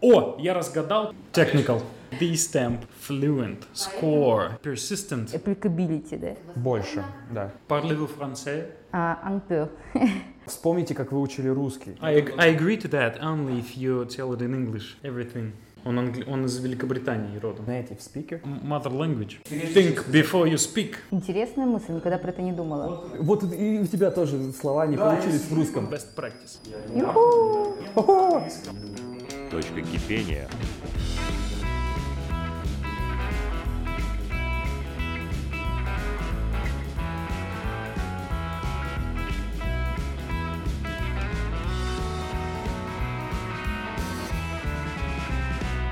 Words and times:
О, 0.00 0.36
я 0.38 0.54
разгадал. 0.54 1.12
Technical. 1.32 1.82
D-stamp, 2.18 2.78
fluent, 3.06 3.64
score, 3.74 4.58
persistent. 4.62 5.30
Applicability, 5.34 6.18
да. 6.18 6.36
Больше, 6.54 7.04
да. 7.30 7.50
Parlez-vous 7.68 8.08
français? 8.18 8.68
А, 8.92 9.18
un 9.26 9.40
peu. 9.40 9.68
Вспомните, 10.46 10.94
как 10.94 11.12
вы 11.12 11.20
учили 11.20 11.48
русский. 11.48 11.96
I, 12.00 12.20
ag- 12.22 12.34
I 12.38 12.54
agree 12.56 12.78
to 12.80 12.88
that 12.90 13.20
only 13.20 13.58
if 13.60 13.76
you 13.76 14.06
tell 14.06 14.32
it 14.32 14.40
in 14.40 14.54
English. 14.54 14.96
Everything. 15.02 15.52
Он, 15.84 15.98
англи- 15.98 16.24
он 16.26 16.46
из 16.46 16.58
Великобритании 16.58 17.38
родом. 17.38 17.66
Native 17.66 17.98
speaker. 17.98 18.40
Mother 18.64 18.90
language. 18.90 19.40
Think 19.44 20.08
before 20.10 20.46
you 20.48 20.56
speak. 20.56 20.94
Интересная 21.10 21.66
мысль, 21.66 21.92
никогда 21.92 22.16
про 22.16 22.30
это 22.30 22.40
не 22.40 22.52
думала. 22.52 23.04
Вот 23.18 23.42
и 23.52 23.78
у 23.80 23.86
тебя 23.86 24.10
тоже 24.10 24.52
слова 24.54 24.86
не 24.86 24.96
получились 24.96 25.42
в 25.42 25.54
русском. 25.54 25.86
Best 25.88 26.14
practice. 26.16 26.58
Юху! 26.94 27.74
Точка 29.50 29.80
кипения. 29.80 30.46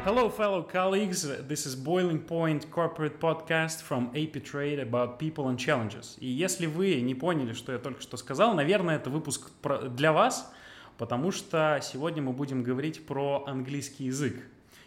Hello, 0.04 0.28
fellow 0.28 0.62
colleagues. 0.62 1.26
This 1.48 1.66
is 1.66 1.74
Boiling 1.74 2.20
Point 2.20 2.70
Corporate 2.70 3.18
Podcast 3.18 3.80
from 3.82 4.10
AP 4.14 4.44
Trade 4.44 4.78
about 4.80 5.18
people 5.18 5.48
and 5.48 5.58
challenges. 5.58 6.16
И 6.20 6.26
если 6.26 6.66
вы 6.66 7.00
не 7.00 7.14
поняли, 7.14 7.54
что 7.54 7.72
я 7.72 7.78
только 7.78 8.02
что 8.02 8.16
сказал, 8.18 8.54
наверное, 8.54 8.96
это 8.96 9.08
выпуск 9.08 9.50
для 9.96 10.12
вас, 10.12 10.52
потому 10.98 11.30
что 11.30 11.78
сегодня 11.82 12.22
мы 12.22 12.32
будем 12.32 12.62
говорить 12.62 13.04
про 13.06 13.44
английский 13.46 14.04
язык. 14.04 14.36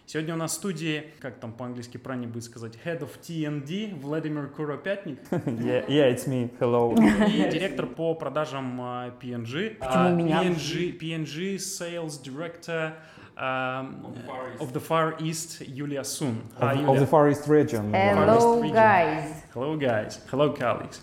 Сегодня 0.05 0.33
у 0.33 0.37
нас 0.37 0.53
в 0.53 0.55
студии, 0.55 1.03
как 1.19 1.35
там 1.39 1.53
по-английски 1.53 1.97
правильно 1.97 2.27
будет 2.27 2.43
сказать, 2.43 2.73
Head 2.83 3.01
of 3.01 3.11
TND 3.21 3.93
Владимир 3.99 4.47
Куропятник 4.47 5.19
Yeah, 5.29 5.85
yeah, 5.87 6.11
it's 6.11 6.27
me. 6.27 6.49
Hello. 6.59 6.95
и 7.27 7.51
директор 7.51 7.85
по 7.85 8.15
продажам 8.15 8.81
а, 8.81 9.09
PNG. 9.21 9.75
Почему 9.75 10.03
А, 10.05 10.09
меня? 10.09 10.41
PNG, 10.43 10.97
PNG 10.97 11.57
Sales 11.57 12.19
Director 12.23 12.93
um, 13.37 14.15
of 14.59 14.73
the 14.73 14.79
Far 14.81 15.15
East, 15.21 15.61
Юлия 15.61 16.03
Сун. 16.03 16.41
Of, 16.59 16.71
of 16.71 16.77
Юлия. 16.81 16.99
the 17.01 17.07
Far 17.07 17.29
East 17.29 17.47
region. 17.47 17.93
Hello, 17.93 18.61
region. 18.63 18.73
guys. 18.75 19.43
Hello, 19.53 19.77
guys. 19.77 20.19
Hello, 20.31 20.51
colleagues. 20.53 21.01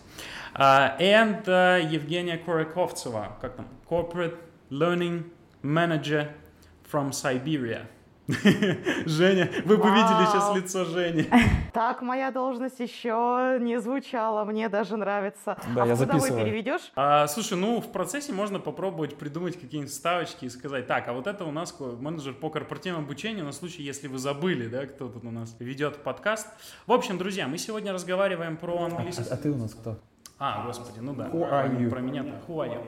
Uh, 0.56 0.96
and 0.98 1.46
uh, 1.48 1.78
Евгения 1.88 2.38
Кураковцева, 2.38 3.36
как 3.40 3.54
там, 3.54 3.68
Corporate 3.88 4.36
Learning 4.70 5.24
Manager 5.62 6.28
from 6.90 7.10
Siberia. 7.10 7.86
Женя, 9.06 9.48
вы 9.64 9.76
бы 9.76 9.84
видели 9.88 10.26
сейчас 10.26 10.56
лицо 10.56 10.84
Жени. 10.84 11.28
Так, 11.72 12.00
моя 12.00 12.30
должность 12.30 12.80
еще 12.80 13.58
не 13.60 13.78
звучала, 13.80 14.44
мне 14.44 14.70
даже 14.70 14.96
нравится. 14.96 15.58
Да, 15.74 15.82
а 15.82 15.86
я 15.86 15.94
куда 15.94 16.14
вы 16.14 16.20
записываю. 16.20 16.44
переведешь? 16.46 16.90
А, 16.96 17.26
слушай, 17.26 17.56
ну 17.58 17.82
в 17.82 17.92
процессе 17.92 18.32
можно 18.32 18.58
попробовать 18.58 19.16
придумать 19.18 19.60
какие-нибудь 19.60 19.92
ставочки 19.92 20.46
и 20.46 20.48
сказать, 20.48 20.86
так, 20.86 21.06
а 21.06 21.12
вот 21.12 21.26
это 21.26 21.44
у 21.44 21.52
нас 21.52 21.78
менеджер 21.78 22.32
по 22.32 22.48
корпоративному 22.48 23.04
обучению 23.04 23.44
на 23.44 23.52
случай, 23.52 23.82
если 23.82 24.08
вы 24.08 24.16
забыли, 24.18 24.68
да, 24.68 24.86
кто 24.86 25.08
тут 25.08 25.24
у 25.26 25.30
нас 25.30 25.54
ведет 25.58 25.98
подкаст. 25.98 26.48
В 26.86 26.92
общем, 26.92 27.18
друзья, 27.18 27.46
мы 27.46 27.58
сегодня 27.58 27.92
разговариваем 27.92 28.56
про 28.56 28.74
А, 28.78 28.86
английский. 28.86 29.24
а 29.30 29.36
ты 29.36 29.50
у 29.50 29.56
нас 29.56 29.74
кто? 29.74 29.98
А, 30.38 30.64
господи, 30.66 31.00
ну 31.00 31.14
да. 31.14 31.26
Who 31.28 31.50
are 31.50 31.78
you? 31.78 31.90
Про 31.90 32.00
меня 32.00 32.24
так. 32.24 32.48
Who 32.48 32.56
are 32.56 32.70
you? 32.72 32.82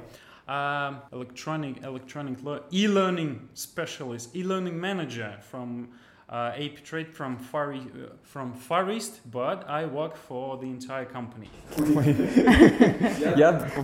Uh, 0.48 0.94
electronic, 1.12 1.76
electronic 1.84 2.42
lear- 2.42 2.62
e-learning 2.72 3.38
specialist, 3.52 4.34
e-learning 4.34 4.80
manager 4.80 5.30
from 5.50 5.88
uh, 6.30 6.52
AP 6.56 6.82
Trade 6.84 7.08
from 7.12 7.36
Far, 7.36 7.72
E- 7.74 7.80
uh, 7.80 8.14
from 8.22 8.54
Far 8.54 8.90
East, 8.90 9.20
but 9.30 9.68
I 9.68 9.84
work 9.84 10.16
for 10.16 10.56
the 10.56 10.66
entire 10.66 11.04
company. 11.04 11.48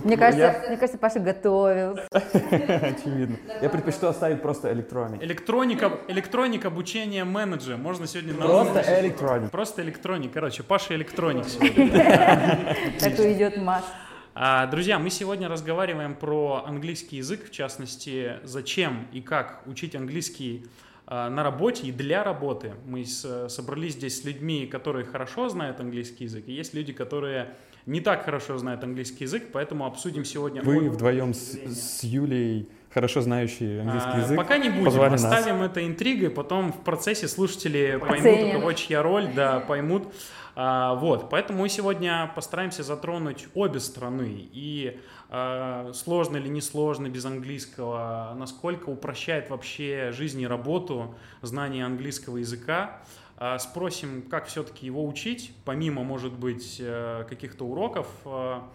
Мне 0.03 0.17
кажется, 0.17 0.63
мне 0.67 0.77
кажется, 0.77 0.97
Паша 0.97 1.19
готовился. 1.19 2.07
очевидно. 2.11 3.37
Я 3.61 3.69
предпочту 3.69 4.07
оставить 4.07 4.41
просто 4.41 4.71
электроник. 4.73 5.21
Электроника, 5.23 5.91
электроник 6.07 6.65
обучения 6.65 7.23
менеджера. 7.25 7.77
Можно 7.77 8.07
сегодня 8.07 8.33
на 8.33 8.45
Просто 8.45 9.01
электроник. 9.01 9.51
Просто 9.51 9.81
электроник. 9.83 10.31
Короче, 10.33 10.63
Паша 10.63 10.95
электроник 10.95 11.45
сегодня. 11.49 12.75
Так 12.99 13.19
и 13.19 13.33
идет 13.33 13.57
Маш. 13.57 13.83
А, 13.83 14.05
Друзья, 14.35 14.99
мы 14.99 15.11
сегодня 15.11 15.47
разговариваем 15.47 16.13
про 16.13 16.65
английский 16.67 17.17
язык, 17.17 17.47
в 17.47 17.51
частности, 17.51 18.33
зачем 18.43 19.07
и 19.13 19.21
как 19.21 19.61
учить 19.65 19.95
английский 19.95 20.65
а, 21.07 21.29
на 21.29 21.41
работе 21.41 21.87
и 21.87 21.91
для 21.93 22.21
работы. 22.21 22.73
Мы 22.85 23.05
собрались 23.05 23.93
здесь 23.93 24.21
с 24.21 24.25
людьми, 24.25 24.67
которые 24.67 25.05
хорошо 25.05 25.47
знают 25.47 25.79
английский 25.79 26.25
язык, 26.25 26.43
и 26.47 26.51
есть 26.51 26.73
люди, 26.73 26.91
которые 26.91 27.55
не 27.85 28.01
так 28.01 28.25
хорошо 28.25 28.57
знают 28.57 28.83
английский 28.83 29.23
язык, 29.23 29.51
поэтому 29.53 29.85
обсудим 29.85 30.25
сегодня... 30.25 30.61
Вы 30.63 30.89
вдвоем 30.89 31.33
с, 31.33 31.53
с 31.53 32.03
Юлей, 32.03 32.67
хорошо 32.93 33.21
знающие 33.21 33.81
английский 33.81 34.11
А, 34.15 34.19
язык, 34.19 34.37
Пока 34.37 34.57
не 34.57 34.69
будем, 34.69 34.85
позвали 34.85 35.11
нас. 35.11 35.23
оставим 35.23 35.61
это 35.61 35.85
интригой, 35.85 36.29
потом 36.29 36.73
в 36.73 36.83
процессе 36.83 37.29
слушатели 37.29 38.01
поймут, 38.05 38.49
у 38.49 38.51
кого 38.59 38.73
чья 38.73 39.01
роль, 39.01 39.29
да, 39.33 39.61
поймут. 39.61 40.11
А, 40.55 40.95
вот, 40.95 41.29
поэтому 41.29 41.59
мы 41.59 41.69
сегодня 41.69 42.31
постараемся 42.33 42.81
затронуть 42.83 43.47
обе 43.53 43.79
стороны. 43.79 44.47
И 44.53 44.99
а, 45.29 45.91
сложно 45.93 46.37
или 46.37 46.47
не 46.47 46.61
сложно 46.61 47.09
без 47.09 47.25
английского, 47.25 48.33
насколько 48.37 48.89
упрощает 48.89 49.49
вообще 49.49 50.11
жизнь 50.13 50.39
и 50.41 50.47
работу 50.47 51.15
знание 51.41 51.85
английского 51.85 52.37
языка. 52.37 53.01
А, 53.37 53.59
Спросим, 53.59 54.21
как 54.29 54.47
все-таки 54.47 54.85
его 54.85 55.05
учить, 55.05 55.53
помимо, 55.65 56.03
может 56.03 56.33
быть, 56.33 56.77
э, 56.79 57.25
каких-то 57.27 57.65
уроков. 57.65 58.07
А, 58.25 58.65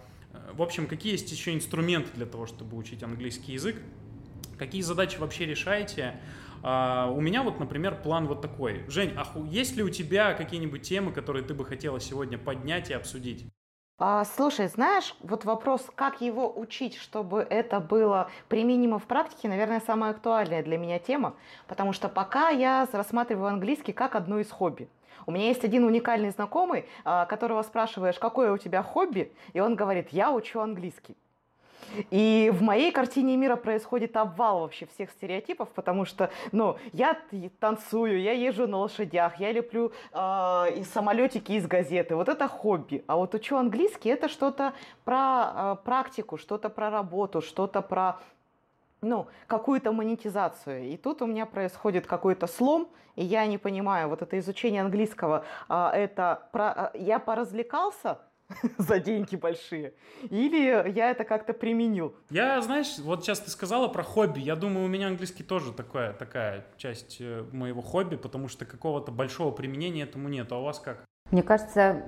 В 0.53 0.61
общем, 0.61 0.87
какие 0.87 1.13
есть 1.13 1.31
еще 1.31 1.53
инструменты 1.53 2.09
для 2.13 2.25
того, 2.25 2.45
чтобы 2.45 2.77
учить 2.77 3.03
английский 3.03 3.53
язык. 3.53 3.75
Какие 4.57 4.81
задачи 4.81 5.17
вообще 5.17 5.45
решаете? 5.45 6.19
А, 6.63 7.11
у 7.11 7.21
меня 7.21 7.43
вот, 7.43 7.59
например, 7.59 8.01
план 8.01 8.27
вот 8.27 8.41
такой. 8.41 8.85
Жень, 8.87 9.13
а 9.17 9.25
есть 9.45 9.75
ли 9.75 9.83
у 9.83 9.89
тебя 9.89 10.33
какие-нибудь 10.33 10.81
темы, 10.81 11.11
которые 11.11 11.43
ты 11.43 11.53
бы 11.53 11.65
хотела 11.65 11.99
сегодня 11.99 12.37
поднять 12.37 12.89
и 12.89 12.93
обсудить? 12.93 13.45
А, 14.03 14.25
слушай, 14.25 14.67
знаешь, 14.67 15.15
вот 15.21 15.45
вопрос, 15.45 15.85
как 15.93 16.21
его 16.21 16.51
учить, 16.59 16.97
чтобы 16.97 17.45
это 17.47 17.79
было 17.79 18.31
применимо 18.47 18.97
в 18.97 19.03
практике, 19.03 19.47
наверное, 19.47 19.79
самая 19.79 20.11
актуальная 20.11 20.63
для 20.63 20.79
меня 20.79 20.97
тема, 20.97 21.35
потому 21.67 21.93
что 21.93 22.09
пока 22.09 22.49
я 22.49 22.87
рассматриваю 22.91 23.47
английский 23.49 23.93
как 23.93 24.15
одно 24.15 24.39
из 24.39 24.49
хобби. 24.49 24.89
У 25.27 25.31
меня 25.31 25.49
есть 25.49 25.63
один 25.63 25.83
уникальный 25.83 26.31
знакомый, 26.31 26.85
а, 27.03 27.27
которого 27.27 27.61
спрашиваешь, 27.61 28.17
какое 28.17 28.51
у 28.51 28.57
тебя 28.57 28.81
хобби, 28.81 29.31
и 29.53 29.59
он 29.59 29.75
говорит, 29.75 30.09
я 30.09 30.31
учу 30.31 30.61
английский. 30.61 31.15
И 32.09 32.51
в 32.53 32.61
моей 32.61 32.91
картине 32.91 33.37
мира 33.37 33.55
происходит 33.55 34.17
обвал 34.17 34.61
вообще 34.61 34.85
всех 34.85 35.11
стереотипов, 35.11 35.69
потому 35.69 36.05
что, 36.05 36.29
ну, 36.51 36.77
я 36.93 37.17
танцую, 37.59 38.21
я 38.21 38.33
езжу 38.33 38.67
на 38.67 38.77
лошадях, 38.77 39.39
я 39.39 39.51
леплю 39.51 39.91
э, 40.13 40.17
и 40.77 40.83
самолетики 40.83 41.53
из 41.53 41.67
газеты. 41.67 42.15
Вот 42.15 42.29
это 42.29 42.47
хобби. 42.47 43.03
А 43.07 43.17
вот 43.17 43.35
учу 43.35 43.57
английский, 43.57 44.09
это 44.09 44.29
что-то 44.29 44.73
про 45.03 45.51
э, 45.53 45.75
практику, 45.83 46.37
что-то 46.37 46.69
про 46.69 46.89
работу, 46.89 47.41
что-то 47.41 47.81
про 47.81 48.19
ну, 49.01 49.27
какую-то 49.47 49.91
монетизацию. 49.91 50.83
И 50.89 50.97
тут 50.97 51.21
у 51.21 51.25
меня 51.25 51.45
происходит 51.45 52.05
какой-то 52.05 52.47
слом, 52.47 52.87
и 53.15 53.23
я 53.23 53.45
не 53.47 53.57
понимаю, 53.57 54.09
вот 54.09 54.21
это 54.21 54.37
изучение 54.39 54.81
английского, 54.81 55.43
а, 55.67 55.91
это 55.93 56.47
про, 56.51 56.71
а, 56.71 56.91
я 56.95 57.19
поразвлекался 57.19 58.19
за 58.77 58.99
деньги 58.99 59.35
большие, 59.35 59.93
или 60.29 60.91
я 60.95 61.11
это 61.11 61.23
как-то 61.23 61.53
применил. 61.53 62.15
Я, 62.29 62.61
знаешь, 62.61 62.97
вот 62.99 63.23
сейчас 63.23 63.39
ты 63.39 63.49
сказала 63.49 63.87
про 63.87 64.03
хобби. 64.03 64.39
Я 64.39 64.55
думаю, 64.55 64.85
у 64.85 64.89
меня 64.89 65.07
английский 65.07 65.43
тоже 65.43 65.73
такая, 65.73 66.13
такая 66.13 66.65
часть 66.77 67.17
э, 67.19 67.43
моего 67.51 67.81
хобби, 67.81 68.15
потому 68.15 68.47
что 68.47 68.65
какого-то 68.65 69.11
большого 69.11 69.51
применения 69.51 70.03
этому 70.03 70.29
нет. 70.29 70.51
А 70.51 70.57
у 70.57 70.63
вас 70.63 70.79
как? 70.79 71.05
Мне 71.31 71.43
кажется, 71.43 72.03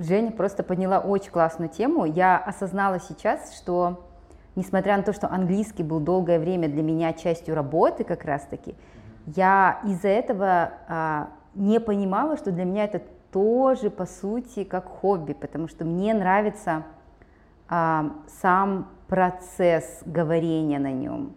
Женя 0.00 0.30
просто 0.32 0.62
подняла 0.62 1.00
очень 1.00 1.30
классную 1.30 1.68
тему. 1.68 2.06
Я 2.06 2.38
осознала 2.38 2.98
сейчас, 2.98 3.58
что 3.58 4.08
несмотря 4.54 4.96
на 4.96 5.02
то, 5.02 5.12
что 5.12 5.28
английский 5.30 5.82
был 5.82 6.00
долгое 6.00 6.38
время 6.38 6.68
для 6.68 6.82
меня 6.82 7.12
частью 7.12 7.54
работы 7.54 8.04
как 8.04 8.24
раз-таки, 8.24 8.74
я 9.26 9.80
из-за 9.84 10.08
этого 10.08 10.72
а, 10.88 11.28
не 11.54 11.80
понимала, 11.80 12.36
что 12.36 12.52
для 12.52 12.64
меня 12.64 12.84
это 12.84 13.02
тоже, 13.36 13.90
по 13.90 14.06
сути, 14.06 14.64
как 14.64 14.86
хобби, 14.86 15.34
потому 15.34 15.68
что 15.68 15.84
мне 15.84 16.14
нравится 16.14 16.84
а, 17.68 18.12
сам 18.40 18.88
процесс 19.08 20.00
говорения 20.06 20.78
на 20.78 20.90
нем. 20.90 21.34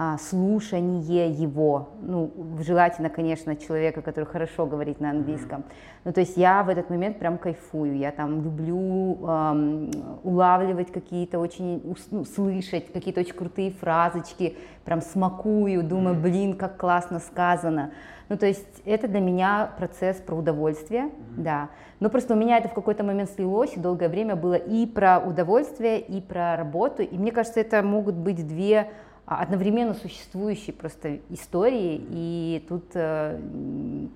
А, 0.00 0.16
слушание 0.16 1.28
его, 1.28 1.88
ну, 2.02 2.30
желательно, 2.60 3.10
конечно, 3.10 3.56
человека, 3.56 4.00
который 4.00 4.26
хорошо 4.26 4.64
говорит 4.64 5.00
на 5.00 5.10
английском. 5.10 5.64
Ну, 6.04 6.12
то 6.12 6.20
есть 6.20 6.36
я 6.36 6.62
в 6.62 6.68
этот 6.68 6.88
момент 6.88 7.18
прям 7.18 7.36
кайфую, 7.36 7.98
я 7.98 8.12
там 8.12 8.44
люблю 8.44 9.18
эм, 9.26 9.90
улавливать 10.22 10.92
какие-то 10.92 11.40
очень, 11.40 11.82
ну, 12.12 12.24
слышать 12.24 12.92
какие-то 12.92 13.22
очень 13.22 13.34
крутые 13.34 13.72
фразочки, 13.72 14.56
прям 14.84 15.02
смакую, 15.02 15.82
думаю, 15.82 16.14
блин, 16.14 16.56
как 16.56 16.76
классно 16.76 17.18
сказано. 17.18 17.90
Ну, 18.28 18.36
то 18.36 18.46
есть 18.46 18.82
это 18.84 19.08
для 19.08 19.20
меня 19.20 19.72
процесс 19.78 20.18
про 20.18 20.36
удовольствие, 20.36 21.06
mm-hmm. 21.06 21.42
да. 21.42 21.70
Но 21.98 22.08
просто 22.08 22.34
у 22.34 22.36
меня 22.36 22.58
это 22.58 22.68
в 22.68 22.74
какой-то 22.74 23.02
момент 23.02 23.30
слилось, 23.30 23.72
и 23.74 23.80
долгое 23.80 24.08
время 24.08 24.36
было 24.36 24.54
и 24.54 24.86
про 24.86 25.18
удовольствие, 25.18 25.98
и 25.98 26.20
про 26.20 26.56
работу. 26.56 27.02
И 27.02 27.18
мне 27.18 27.32
кажется, 27.32 27.58
это 27.58 27.82
могут 27.82 28.14
быть 28.14 28.46
две 28.46 28.90
одновременно 29.28 29.94
существующие 29.94 30.74
просто 30.74 31.18
истории, 31.28 32.00
и 32.10 32.64
тут 32.68 32.84
э, 32.94 33.38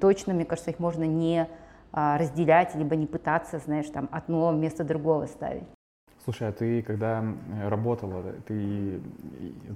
точно, 0.00 0.32
мне 0.32 0.44
кажется, 0.44 0.70
их 0.70 0.78
можно 0.78 1.04
не 1.04 1.46
э, 1.92 2.16
разделять, 2.18 2.74
либо 2.74 2.96
не 2.96 3.06
пытаться, 3.06 3.58
знаешь, 3.58 3.90
там 3.90 4.08
одно 4.10 4.50
вместо 4.50 4.84
другого 4.84 5.26
ставить. 5.26 5.64
Слушай, 6.24 6.48
а 6.48 6.52
ты 6.52 6.82
когда 6.82 7.24
работала, 7.64 8.22
ты, 8.46 9.00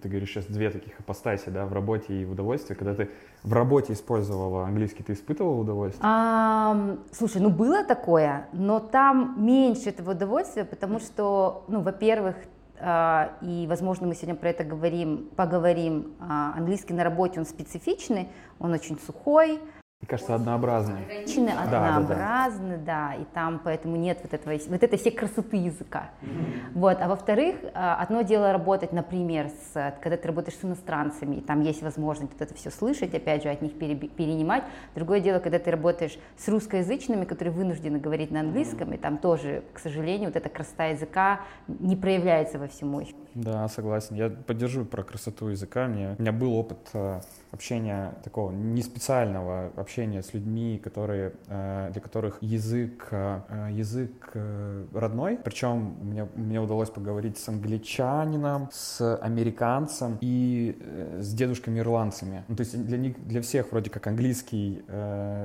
ты 0.01 0.09
говоришь 0.09 0.31
сейчас 0.31 0.47
две 0.47 0.71
таких 0.71 0.99
апостаси, 1.01 1.49
да, 1.49 1.67
в 1.67 1.73
работе 1.73 2.15
и 2.15 2.25
в 2.25 2.31
удовольствии, 2.31 2.75
когда 2.75 2.95
ты 2.95 3.11
в 3.43 3.53
работе 3.53 3.95
использовала 3.95 4.65
английский, 4.65 5.03
ты 5.03 5.15
испытывала 5.15 5.61
удовольствие? 5.61 6.05
А, 6.07 6.97
слушай, 7.11 7.43
ну 7.43 7.51
было 7.51 7.83
такое, 7.85 8.47
но 8.53 8.79
там 8.79 9.45
меньше 9.45 9.89
этого 9.89 10.13
удовольствия, 10.13 10.65
потому 10.65 11.01
что, 11.01 11.65
ну, 11.67 11.81
во-первых, 11.81 12.37
а, 12.37 12.56
и, 12.81 13.67
возможно, 13.69 14.07
мы 14.07 14.15
сегодня 14.15 14.35
про 14.35 14.51
это 14.51 14.65
говорим, 14.65 15.31
поговорим. 15.37 16.15
А, 16.21 16.55
английский 16.57 16.95
на 16.95 17.05
работе, 17.05 17.41
он 17.41 17.47
специфичный, 17.47 18.29
он 18.59 18.73
очень 18.73 18.99
сухой, 18.99 19.61
мне 20.07 20.11
кажется, 20.11 20.35
однообразный. 20.35 21.05
Ограничены, 21.05 21.49
однообразны, 21.49 22.77
да, 22.79 22.85
да, 22.85 23.15
да. 23.15 23.15
И 23.15 23.25
там 23.35 23.61
поэтому 23.65 23.97
нет 23.97 24.19
вот, 24.23 24.35
этого, 24.35 24.55
вот 24.69 24.83
этой 24.83 24.99
всей 24.99 25.11
красоты 25.11 25.57
языка. 25.57 26.11
Mm-hmm. 26.21 26.73
Вот. 26.75 26.99
А 27.01 27.09
во-вторых, 27.09 27.57
а, 27.75 27.97
одно 27.97 28.23
дело 28.23 28.53
работать, 28.53 28.93
например, 28.93 29.49
с, 29.49 29.95
когда 30.03 30.17
ты 30.17 30.29
работаешь 30.29 30.59
с 30.59 30.65
иностранцами, 30.65 31.37
и 31.37 31.41
там 31.41 31.63
есть 31.63 31.83
возможность 31.83 32.33
вот 32.33 32.43
это 32.43 32.55
все 32.55 32.71
слышать, 32.71 33.15
опять 33.15 33.43
же, 33.43 33.49
от 33.49 33.63
них 33.63 33.73
перенимать. 33.73 34.65
Другое 34.95 35.21
дело, 35.21 35.41
когда 35.41 35.59
ты 35.59 35.71
работаешь 35.71 36.19
с 36.37 36.47
русскоязычными, 36.47 37.25
которые 37.25 37.55
вынуждены 37.55 37.99
говорить 37.99 38.31
на 38.31 38.41
английском, 38.41 38.93
и 38.93 38.99
там 38.99 39.19
тоже, 39.19 39.65
к 39.73 39.79
сожалению, 39.79 40.29
вот 40.29 40.37
эта 40.37 40.49
красота 40.49 40.87
языка 40.87 41.41
не 41.67 41.97
проявляется 41.97 42.59
во 42.59 42.69
всему. 42.69 43.03
Да, 43.35 43.67
согласен. 43.69 44.15
Я 44.15 44.31
поддерживаю 44.31 44.87
про 44.87 45.03
красоту 45.03 45.49
языка. 45.49 45.87
Мне, 45.87 46.15
у 46.19 46.23
меня 46.23 46.33
был 46.33 46.55
опыт 46.55 46.79
э, 46.95 47.21
общения 47.57 48.15
такого 48.23 48.53
не 48.53 48.83
специального 48.83 49.73
общения 49.77 50.23
с 50.23 50.35
людьми, 50.35 50.79
которые, 50.79 51.33
э, 51.49 51.89
для 51.91 52.03
которых 52.03 52.37
язык, 52.43 53.09
э, 53.11 53.69
язык 53.73 54.31
э, 54.35 54.85
родной. 54.93 55.39
Причем 55.43 55.97
мне, 56.03 56.29
мне 56.35 56.61
удалось 56.61 56.91
поговорить 56.91 57.39
с 57.39 57.49
англичанином, 57.49 58.69
с 58.73 59.17
американцем 59.17 60.19
и 60.21 60.77
с 61.19 61.33
дедушками-ирландцами. 61.33 62.45
Ну, 62.49 62.57
то 62.57 62.61
есть 62.61 62.85
для 62.85 62.99
них, 62.99 63.27
для 63.27 63.41
всех 63.41 63.73
вроде 63.73 63.91
как 63.91 64.07
английский 64.07 64.83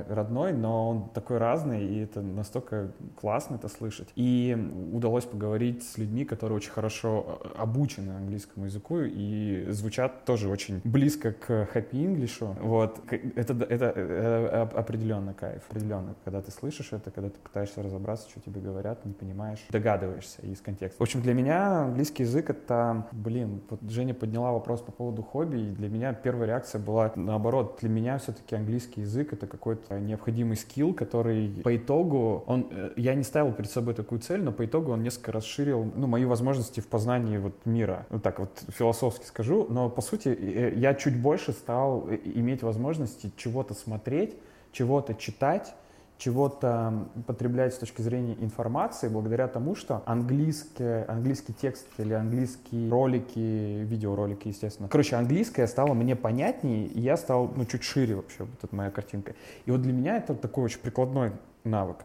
родной, 0.08 0.52
но 0.52 0.88
он 0.90 1.08
такой 1.14 1.38
разный, 1.38 1.86
и 1.86 2.04
это 2.04 2.20
настолько 2.20 2.92
классно 3.20 3.56
это 3.56 3.68
слышать. 3.68 4.08
И 4.16 4.56
удалось 4.92 5.24
поговорить 5.24 5.82
с 5.82 5.98
людьми, 5.98 6.24
которые 6.24 6.56
очень 6.56 6.72
хорошо 6.72 7.40
обучены 7.56 8.12
английскому 8.12 8.66
языку 8.66 8.98
и 9.00 9.66
звучат 9.70 10.24
тоже 10.24 10.48
очень 10.48 10.80
близко 10.84 11.32
к 11.32 11.68
happy 11.74 12.01
English. 12.04 12.56
Вот. 12.60 13.00
Это, 13.10 13.52
это, 13.64 13.84
это 13.84 14.62
определенно 14.62 15.34
кайф. 15.34 15.62
Определенно, 15.68 16.14
когда 16.24 16.40
ты 16.40 16.50
слышишь 16.50 16.92
это, 16.92 17.10
когда 17.10 17.30
ты 17.30 17.38
пытаешься 17.38 17.82
разобраться, 17.82 18.28
что 18.28 18.40
тебе 18.40 18.60
говорят, 18.60 19.04
не 19.04 19.12
понимаешь, 19.12 19.58
догадываешься 19.70 20.42
из 20.42 20.60
контекста. 20.60 20.98
В 20.98 21.02
общем, 21.02 21.22
для 21.22 21.34
меня 21.34 21.82
английский 21.84 22.22
язык 22.22 22.50
это, 22.50 23.06
блин, 23.12 23.62
вот 23.68 23.80
Женя 23.88 24.14
подняла 24.14 24.52
вопрос 24.52 24.80
по 24.80 24.92
поводу 24.92 25.22
хобби, 25.22 25.58
и 25.58 25.70
для 25.70 25.88
меня 25.88 26.12
первая 26.12 26.46
реакция 26.46 26.80
была 26.80 27.12
наоборот. 27.16 27.78
Для 27.80 27.88
меня 27.88 28.18
все-таки 28.18 28.54
английский 28.54 29.02
язык 29.02 29.32
это 29.32 29.46
какой-то 29.46 29.98
необходимый 29.98 30.56
скилл, 30.56 30.94
который 30.94 31.62
по 31.62 31.76
итогу, 31.76 32.44
он, 32.46 32.68
э, 32.70 32.90
я 32.96 33.14
не 33.14 33.22
ставил 33.22 33.52
перед 33.52 33.70
собой 33.70 33.94
такую 33.94 34.20
цель, 34.20 34.42
но 34.42 34.52
по 34.52 34.64
итогу 34.64 34.92
он 34.92 35.02
несколько 35.02 35.32
расширил, 35.32 35.90
ну, 35.94 36.06
мои 36.06 36.24
возможности 36.24 36.80
в 36.80 36.88
познании 36.88 37.38
вот 37.38 37.66
мира. 37.66 38.06
Ну, 38.10 38.20
так 38.20 38.38
вот 38.38 38.62
философски 38.68 39.26
скажу, 39.26 39.66
но 39.68 39.88
по 39.88 40.00
сути 40.00 40.28
э, 40.28 40.72
я 40.76 40.94
чуть 40.94 41.20
больше 41.20 41.52
стал 41.52 41.91
стал 41.92 42.08
иметь 42.24 42.62
возможности 42.62 43.30
чего-то 43.36 43.74
смотреть, 43.74 44.34
чего-то 44.72 45.14
читать, 45.14 45.74
чего-то 46.18 47.08
потреблять 47.26 47.74
с 47.74 47.78
точки 47.78 48.00
зрения 48.00 48.36
информации 48.40 49.08
благодаря 49.08 49.48
тому, 49.48 49.74
что 49.74 50.02
английский, 50.06 51.04
английский 51.08 51.52
текст 51.52 51.86
или 51.98 52.14
английские 52.14 52.90
ролики, 52.90 53.82
видеоролики, 53.84 54.48
естественно. 54.48 54.88
Короче, 54.88 55.16
английское 55.16 55.66
стало 55.66 55.94
мне 55.94 56.14
понятнее, 56.14 56.86
и 56.86 57.00
я 57.00 57.16
стал 57.16 57.50
ну, 57.56 57.64
чуть 57.64 57.82
шире 57.82 58.14
вообще, 58.14 58.44
вот 58.44 58.62
эта 58.62 58.74
моя 58.74 58.90
картинка. 58.90 59.34
И 59.66 59.70
вот 59.70 59.82
для 59.82 59.92
меня 59.92 60.16
это 60.16 60.34
такой 60.34 60.64
очень 60.64 60.80
прикладной 60.80 61.32
навык. 61.64 61.98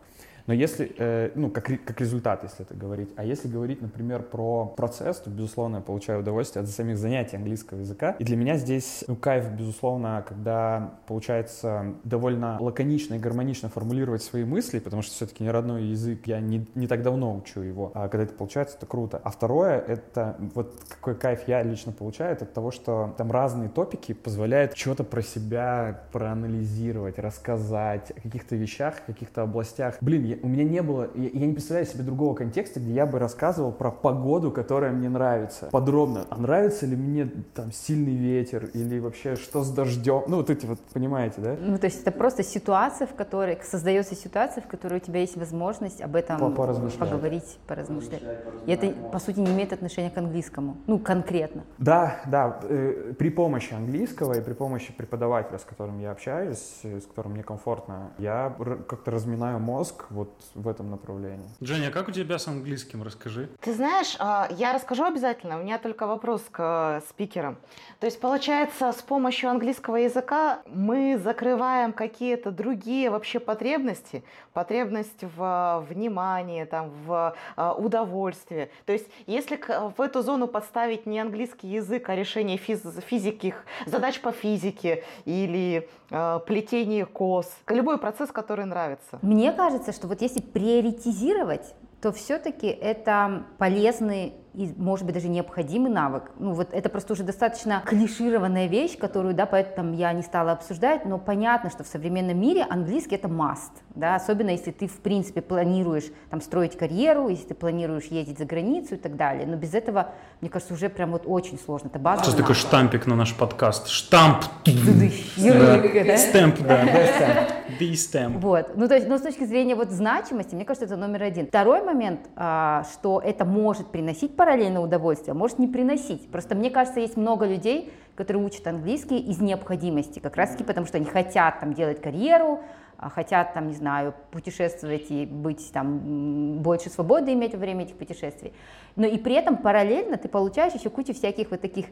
Но 0.47 0.53
если, 0.53 0.91
э, 0.97 1.31
ну, 1.35 1.49
как, 1.49 1.65
как 1.65 1.99
результат, 1.99 2.43
если 2.43 2.65
это 2.65 2.73
говорить, 2.73 3.09
а 3.17 3.23
если 3.23 3.49
говорить, 3.49 3.81
например, 3.81 4.23
про 4.23 4.65
процесс, 4.65 5.17
то, 5.17 5.29
безусловно, 5.29 5.77
я 5.77 5.81
получаю 5.81 6.21
удовольствие 6.21 6.63
от 6.63 6.69
самих 6.69 6.97
занятий 6.97 7.35
английского 7.35 7.79
языка. 7.79 8.15
И 8.17 8.23
для 8.23 8.37
меня 8.37 8.57
здесь, 8.57 9.03
ну, 9.07 9.17
кайф, 9.17 9.51
безусловно, 9.51 10.23
когда 10.27 10.99
получается 11.05 11.95
довольно 12.05 12.57
лаконично 12.61 13.15
и 13.15 13.19
гармонично 13.19 13.67
формулировать 13.67 14.23
свои 14.23 14.45
мысли, 14.45 14.79
потому 14.79 15.01
что 15.01 15.13
все-таки 15.13 15.43
не 15.43 15.51
родной 15.51 15.83
язык, 15.83 16.25
я 16.25 16.39
не, 16.39 16.65
не 16.75 16.87
так 16.87 17.03
давно 17.03 17.35
учу 17.35 17.61
его, 17.61 17.91
а 17.93 18.07
когда 18.07 18.23
это 18.23 18.33
получается, 18.33 18.77
это 18.77 18.85
круто. 18.85 19.19
А 19.21 19.29
второе, 19.29 19.79
это 19.79 20.37
вот 20.55 20.73
какой 20.87 21.15
кайф 21.15 21.41
я 21.47 21.61
лично 21.61 21.91
получаю, 21.91 22.31
это 22.31 22.45
от 22.45 22.53
того, 22.53 22.71
что 22.71 23.13
там 23.17 23.31
разные 23.31 23.67
топики 23.67 24.13
позволяют 24.13 24.77
что-то 24.77 25.03
про 25.03 25.21
себя 25.21 26.03
проанализировать, 26.13 27.19
рассказать 27.19 28.11
о 28.11 28.21
каких-то 28.21 28.55
вещах, 28.55 29.05
каких-то 29.05 29.41
областях. 29.41 29.97
Блин, 29.99 30.36
у 30.43 30.47
меня 30.47 30.63
не 30.63 30.81
было, 30.81 31.09
я, 31.15 31.29
я 31.33 31.45
не 31.45 31.53
представляю 31.53 31.87
себе 31.87 32.03
другого 32.03 32.35
контекста, 32.35 32.79
где 32.79 32.93
я 32.93 33.05
бы 33.05 33.19
рассказывал 33.19 33.71
про 33.71 33.91
погоду, 33.91 34.51
которая 34.51 34.91
мне 34.91 35.09
нравится. 35.09 35.69
Подробно. 35.71 36.25
А 36.29 36.37
нравится 36.37 36.85
ли 36.85 36.95
мне 36.95 37.29
там 37.53 37.71
сильный 37.71 38.15
ветер 38.15 38.69
или 38.73 38.99
вообще 38.99 39.35
что 39.35 39.63
с 39.63 39.71
дождем? 39.71 40.23
Ну, 40.27 40.37
вот 40.37 40.49
эти 40.49 40.65
вот, 40.65 40.79
понимаете, 40.93 41.41
да? 41.41 41.55
Ну, 41.59 41.77
то 41.77 41.85
есть 41.85 42.01
это 42.01 42.11
просто 42.11 42.43
ситуация, 42.43 43.07
в 43.07 43.13
которой, 43.13 43.57
создается 43.63 44.15
ситуация, 44.15 44.61
в 44.61 44.67
которой 44.67 44.95
у 44.95 44.99
тебя 44.99 45.21
есть 45.21 45.37
возможность 45.37 46.01
об 46.01 46.15
этом 46.15 46.53
поговорить, 46.53 47.59
поразмышлять. 47.67 48.23
И 48.65 48.71
это, 48.71 48.91
по 49.11 49.19
сути, 49.19 49.39
не 49.39 49.51
имеет 49.51 49.73
отношения 49.73 50.09
к 50.09 50.17
английскому. 50.17 50.77
Ну, 50.87 50.99
конкретно. 50.99 51.63
Да, 51.77 52.21
да. 52.27 52.59
Э, 52.63 53.13
при 53.17 53.29
помощи 53.29 53.73
английского 53.73 54.33
и 54.33 54.41
при 54.41 54.53
помощи 54.53 54.93
преподавателя, 54.93 55.57
с 55.57 55.63
которым 55.63 55.99
я 55.99 56.11
общаюсь, 56.11 56.79
с 56.83 57.05
которым 57.05 57.33
мне 57.33 57.43
комфортно, 57.43 58.11
я 58.17 58.55
как-то 58.87 59.11
разминаю 59.11 59.59
мозг 59.59 60.05
вот 60.09 60.26
вот 60.27 60.63
в 60.63 60.67
этом 60.67 60.89
направлении. 60.91 61.47
Женя, 61.61 61.87
а 61.87 61.91
как 61.91 62.07
у 62.07 62.11
тебя 62.11 62.37
с 62.37 62.47
английским? 62.47 63.03
Расскажи. 63.03 63.49
Ты 63.61 63.73
знаешь, 63.73 64.15
а, 64.19 64.47
я 64.51 64.73
расскажу 64.73 65.05
обязательно. 65.05 65.59
У 65.59 65.63
меня 65.63 65.77
только 65.77 66.05
вопрос 66.07 66.41
к 66.51 67.01
э, 67.01 67.07
спикерам. 67.09 67.57
То 67.99 68.05
есть, 68.05 68.19
получается, 68.19 68.91
с 68.91 69.01
помощью 69.01 69.49
английского 69.49 69.95
языка 69.97 70.59
мы 70.67 71.17
закрываем 71.17 71.93
какие-то 71.93 72.51
другие 72.51 73.09
вообще 73.09 73.39
потребности, 73.39 74.23
потребность 74.53 75.23
в 75.35 75.83
э, 75.87 75.93
внимании, 75.93 76.65
там, 76.65 76.91
в 77.05 77.35
э, 77.55 77.71
удовольствии. 77.77 78.69
То 78.85 78.93
есть, 78.93 79.07
если 79.25 79.57
в 79.97 80.01
эту 80.01 80.21
зону 80.21 80.47
подставить 80.47 81.05
не 81.05 81.19
английский 81.19 81.67
язык, 81.67 82.09
а 82.09 82.15
решение 82.15 82.57
физ- 82.57 83.01
физики, 83.01 83.55
задач 83.85 84.19
по 84.19 84.31
физике 84.31 85.03
или 85.25 85.89
э, 86.09 86.39
плетение 86.45 87.05
кос, 87.05 87.51
любой 87.67 87.97
процесс, 87.97 88.31
который 88.31 88.65
нравится. 88.65 89.19
Мне 89.21 89.51
кажется, 89.51 89.91
что 89.91 90.07
вот 90.07 90.16
если 90.21 90.41
приоритизировать, 90.41 91.73
то 92.01 92.11
все-таки 92.11 92.67
это 92.67 93.45
полезный 93.57 94.33
и, 94.57 94.73
может 94.75 95.05
быть, 95.05 95.13
даже 95.13 95.27
необходимый 95.27 95.91
навык. 95.91 96.31
Ну, 96.39 96.53
вот 96.53 96.73
это 96.73 96.89
просто 96.89 97.13
уже 97.13 97.21
достаточно 97.21 97.83
клишированная 97.85 98.65
вещь, 98.65 98.97
которую, 98.97 99.35
да, 99.35 99.45
поэтому 99.45 99.93
я 99.93 100.11
не 100.13 100.23
стала 100.23 100.53
обсуждать, 100.53 101.05
но 101.05 101.19
понятно, 101.19 101.69
что 101.69 101.83
в 101.83 101.87
современном 101.87 102.39
мире 102.39 102.65
английский 102.67 103.15
это 103.15 103.27
must, 103.27 103.69
да, 103.93 104.15
особенно 104.15 104.49
если 104.49 104.71
ты, 104.71 104.87
в 104.87 104.97
принципе, 104.97 105.43
планируешь 105.43 106.05
там 106.31 106.41
строить 106.41 106.75
карьеру, 106.75 107.29
если 107.29 107.49
ты 107.49 107.53
планируешь 107.53 108.05
ездить 108.05 108.39
за 108.39 108.45
границу 108.45 108.95
и 108.95 108.97
так 108.97 109.15
далее, 109.15 109.45
но 109.45 109.57
без 109.57 109.75
этого, 109.75 110.09
мне 110.41 110.49
кажется, 110.49 110.73
уже 110.73 110.89
прям 110.89 111.11
вот 111.11 111.23
очень 111.27 111.59
сложно, 111.59 111.89
это 111.89 111.99
базовый 111.99 112.25
Сейчас 112.25 112.35
такой 112.35 112.55
штампик 112.55 113.05
на 113.05 113.15
наш 113.15 113.35
подкаст, 113.35 113.89
штамп! 113.89 114.43
Стемп, 114.65 116.61
да. 116.61 117.47
The 117.79 117.91
stamp. 117.91 118.39
Вот, 118.39 118.71
ну, 118.75 118.87
то 118.87 118.95
есть, 118.95 119.07
но 119.07 119.17
с 119.17 119.21
точки 119.21 119.43
зрения 119.43 119.75
вот 119.75 119.91
значимости, 119.91 120.55
мне 120.55 120.65
кажется, 120.65 120.85
это 120.85 120.95
номер 120.95 121.23
один. 121.23 121.47
Второй 121.47 121.83
момент, 121.83 122.21
а, 122.35 122.85
что 122.91 123.21
это 123.23 123.45
может 123.45 123.91
приносить 123.91 124.35
параллельное 124.47 124.81
удовольствие, 124.81 125.33
а 125.33 125.35
может 125.35 125.59
не 125.59 125.67
приносить. 125.67 126.29
Просто 126.29 126.55
мне 126.55 126.69
кажется, 126.69 127.01
есть 127.01 127.17
много 127.17 127.45
людей, 127.45 127.91
которые 128.15 128.45
учат 128.45 128.65
английский 128.65 129.19
из 129.19 129.41
необходимости, 129.41 130.19
как 130.19 130.37
раз 130.37 130.51
таки 130.51 130.63
потому, 130.63 130.87
что 130.87 130.95
они 130.95 131.05
хотят 131.05 131.59
там 131.59 131.73
делать 131.73 132.01
карьеру, 132.01 132.61
а, 132.97 133.09
хотят 133.09 133.53
там, 133.53 133.67
не 133.67 133.73
знаю, 133.73 134.13
путешествовать 134.31 135.11
и 135.11 135.25
быть 135.25 135.69
там 135.73 136.59
больше 136.59 136.89
свободы 136.89 137.33
иметь 137.33 137.55
во 137.55 137.59
время 137.59 137.83
этих 137.83 137.97
путешествий. 137.97 138.53
Но 138.95 139.05
и 139.05 139.17
при 139.17 139.35
этом 139.35 139.57
параллельно 139.57 140.15
ты 140.15 140.29
получаешь 140.29 140.71
еще 140.71 140.89
кучу 140.89 141.13
всяких 141.13 141.51
вот 141.51 141.59
таких 141.59 141.87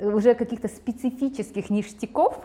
уже 0.00 0.34
каких-то 0.34 0.66
специфических 0.66 1.70
ништяков, 1.70 2.40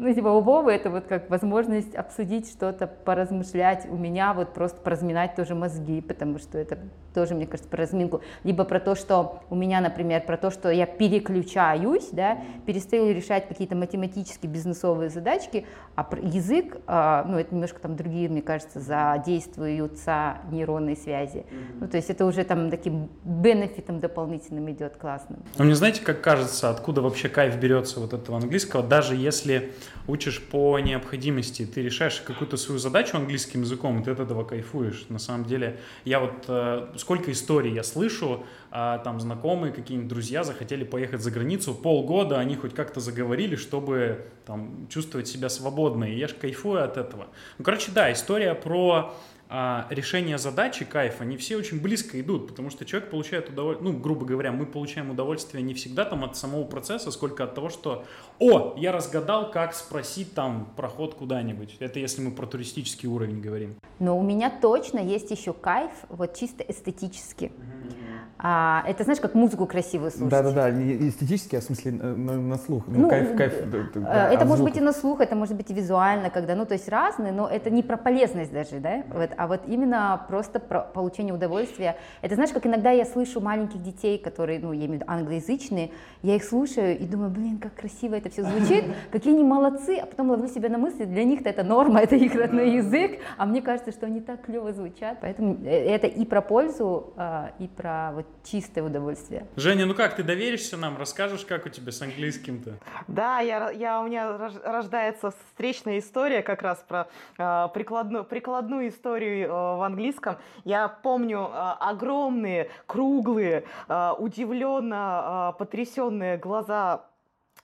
ну, 0.00 0.14
типа, 0.14 0.28
у 0.28 0.40
Вовы 0.40 0.72
это 0.72 0.88
вот 0.88 1.04
как 1.06 1.28
возможность 1.28 1.94
обсудить 1.94 2.50
что-то, 2.50 2.86
поразмышлять. 2.86 3.86
У 3.90 3.96
меня 3.96 4.32
вот 4.32 4.54
просто 4.54 4.80
поразминать 4.80 5.34
тоже 5.36 5.54
мозги, 5.54 6.00
потому 6.00 6.38
что 6.38 6.56
это 6.56 6.78
тоже, 7.12 7.34
мне 7.34 7.46
кажется, 7.46 7.68
про 7.68 7.82
разминку. 7.82 8.22
Либо 8.42 8.64
про 8.64 8.80
то, 8.80 8.94
что 8.94 9.42
у 9.50 9.54
меня, 9.54 9.80
например, 9.80 10.22
про 10.24 10.38
то, 10.38 10.50
что 10.50 10.70
я 10.70 10.86
переключаюсь, 10.86 12.08
да, 12.12 12.38
перестаю 12.64 13.14
решать 13.14 13.46
какие-то 13.46 13.76
математические 13.76 14.50
бизнесовые 14.50 15.10
задачки, 15.10 15.66
а 15.96 16.08
язык, 16.22 16.78
а, 16.86 17.24
ну, 17.28 17.38
это 17.38 17.54
немножко 17.54 17.78
там 17.80 17.94
другие, 17.96 18.30
мне 18.30 18.40
кажется, 18.40 18.80
задействуются 18.80 20.38
нейронные 20.50 20.96
связи. 20.96 21.44
Ну, 21.78 21.88
то 21.88 21.98
есть 21.98 22.08
это 22.08 22.24
уже 22.24 22.44
там 22.44 22.70
таким 22.70 23.10
бенефитом 23.24 24.00
дополнительным 24.00 24.70
идет 24.70 24.96
классным. 24.96 25.40
Ну, 25.58 25.64
мне 25.64 25.74
знаете, 25.74 26.02
как 26.02 26.22
кажется, 26.22 26.70
откуда 26.70 27.02
вообще 27.02 27.28
кайф 27.28 27.56
берется 27.56 28.00
вот 28.00 28.14
этого 28.14 28.38
английского, 28.38 28.82
даже 28.82 29.14
если 29.14 29.72
учишь 30.06 30.42
по 30.42 30.78
необходимости, 30.78 31.66
ты 31.66 31.82
решаешь 31.82 32.20
какую-то 32.20 32.56
свою 32.56 32.78
задачу 32.78 33.16
английским 33.16 33.62
языком, 33.62 34.00
и 34.00 34.04
ты 34.04 34.10
от 34.10 34.20
этого 34.20 34.44
кайфуешь. 34.44 35.06
На 35.08 35.18
самом 35.18 35.44
деле, 35.44 35.80
я 36.04 36.20
вот 36.20 36.44
э, 36.48 36.92
сколько 36.96 37.30
историй 37.32 37.72
я 37.72 37.82
слышу, 37.82 38.44
а, 38.70 38.98
там 38.98 39.20
знакомые, 39.20 39.72
какие-нибудь 39.72 40.08
друзья 40.08 40.44
захотели 40.44 40.84
поехать 40.84 41.20
за 41.20 41.30
границу, 41.30 41.74
полгода 41.74 42.38
они 42.38 42.56
хоть 42.56 42.74
как-то 42.74 43.00
заговорили, 43.00 43.56
чтобы 43.56 44.26
там 44.46 44.86
чувствовать 44.88 45.28
себя 45.28 45.48
свободно, 45.48 46.04
и 46.04 46.16
я 46.16 46.28
же 46.28 46.34
кайфую 46.34 46.84
от 46.84 46.96
этого. 46.96 47.28
Ну, 47.58 47.64
короче, 47.64 47.90
да, 47.92 48.12
история 48.12 48.54
про 48.54 49.14
а, 49.52 49.88
решение 49.90 50.38
задачи, 50.38 50.84
кайф, 50.84 51.20
они 51.20 51.36
все 51.36 51.56
очень 51.56 51.82
близко 51.82 52.20
идут, 52.20 52.46
потому 52.46 52.70
что 52.70 52.84
человек 52.84 53.10
получает 53.10 53.48
удовольствие, 53.48 53.92
ну, 53.92 53.98
грубо 53.98 54.24
говоря, 54.24 54.52
мы 54.52 54.64
получаем 54.64 55.10
удовольствие 55.10 55.60
не 55.64 55.74
всегда 55.74 56.04
там 56.04 56.22
от 56.22 56.36
самого 56.36 56.62
процесса, 56.64 57.10
сколько 57.10 57.42
от 57.42 57.56
того, 57.56 57.68
что, 57.68 58.04
о, 58.38 58.76
я 58.76 58.92
разгадал, 58.92 59.50
как 59.50 59.74
спросить 59.74 60.34
там 60.34 60.72
проход 60.76 61.16
куда-нибудь. 61.16 61.78
Это 61.80 61.98
если 61.98 62.22
мы 62.22 62.30
про 62.30 62.46
туристический 62.46 63.08
уровень 63.08 63.40
говорим. 63.40 63.74
Но 63.98 64.16
у 64.16 64.22
меня 64.22 64.50
точно 64.50 65.00
есть 65.00 65.32
еще 65.32 65.52
кайф, 65.52 65.90
вот 66.08 66.36
чисто 66.36 66.62
эстетически. 66.62 67.46
Mm-hmm. 67.46 67.99
А, 68.42 68.82
это 68.86 69.04
знаешь, 69.04 69.20
как 69.20 69.34
музыку 69.34 69.66
красивую 69.66 70.10
слушать. 70.10 70.30
Да-да-да, 70.30 70.70
эстетически, 70.70 71.56
а 71.56 71.60
в 71.60 71.64
смысле 71.64 71.92
на, 71.92 72.36
на 72.36 72.56
слух. 72.56 72.84
Ну, 72.86 73.00
ну 73.00 73.08
кайф, 73.08 73.36
кайф. 73.36 73.54
Да, 73.94 74.32
это 74.32 74.42
а 74.42 74.46
может 74.46 74.64
быть 74.64 74.76
и 74.76 74.80
на 74.80 74.92
слух, 74.92 75.20
это 75.20 75.36
может 75.36 75.56
быть 75.56 75.70
и 75.70 75.74
визуально, 75.74 76.30
когда, 76.30 76.54
ну, 76.54 76.64
то 76.64 76.74
есть 76.74 76.88
разные, 76.88 77.32
но 77.32 77.46
это 77.46 77.68
не 77.70 77.82
про 77.82 77.96
полезность 77.96 78.52
даже, 78.52 78.80
да, 78.80 79.02
вот, 79.12 79.30
а 79.36 79.46
вот 79.46 79.62
именно 79.66 80.24
просто 80.28 80.58
про 80.58 80.80
получение 80.80 81.34
удовольствия. 81.34 81.96
Это 82.22 82.34
знаешь, 82.34 82.50
как 82.50 82.66
иногда 82.66 82.90
я 82.90 83.04
слышу 83.04 83.40
маленьких 83.40 83.82
детей, 83.82 84.18
которые, 84.18 84.58
ну, 84.58 84.72
я 84.72 84.86
имею 84.86 84.90
в 84.90 84.94
виду 84.94 85.04
англоязычные, 85.06 85.90
я 86.22 86.36
их 86.36 86.44
слушаю 86.44 86.98
и 86.98 87.04
думаю, 87.04 87.30
блин, 87.30 87.58
как 87.58 87.74
красиво 87.74 88.14
это 88.14 88.30
все 88.30 88.42
звучит, 88.42 88.84
какие 89.10 89.34
они 89.34 89.44
молодцы, 89.44 89.98
а 90.02 90.06
потом 90.06 90.30
ловлю 90.30 90.48
себя 90.48 90.70
на 90.70 90.78
мысли, 90.78 91.04
для 91.04 91.24
них-то 91.24 91.50
это 91.50 91.62
норма, 91.62 92.00
это 92.00 92.16
их 92.16 92.34
родной 92.34 92.76
язык, 92.76 93.18
а 93.36 93.44
мне 93.44 93.60
кажется, 93.60 93.92
что 93.92 94.06
они 94.06 94.20
так 94.20 94.42
клево 94.42 94.72
звучат, 94.72 95.18
поэтому 95.20 95.58
э, 95.64 95.68
это 95.68 96.06
и 96.06 96.24
про 96.24 96.40
пользу, 96.40 97.12
а, 97.16 97.50
и 97.58 97.68
про 97.68 98.12
вот 98.14 98.26
чистое 98.44 98.84
удовольствие. 98.84 99.46
Женя, 99.56 99.86
ну 99.86 99.94
как, 99.94 100.16
ты 100.16 100.22
доверишься 100.22 100.76
нам? 100.76 100.96
Расскажешь, 100.96 101.44
как 101.44 101.66
у 101.66 101.68
тебя 101.68 101.92
с 101.92 102.02
английским-то? 102.02 102.78
Да, 103.08 103.40
я, 103.40 103.70
я, 103.70 104.00
у 104.00 104.06
меня 104.06 104.50
рождается 104.64 105.30
встречная 105.30 105.98
история 105.98 106.42
как 106.42 106.62
раз 106.62 106.84
про 106.86 107.08
э, 107.38 107.68
прикладную, 107.74 108.24
прикладную 108.24 108.88
историю 108.88 109.48
э, 109.48 109.50
в 109.50 109.82
английском. 109.82 110.36
Я 110.64 110.88
помню 110.88 111.50
э, 111.52 111.74
огромные, 111.80 112.70
круглые, 112.86 113.64
э, 113.88 114.12
удивленно 114.18 115.52
э, 115.54 115.58
потрясенные 115.58 116.36
глаза 116.36 117.09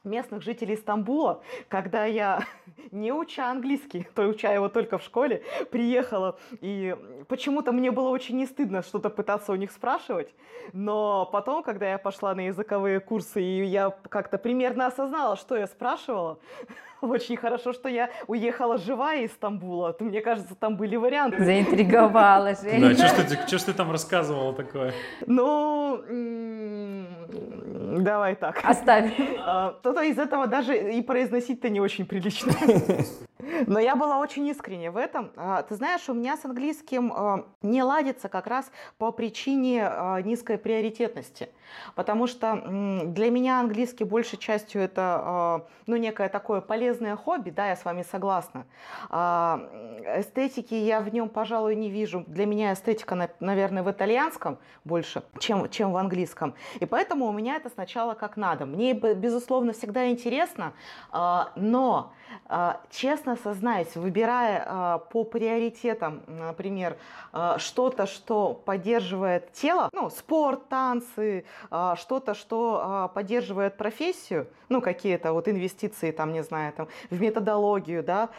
местных 0.07 0.43
жителей 0.43 0.77
Стамбула, 0.77 1.43
когда 1.69 2.05
я, 2.07 2.41
не 2.91 3.13
уча 3.13 3.51
английский, 3.51 4.09
то 4.15 4.23
уча 4.27 4.53
его 4.53 4.69
только 4.69 4.99
в 4.99 5.03
школе, 5.03 5.43
приехала, 5.71 6.39
и 6.61 6.97
почему-то 7.29 7.73
мне 7.73 7.91
было 7.91 8.09
очень 8.09 8.37
не 8.37 8.47
стыдно 8.47 8.83
что-то 8.83 9.11
пытаться 9.11 9.53
у 9.53 9.57
них 9.57 9.71
спрашивать, 9.73 10.35
но 10.73 11.29
потом, 11.31 11.63
когда 11.63 11.91
я 11.91 11.99
пошла 11.99 12.35
на 12.35 12.47
языковые 12.47 13.01
курсы, 13.01 13.43
и 13.43 13.65
я 13.65 13.91
как-то 14.09 14.39
примерно 14.39 14.87
осознала, 14.87 15.37
что 15.37 15.57
я 15.57 15.67
спрашивала, 15.67 16.39
очень 17.01 17.37
хорошо, 17.37 17.73
что 17.73 17.89
я 17.89 18.11
уехала 18.27 18.79
живая 18.79 19.23
из 19.23 19.33
Стамбула. 19.33 19.97
Мне 20.01 20.21
кажется, 20.21 20.55
там 20.55 20.77
были 20.77 20.97
варианты. 20.97 21.45
Заинтриговала, 21.45 22.55
Женя. 22.55 22.95
Да, 22.95 23.09
что 23.09 23.25
ты, 23.25 23.35
что 23.47 23.59
ж 23.59 23.63
ты 23.63 23.73
там 23.73 23.91
рассказывала 23.91 24.53
такое? 24.55 24.93
Ну, 25.27 26.03
давай 28.01 28.37
так. 28.37 28.63
То-то 28.63 30.01
а, 30.01 30.05
из 30.05 30.19
этого 30.19 30.47
даже 30.47 30.77
и 30.77 31.03
произносить-то 31.03 31.69
не 31.69 31.81
очень 31.81 32.07
прилично. 32.07 32.53
Но 33.67 33.79
я 33.79 33.97
была 33.97 34.19
очень 34.19 34.47
искренне 34.49 34.91
в 34.91 34.97
этом. 34.97 35.31
А, 35.37 35.63
ты 35.63 35.75
знаешь, 35.75 36.09
у 36.09 36.15
меня 36.15 36.37
с 36.37 36.45
английским 36.45 37.13
а, 37.13 37.47
не 37.63 37.83
ладится 37.83 38.29
как 38.29 38.47
раз 38.47 38.71
по 38.99 39.13
причине 39.13 39.91
низкой 40.25 40.59
приоритетности. 40.59 41.49
Потому 41.95 42.27
что 42.27 42.57
для 43.07 43.31
меня 43.31 43.61
английский 43.61 44.05
большей 44.05 44.39
частью 44.39 44.83
это 44.83 45.67
ну, 45.87 45.97
некое 45.97 46.29
такое 46.29 46.61
полезное 46.61 47.17
хобби, 47.17 47.51
да, 47.51 47.69
я 47.69 47.77
с 47.77 47.85
вами 47.85 48.03
согласна. 48.03 48.67
Эстетики 49.11 50.75
я 50.75 51.01
в 51.01 51.13
нем, 51.13 51.29
пожалуй, 51.29 51.75
не 51.75 51.91
вижу. 51.91 52.25
Для 52.29 52.47
меня 52.47 52.73
эстетика, 52.73 53.31
наверное, 53.41 53.83
в 53.83 53.91
итальянском 53.91 54.59
больше, 54.85 55.23
чем, 55.39 55.69
чем 55.71 55.93
в 55.93 55.97
английском. 55.97 56.55
И 56.79 56.87
поэтому 56.87 57.27
у 57.27 57.33
меня 57.33 57.57
это 57.57 57.69
сначала 57.69 58.15
как 58.15 58.37
надо. 58.37 58.65
Мне, 58.67 58.93
безусловно, 58.93 59.73
всегда 59.73 60.09
интересно, 60.09 60.73
но 61.13 62.13
а, 62.49 62.81
честно 62.91 63.37
сознаюсь, 63.47 63.95
выбирая 63.95 64.65
а, 64.67 64.99
по 64.99 65.23
приоритетам, 65.23 66.21
например, 66.27 66.97
а, 67.33 67.61
что-то, 67.61 68.07
что 68.07 68.55
поддерживает 68.55 69.53
тело, 69.53 69.89
ну, 69.93 70.11
спорт, 70.11 70.69
танцы, 70.69 71.45
что-то, 71.95 72.35
что 72.35 73.11
поддерживает 73.15 73.77
профессию, 73.77 74.49
ну, 74.69 74.81
какие-то 74.81 75.33
вот 75.33 75.47
инвестиции, 75.47 76.11
там, 76.11 76.33
не 76.33 76.43
знаю, 76.43 76.73
там, 76.73 76.89
в 77.11 77.21
методологию, 77.21 78.03
да, 78.03 78.31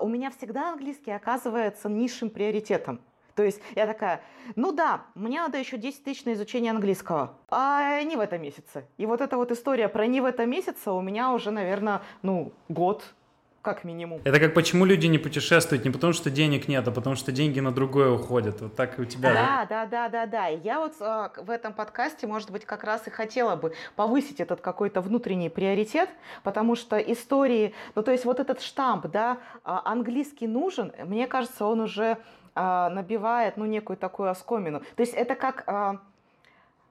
у 0.00 0.08
меня 0.08 0.30
всегда 0.30 0.72
английский 0.72 1.12
оказывается 1.12 1.88
низшим 1.88 2.28
приоритетом. 2.28 3.00
То 3.34 3.44
есть 3.44 3.60
я 3.74 3.86
такая, 3.86 4.20
ну 4.56 4.72
да, 4.72 5.02
мне 5.14 5.40
надо 5.40 5.56
еще 5.56 5.78
10 5.78 6.04
тысяч 6.04 6.24
на 6.26 6.34
изучение 6.34 6.72
английского, 6.72 7.38
а 7.48 8.02
не 8.02 8.16
в 8.16 8.20
этом 8.20 8.42
месяце. 8.42 8.84
И 8.98 9.06
вот 9.06 9.22
эта 9.22 9.36
вот 9.36 9.50
история 9.50 9.88
про 9.88 10.06
не 10.06 10.20
в 10.20 10.26
этом 10.26 10.50
месяце 10.50 10.90
у 10.90 11.00
меня 11.00 11.32
уже, 11.32 11.50
наверное, 11.50 12.02
ну, 12.22 12.52
год, 12.68 13.14
как 13.62 13.84
минимум. 13.84 14.20
Это 14.24 14.40
как 14.40 14.54
почему 14.54 14.84
люди 14.84 15.06
не 15.06 15.18
путешествуют, 15.18 15.84
не 15.84 15.90
потому 15.90 16.12
что 16.12 16.30
денег 16.30 16.68
нет, 16.68 16.86
а 16.88 16.90
потому 16.90 17.16
что 17.16 17.30
деньги 17.32 17.60
на 17.60 17.72
другое 17.72 18.10
уходят. 18.10 18.60
Вот 18.60 18.74
так 18.74 18.98
и 18.98 19.02
у 19.02 19.04
тебя. 19.04 19.32
Да, 19.32 19.66
да, 19.68 19.86
да, 19.86 20.08
да, 20.08 20.26
да. 20.26 20.46
Я 20.46 20.80
вот 20.80 20.94
а, 21.00 21.32
в 21.36 21.50
этом 21.50 21.72
подкасте, 21.72 22.26
может 22.26 22.50
быть, 22.50 22.64
как 22.64 22.84
раз 22.84 23.06
и 23.06 23.10
хотела 23.10 23.56
бы 23.56 23.74
повысить 23.96 24.40
этот 24.40 24.60
какой-то 24.60 25.00
внутренний 25.00 25.50
приоритет, 25.50 26.08
потому 26.42 26.74
что 26.74 26.96
истории, 26.96 27.74
ну 27.94 28.02
то 28.02 28.12
есть 28.12 28.24
вот 28.24 28.40
этот 28.40 28.62
штамп, 28.62 29.06
да, 29.08 29.38
а, 29.64 29.82
английский 29.84 30.46
нужен, 30.46 30.92
мне 31.04 31.26
кажется, 31.26 31.66
он 31.66 31.80
уже 31.80 32.18
а, 32.54 32.88
набивает, 32.90 33.56
ну 33.56 33.64
некую 33.66 33.96
такую 33.96 34.30
оскомину. 34.30 34.80
То 34.80 35.02
есть 35.02 35.14
это 35.14 35.34
как 35.34 35.64
а, 35.66 36.00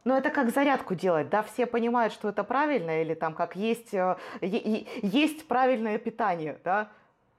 но 0.09 0.17
это 0.17 0.31
как 0.31 0.49
зарядку 0.49 0.95
делать, 0.95 1.29
да, 1.29 1.43
все 1.43 1.67
понимают, 1.67 2.13
что 2.13 2.29
это 2.29 2.43
правильно, 2.43 3.03
или 3.03 3.13
там 3.13 3.35
как 3.35 3.55
есть, 3.55 3.93
э, 3.93 4.17
есть 4.41 5.47
правильное 5.47 5.99
питание, 5.99 6.57
да, 6.63 6.89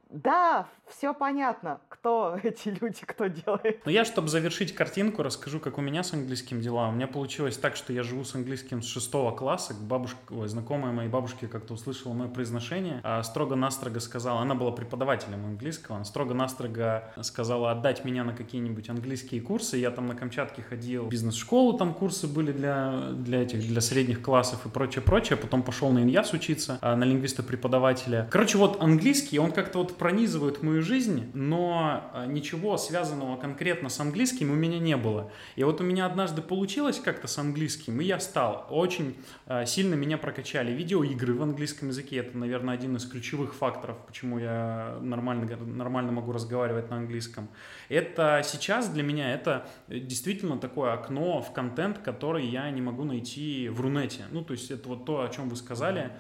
да, 0.09 0.69
все 0.91 1.15
понятно, 1.15 1.81
кто 1.89 2.39
эти 2.43 2.69
люди, 2.69 3.01
кто 3.07 3.27
делает. 3.27 3.85
Но 3.85 3.91
я, 3.91 4.05
чтобы 4.05 4.29
завершить 4.29 4.75
картинку, 4.75 5.23
расскажу, 5.23 5.61
как 5.61 5.79
у 5.79 5.81
меня 5.81 6.03
с 6.03 6.13
английским 6.13 6.61
дела. 6.61 6.89
У 6.89 6.93
меня 6.93 7.07
получилось 7.07 7.57
так, 7.57 7.77
что 7.77 7.93
я 7.93 8.03
живу 8.03 8.25
с 8.25 8.35
английским 8.35 8.83
с 8.83 8.87
шестого 8.87 9.35
класса. 9.35 9.75
Бабушка, 9.75 10.19
знакомая 10.47 10.93
моей 10.93 11.09
бабушки 11.09 11.47
как-то 11.47 11.75
услышала 11.75 12.13
мое 12.13 12.29
произношение, 12.29 13.01
а 13.03 13.23
строго-настрого 13.23 13.99
сказала, 14.01 14.41
она 14.41 14.55
была 14.55 14.73
преподавателем 14.73 15.45
английского, 15.45 15.97
она 15.97 16.05
строго-настрого 16.05 17.13
сказала 17.23 17.71
отдать 17.71 18.05
меня 18.05 18.25
на 18.25 18.33
какие-нибудь 18.33 18.89
английские 18.89 19.41
курсы. 19.41 19.77
Я 19.77 19.91
там 19.91 20.07
на 20.07 20.15
Камчатке 20.15 20.63
ходил 20.63 21.05
в 21.05 21.09
бизнес-школу, 21.09 21.75
там 21.75 21.95
курсы 21.95 22.27
были 22.27 22.53
для, 22.53 23.11
для 23.13 23.43
этих, 23.43 23.61
для 23.61 23.81
средних 23.81 24.23
классов 24.23 24.67
и 24.67 24.69
прочее, 24.69 25.03
прочее. 25.03 25.37
Потом 25.37 25.63
пошел 25.63 25.91
на 25.91 26.01
иньяс 26.01 26.33
учиться, 26.33 26.79
а, 26.81 26.97
на 26.97 27.05
лингвиста-преподавателя. 27.05 28.29
Короче, 28.31 28.59
вот 28.59 28.83
английский, 28.83 29.39
он 29.39 29.53
как-то 29.53 29.79
вот 29.79 29.97
пронизывают 29.97 30.63
мою 30.63 30.80
жизнь, 30.83 31.31
но 31.35 32.11
э, 32.15 32.27
ничего 32.27 32.77
связанного 32.77 33.37
конкретно 33.37 33.89
с 33.89 34.01
английским 34.01 34.51
у 34.51 34.55
меня 34.55 34.79
не 34.79 34.97
было. 34.97 35.31
И 35.57 35.65
вот 35.65 35.81
у 35.81 35.85
меня 35.85 36.07
однажды 36.07 36.43
получилось 36.43 37.01
как-то 37.01 37.29
с 37.29 37.39
английским, 37.39 38.01
и 38.01 38.05
я 38.05 38.21
стал. 38.21 38.67
Очень 38.71 39.17
э, 39.47 39.67
сильно 39.67 39.95
меня 39.95 40.19
прокачали 40.19 40.73
видеоигры 40.73 41.35
в 41.35 41.43
английском 41.43 41.89
языке. 41.89 42.17
Это, 42.17 42.37
наверное, 42.37 42.75
один 42.75 42.97
из 42.97 43.07
ключевых 43.07 43.55
факторов, 43.55 43.97
почему 44.07 44.39
я 44.39 44.99
нормально, 45.01 45.57
нормально 45.57 46.13
могу 46.13 46.33
разговаривать 46.33 46.91
на 46.91 46.97
английском. 46.97 47.49
Это 47.89 48.43
сейчас 48.45 48.89
для 48.89 49.03
меня 49.03 49.33
это 49.33 49.67
действительно 49.89 50.59
такое 50.59 50.93
окно 50.93 51.43
в 51.43 51.53
контент, 51.53 51.99
который 51.99 52.47
я 52.47 52.71
не 52.71 52.81
могу 52.81 53.05
найти 53.05 53.69
в 53.69 53.81
Рунете. 53.81 54.25
Ну, 54.31 54.43
то 54.43 54.53
есть 54.53 54.71
это 54.71 54.89
вот 54.89 55.05
то, 55.05 55.23
о 55.23 55.29
чем 55.29 55.49
вы 55.49 55.57
сказали. 55.57 56.11
А, 56.11 56.13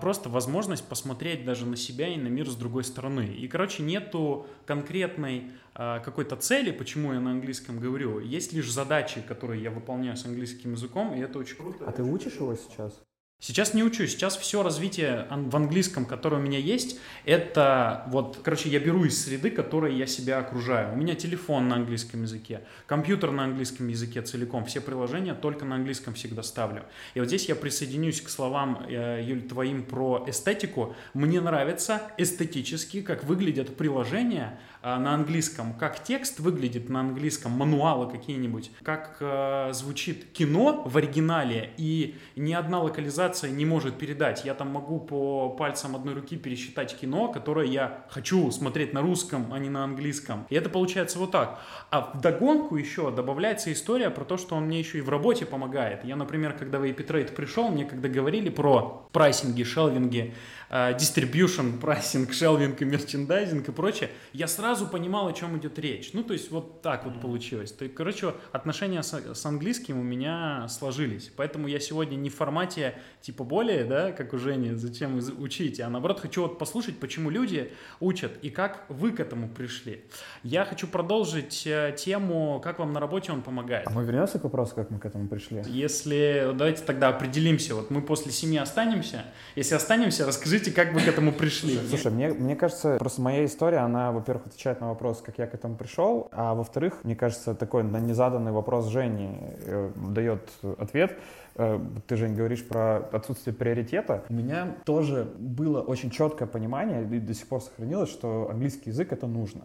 просто 0.00 0.30
возможность 0.30 0.88
посмотреть 0.88 1.44
даже 1.44 1.66
на 1.66 1.76
себя 1.76 2.08
и 2.08 2.16
на 2.16 2.28
мир 2.28 2.48
с 2.48 2.54
другой 2.54 2.84
стороны. 2.84 3.26
И, 3.26 3.46
короче, 3.48 3.82
нету 3.82 4.46
конкретной 4.64 5.50
а, 5.74 6.00
какой-то 6.00 6.36
цели, 6.36 6.70
почему 6.70 7.12
я 7.12 7.20
на 7.20 7.32
английском 7.32 7.78
говорю. 7.78 8.18
Есть 8.18 8.52
лишь 8.52 8.70
задачи, 8.70 9.20
которые 9.20 9.62
я 9.62 9.70
выполняю 9.70 10.16
с 10.16 10.24
английским 10.24 10.72
языком, 10.72 11.14
и 11.14 11.20
это 11.20 11.38
очень 11.38 11.56
круто. 11.56 11.84
А 11.86 11.92
ты 11.92 12.02
учишь 12.02 12.34
его 12.34 12.56
сейчас? 12.56 13.00
Сейчас 13.40 13.72
не 13.72 13.84
учусь, 13.84 14.14
сейчас 14.14 14.36
все 14.36 14.64
развитие 14.64 15.28
в 15.30 15.54
английском, 15.54 16.06
которое 16.06 16.38
у 16.38 16.40
меня 16.40 16.58
есть, 16.58 16.98
это 17.24 18.02
вот, 18.08 18.40
короче, 18.42 18.68
я 18.68 18.80
беру 18.80 19.04
из 19.04 19.24
среды, 19.24 19.52
которой 19.52 19.94
я 19.96 20.08
себя 20.08 20.38
окружаю. 20.38 20.92
У 20.92 20.96
меня 20.96 21.14
телефон 21.14 21.68
на 21.68 21.76
английском 21.76 22.22
языке, 22.22 22.62
компьютер 22.88 23.30
на 23.30 23.44
английском 23.44 23.86
языке 23.86 24.22
целиком, 24.22 24.64
все 24.64 24.80
приложения 24.80 25.34
только 25.34 25.64
на 25.64 25.76
английском 25.76 26.14
всегда 26.14 26.42
ставлю. 26.42 26.82
И 27.14 27.20
вот 27.20 27.28
здесь 27.28 27.48
я 27.48 27.54
присоединюсь 27.54 28.20
к 28.22 28.28
словам, 28.28 28.84
э, 28.88 29.22
Юль, 29.24 29.42
твоим 29.42 29.84
про 29.84 30.24
эстетику. 30.26 30.96
Мне 31.14 31.40
нравится 31.40 32.02
эстетически, 32.16 33.02
как 33.02 33.22
выглядят 33.22 33.76
приложения, 33.76 34.58
а, 34.80 34.98
на 34.98 35.14
английском, 35.14 35.74
как 35.74 36.02
текст 36.04 36.38
выглядит 36.38 36.88
на 36.88 37.00
английском, 37.00 37.52
мануалы 37.52 38.10
какие-нибудь, 38.10 38.70
как 38.82 39.16
э, 39.20 39.70
звучит 39.72 40.26
кино 40.32 40.82
в 40.84 40.96
оригинале, 40.96 41.72
и 41.76 42.16
ни 42.36 42.52
одна 42.52 42.80
локализация 42.80 43.27
не 43.42 43.64
может 43.64 43.98
передать. 43.98 44.44
Я 44.44 44.54
там 44.54 44.68
могу 44.68 45.00
по 45.00 45.50
пальцам 45.50 45.96
одной 45.96 46.14
руки 46.14 46.36
пересчитать 46.36 46.96
кино, 46.96 47.28
которое 47.28 47.66
я 47.66 48.04
хочу 48.08 48.50
смотреть 48.50 48.92
на 48.92 49.00
русском, 49.00 49.52
а 49.52 49.58
не 49.58 49.68
на 49.68 49.84
английском. 49.84 50.46
И 50.50 50.54
это 50.54 50.68
получается 50.68 51.18
вот 51.18 51.30
так. 51.30 51.60
А 51.90 52.12
в 52.14 52.20
догонку 52.20 52.76
еще 52.76 53.10
добавляется 53.10 53.72
история 53.72 54.10
про 54.10 54.24
то, 54.24 54.36
что 54.36 54.56
он 54.56 54.64
мне 54.64 54.78
еще 54.78 54.98
и 54.98 55.00
в 55.00 55.08
работе 55.08 55.46
помогает. 55.46 56.04
Я, 56.04 56.16
например, 56.16 56.54
когда 56.54 56.78
в 56.78 56.84
Epitrade 56.84 57.32
пришел, 57.32 57.68
мне 57.68 57.84
когда 57.84 58.08
говорили 58.08 58.48
про 58.48 59.08
прайсинги, 59.12 59.62
шелвинги, 59.62 60.34
Distribution, 60.70 61.78
прайсинг, 61.78 62.32
шелвинг 62.32 62.82
и 62.82 62.84
мерчендайзинг 62.84 63.68
и 63.68 63.72
прочее, 63.72 64.10
я 64.32 64.46
сразу 64.46 64.86
понимал, 64.86 65.28
о 65.28 65.32
чем 65.32 65.56
идет 65.58 65.78
речь. 65.78 66.10
Ну, 66.12 66.22
то 66.22 66.34
есть 66.34 66.50
вот 66.50 66.82
так 66.82 67.04
вот 67.06 67.20
получилось. 67.20 67.72
То 67.72 67.84
есть, 67.84 67.94
короче, 67.94 68.34
отношения 68.52 69.02
с, 69.02 69.34
с 69.34 69.46
английским 69.46 69.98
у 69.98 70.02
меня 70.02 70.66
сложились. 70.68 71.30
Поэтому 71.36 71.68
я 71.68 71.80
сегодня 71.80 72.16
не 72.16 72.28
в 72.28 72.34
формате 72.34 72.98
типа 73.22 73.44
более, 73.44 73.84
да, 73.84 74.12
как 74.12 74.34
у 74.34 74.38
Жени, 74.38 74.74
зачем 74.74 75.18
учить, 75.38 75.80
а 75.80 75.88
наоборот 75.88 76.20
хочу 76.20 76.42
вот 76.42 76.58
послушать, 76.58 76.98
почему 77.00 77.30
люди 77.30 77.72
учат 78.00 78.32
и 78.42 78.50
как 78.50 78.84
вы 78.88 79.12
к 79.12 79.20
этому 79.20 79.48
пришли. 79.48 80.04
Я 80.42 80.64
хочу 80.64 80.86
продолжить 80.86 81.66
э, 81.66 81.96
тему, 81.98 82.60
как 82.62 82.78
вам 82.78 82.92
на 82.92 83.00
работе 83.00 83.32
он 83.32 83.42
помогает. 83.42 83.86
А 83.86 83.90
мы 83.90 84.04
вернемся 84.04 84.38
к 84.38 84.44
вопросу, 84.44 84.74
как 84.74 84.90
мы 84.90 84.98
к 84.98 85.06
этому 85.06 85.28
пришли? 85.28 85.62
Если, 85.66 86.52
давайте 86.54 86.82
тогда 86.84 87.08
определимся, 87.08 87.74
вот 87.74 87.90
мы 87.90 88.02
после 88.02 88.32
семи 88.32 88.58
останемся, 88.58 89.24
если 89.56 89.74
останемся, 89.74 90.26
расскажите 90.26 90.57
Расскажите, 90.58 90.72
как 90.72 90.92
вы 90.92 91.00
к 91.00 91.08
этому 91.08 91.32
пришли. 91.32 91.78
Слушай, 91.88 92.10
мне, 92.10 92.30
мне 92.30 92.56
кажется, 92.56 92.96
просто 92.98 93.20
моя 93.20 93.44
история, 93.44 93.78
она, 93.78 94.10
во-первых, 94.10 94.46
отвечает 94.46 94.80
на 94.80 94.88
вопрос, 94.88 95.22
как 95.24 95.38
я 95.38 95.46
к 95.46 95.54
этому 95.54 95.76
пришел, 95.76 96.28
а 96.32 96.54
во-вторых, 96.54 97.04
мне 97.04 97.14
кажется, 97.14 97.54
такой 97.54 97.84
на 97.84 97.98
незаданный 97.98 98.50
вопрос 98.50 98.88
Жени 98.88 99.38
э, 99.40 99.92
дает 99.94 100.50
ответ. 100.78 101.16
Э, 101.54 101.78
ты, 102.08 102.16
Жень, 102.16 102.34
говоришь 102.34 102.66
про 102.66 102.96
отсутствие 103.12 103.54
приоритета. 103.54 104.24
У 104.28 104.32
меня 104.32 104.74
тоже 104.84 105.28
было 105.38 105.80
очень 105.80 106.10
четкое 106.10 106.48
понимание, 106.48 107.04
и 107.04 107.20
до 107.20 107.34
сих 107.34 107.46
пор 107.46 107.62
сохранилось, 107.62 108.10
что 108.10 108.48
английский 108.50 108.90
язык— 108.90 109.08
это 109.12 109.28
нужно. 109.28 109.62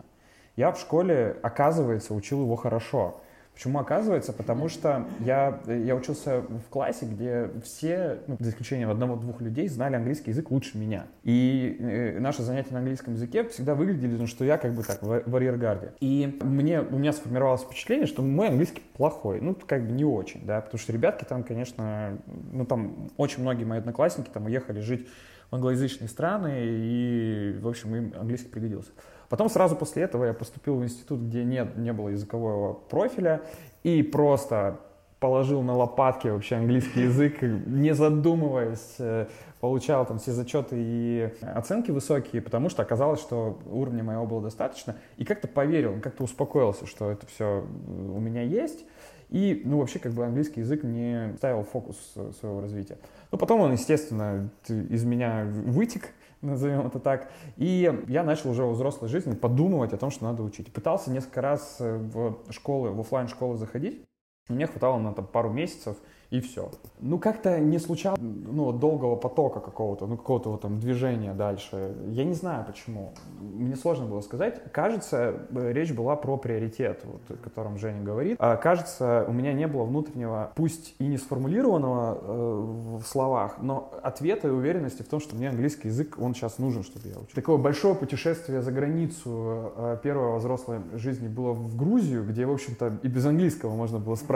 Я 0.55 0.71
в 0.71 0.79
школе, 0.79 1.37
оказывается, 1.41 2.13
учил 2.13 2.41
его 2.41 2.55
хорошо. 2.55 3.21
Почему 3.53 3.79
оказывается? 3.79 4.33
Потому 4.33 4.67
что 4.67 5.05
я, 5.19 5.59
я 5.67 5.95
учился 5.95 6.41
в 6.41 6.69
классе, 6.69 7.05
где 7.05 7.51
все, 7.63 8.19
ну, 8.27 8.35
за 8.39 8.49
исключением 8.49 8.89
одного-двух 8.89 9.41
людей, 9.41 9.67
знали 9.67 9.95
английский 9.95 10.31
язык 10.31 10.49
лучше 10.49 10.77
меня. 10.77 11.05
И 11.23 11.77
э, 11.79 12.19
наши 12.19 12.41
занятия 12.41 12.73
на 12.73 12.79
английском 12.79 13.13
языке 13.13 13.43
всегда 13.49 13.75
выглядели, 13.75 14.15
ну, 14.17 14.25
что 14.25 14.43
я 14.43 14.57
как 14.57 14.73
бы 14.73 14.83
так, 14.83 15.03
в, 15.03 15.23
в 15.25 15.35
арьергарде. 15.35 15.93
И 15.99 16.39
мне, 16.41 16.81
у 16.81 16.97
меня 16.97 17.13
сформировалось 17.13 17.61
впечатление, 17.61 18.07
что 18.07 18.23
мой 18.23 18.47
английский 18.49 18.81
плохой. 18.95 19.39
Ну, 19.39 19.55
как 19.55 19.85
бы 19.85 19.91
не 19.91 20.05
очень, 20.05 20.45
да, 20.45 20.61
потому 20.61 20.79
что 20.79 20.91
ребятки 20.91 21.23
там, 21.23 21.43
конечно, 21.43 22.17
ну, 22.51 22.65
там 22.65 23.09
очень 23.17 23.41
многие 23.41 23.65
мои 23.65 23.79
одноклассники 23.79 24.29
там 24.29 24.45
уехали 24.45 24.79
жить 24.79 25.07
в 25.51 25.55
англоязычные 25.55 26.07
страны, 26.07 26.55
и, 26.57 27.55
в 27.61 27.67
общем, 27.67 27.95
им 27.95 28.13
английский 28.19 28.49
пригодился. 28.49 28.89
Потом 29.33 29.49
сразу 29.49 29.75
после 29.75 30.03
этого 30.03 30.25
я 30.25 30.33
поступил 30.35 30.75
в 30.75 30.83
институт, 30.83 31.19
где 31.21 31.43
нет, 31.43 31.75
не 31.75 31.91
было 31.91 32.09
языкового 32.09 32.73
профиля, 32.73 33.41
и 33.81 34.03
просто 34.03 34.79
положил 35.19 35.63
на 35.63 35.75
лопатки 35.75 36.27
вообще 36.27 36.57
английский 36.57 37.01
язык, 37.05 37.41
не 37.41 37.95
задумываясь, 37.95 38.93
э, 38.99 39.25
получал 39.59 40.05
там 40.05 40.19
все 40.19 40.33
зачеты 40.33 40.75
и 40.77 41.33
оценки 41.41 41.89
высокие, 41.89 42.43
потому 42.43 42.69
что 42.69 42.83
оказалось, 42.83 43.21
что 43.21 43.57
уровня 43.71 44.03
моего 44.03 44.27
было 44.27 44.43
достаточно, 44.43 44.97
и 45.17 45.25
как-то 45.25 45.47
поверил, 45.47 45.99
как-то 45.99 46.25
успокоился, 46.25 46.85
что 46.85 47.09
это 47.09 47.25
все 47.25 47.65
у 47.87 48.19
меня 48.19 48.43
есть, 48.43 48.85
и, 49.31 49.63
ну, 49.65 49.79
вообще, 49.79 49.97
как 49.97 50.11
бы 50.11 50.23
английский 50.25 50.59
язык 50.59 50.83
не 50.83 51.33
ставил 51.37 51.63
фокус 51.63 51.97
своего 52.39 52.61
развития. 52.61 52.99
Ну, 53.31 53.39
потом 53.39 53.61
он, 53.61 53.71
естественно, 53.71 54.47
из 54.67 55.03
меня 55.03 55.47
вытек, 55.47 56.11
назовем 56.43 56.87
это 56.87 56.99
так. 56.99 57.31
И 57.57 57.91
я 58.07 58.23
начал 58.23 58.51
уже 58.51 58.63
во 58.63 58.71
взрослой 58.71 59.09
жизни 59.09 59.33
подумывать 59.33 59.93
о 59.93 59.97
том, 59.97 60.11
что 60.11 60.25
надо 60.25 60.43
учить. 60.43 60.71
Пытался 60.71 61.11
несколько 61.11 61.41
раз 61.41 61.77
э, 61.79 61.97
в 61.97 62.51
школы, 62.51 62.91
в 62.91 62.99
офлайн 62.99 63.27
школы 63.27 63.57
заходить. 63.57 64.03
Мне 64.49 64.67
хватало 64.67 64.99
на 64.99 65.13
там, 65.13 65.25
пару 65.25 65.49
месяцев 65.49 65.95
и 66.29 66.41
все. 66.41 66.71
Ну, 66.99 67.19
как-то 67.19 67.59
не 67.59 67.77
случалось 67.77 68.19
ну, 68.19 68.71
долгого 68.71 69.15
потока 69.15 69.59
какого-то, 69.59 70.07
ну, 70.07 70.17
какого-то 70.17 70.49
вот 70.49 70.61
там 70.61 70.79
движения 70.79 71.33
дальше. 71.33 71.95
Я 72.07 72.25
не 72.25 72.33
знаю 72.33 72.65
почему. 72.65 73.13
Мне 73.39 73.75
сложно 73.75 74.07
было 74.07 74.19
сказать. 74.21 74.59
Кажется, 74.71 75.47
речь 75.53 75.93
была 75.93 76.15
про 76.15 76.35
приоритет, 76.37 77.05
вот, 77.05 77.21
о 77.29 77.41
котором 77.41 77.77
Женя 77.77 78.01
говорит. 78.03 78.37
А, 78.39 78.57
кажется, 78.57 79.25
у 79.27 79.31
меня 79.31 79.53
не 79.53 79.67
было 79.67 79.83
внутреннего, 79.83 80.51
пусть 80.55 80.95
и 80.97 81.05
не 81.05 81.17
сформулированного 81.17 82.17
э, 82.19 82.97
в 82.97 83.03
словах, 83.05 83.59
но 83.61 83.93
ответа 84.01 84.47
и 84.47 84.51
уверенности 84.51 85.03
в 85.03 85.07
том, 85.07 85.19
что 85.19 85.35
мне 85.35 85.49
английский 85.49 85.89
язык, 85.89 86.15
он 86.19 86.33
сейчас 86.33 86.57
нужен, 86.57 86.83
чтобы 86.83 87.07
я 87.07 87.13
учил. 87.13 87.35
Такое 87.35 87.57
большое 87.57 87.93
путешествие 87.93 88.61
за 88.61 88.71
границу 88.71 89.71
э, 89.75 89.97
первой 90.01 90.39
взрослой 90.39 90.79
жизни 90.95 91.27
было 91.27 91.53
в 91.53 91.77
Грузию, 91.77 92.25
где, 92.25 92.45
в 92.45 92.51
общем-то, 92.51 92.99
и 93.03 93.07
без 93.07 93.23
английского 93.25 93.75
можно 93.75 93.99
было 93.99 94.15
справиться 94.15 94.32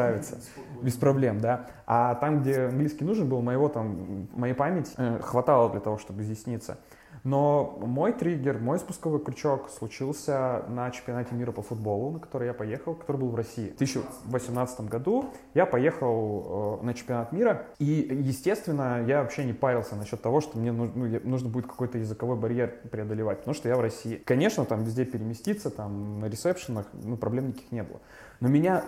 без 0.81 0.93
проблем, 0.93 1.39
да. 1.39 1.67
А 1.85 2.15
там, 2.15 2.41
где 2.41 2.65
английский 2.65 3.05
нужен 3.05 3.27
был, 3.27 3.41
моего 3.41 3.69
там, 3.69 4.27
моей 4.33 4.53
памяти 4.53 4.91
э, 4.97 5.19
хватало 5.21 5.69
для 5.71 5.79
того, 5.79 5.97
чтобы 5.97 6.23
изъясниться. 6.23 6.77
Но 7.23 7.77
мой 7.81 8.13
триггер, 8.13 8.59
мой 8.59 8.79
спусковой 8.79 9.19
крючок 9.19 9.69
случился 9.69 10.63
на 10.69 10.89
чемпионате 10.91 11.35
мира 11.35 11.51
по 11.51 11.61
футболу, 11.61 12.11
на 12.11 12.19
который 12.19 12.47
я 12.47 12.53
поехал, 12.53 12.95
который 12.95 13.17
был 13.17 13.29
в 13.29 13.35
России. 13.35 13.71
В 13.71 13.77
2018 13.77 14.81
году 14.81 15.25
я 15.53 15.65
поехал 15.65 16.79
э, 16.81 16.85
на 16.85 16.93
чемпионат 16.93 17.31
мира, 17.31 17.65
и, 17.79 17.85
естественно, 17.85 19.03
я 19.05 19.23
вообще 19.23 19.43
не 19.43 19.53
парился 19.53 19.95
насчет 19.95 20.21
того, 20.21 20.41
что 20.41 20.57
мне 20.57 20.71
нужно, 20.71 20.93
ну, 20.95 21.19
нужно 21.23 21.49
будет 21.49 21.67
какой-то 21.67 21.97
языковой 21.97 22.37
барьер 22.37 22.75
преодолевать, 22.91 23.39
потому 23.39 23.55
что 23.55 23.67
я 23.67 23.75
в 23.75 23.81
России. 23.81 24.21
Конечно, 24.25 24.63
там 24.65 24.83
везде 24.83 25.03
переместиться, 25.03 25.69
там 25.69 26.19
на 26.21 26.25
ресепшенах, 26.25 26.85
ну, 26.93 27.17
проблем 27.17 27.49
никаких 27.49 27.71
не 27.71 27.83
было. 27.83 27.99
Но 28.39 28.47
меня 28.47 28.83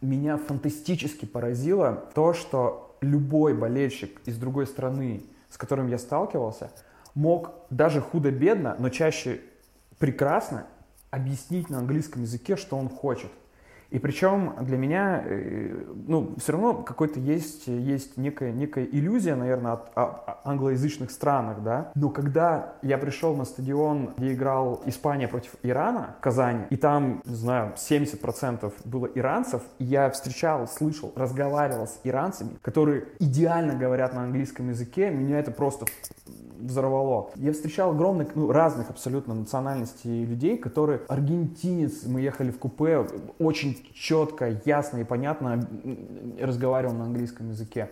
меня 0.00 0.36
фантастически 0.36 1.24
поразило 1.24 2.10
то, 2.14 2.32
что 2.32 2.96
любой 3.00 3.54
болельщик 3.54 4.20
из 4.26 4.36
другой 4.38 4.66
страны, 4.66 5.22
с 5.48 5.56
которым 5.56 5.88
я 5.88 5.98
сталкивался, 5.98 6.70
мог 7.14 7.52
даже 7.70 8.00
худо-бедно, 8.00 8.76
но 8.78 8.88
чаще 8.88 9.40
прекрасно 9.98 10.66
объяснить 11.10 11.68
на 11.70 11.78
английском 11.78 12.22
языке, 12.22 12.56
что 12.56 12.76
он 12.76 12.88
хочет. 12.88 13.30
И 13.90 13.98
причем 13.98 14.54
для 14.60 14.76
меня, 14.76 15.22
э, 15.24 15.84
ну, 16.06 16.34
все 16.38 16.52
равно 16.52 16.74
какой-то 16.74 17.18
есть, 17.18 17.66
есть 17.66 18.16
некая, 18.16 18.52
некая 18.52 18.84
иллюзия, 18.84 19.34
наверное, 19.34 19.72
от, 19.72 19.90
о, 19.96 20.40
англоязычных 20.44 21.10
странах, 21.10 21.62
да. 21.62 21.90
Но 21.94 22.08
когда 22.08 22.74
я 22.82 22.98
пришел 22.98 23.34
на 23.36 23.44
стадион, 23.44 24.14
где 24.16 24.32
играл 24.32 24.80
Испания 24.86 25.28
против 25.28 25.56
Ирана 25.62 26.14
в 26.18 26.22
Казани, 26.22 26.64
и 26.70 26.76
там, 26.76 27.22
не 27.24 27.34
знаю, 27.34 27.72
70% 27.76 28.72
было 28.84 29.06
иранцев, 29.06 29.62
и 29.78 29.84
я 29.84 30.08
встречал, 30.10 30.68
слышал, 30.68 31.12
разговаривал 31.16 31.86
с 31.86 32.00
иранцами, 32.04 32.58
которые 32.62 33.04
идеально 33.18 33.74
говорят 33.74 34.14
на 34.14 34.22
английском 34.22 34.68
языке, 34.68 35.10
меня 35.10 35.38
это 35.40 35.50
просто 35.50 35.86
взорвало. 36.60 37.30
Я 37.36 37.52
встречал 37.52 37.90
огромных, 37.90 38.34
ну, 38.34 38.52
разных 38.52 38.90
абсолютно 38.90 39.34
национальностей 39.34 40.24
людей, 40.24 40.58
которые 40.58 41.00
аргентинец, 41.08 42.04
мы 42.04 42.20
ехали 42.20 42.50
в 42.50 42.58
купе, 42.58 43.06
очень 43.38 43.79
четко, 43.94 44.60
ясно 44.64 44.98
и 44.98 45.04
понятно 45.04 45.68
разговаривал 46.40 46.94
на 46.94 47.04
английском 47.04 47.50
языке 47.50 47.88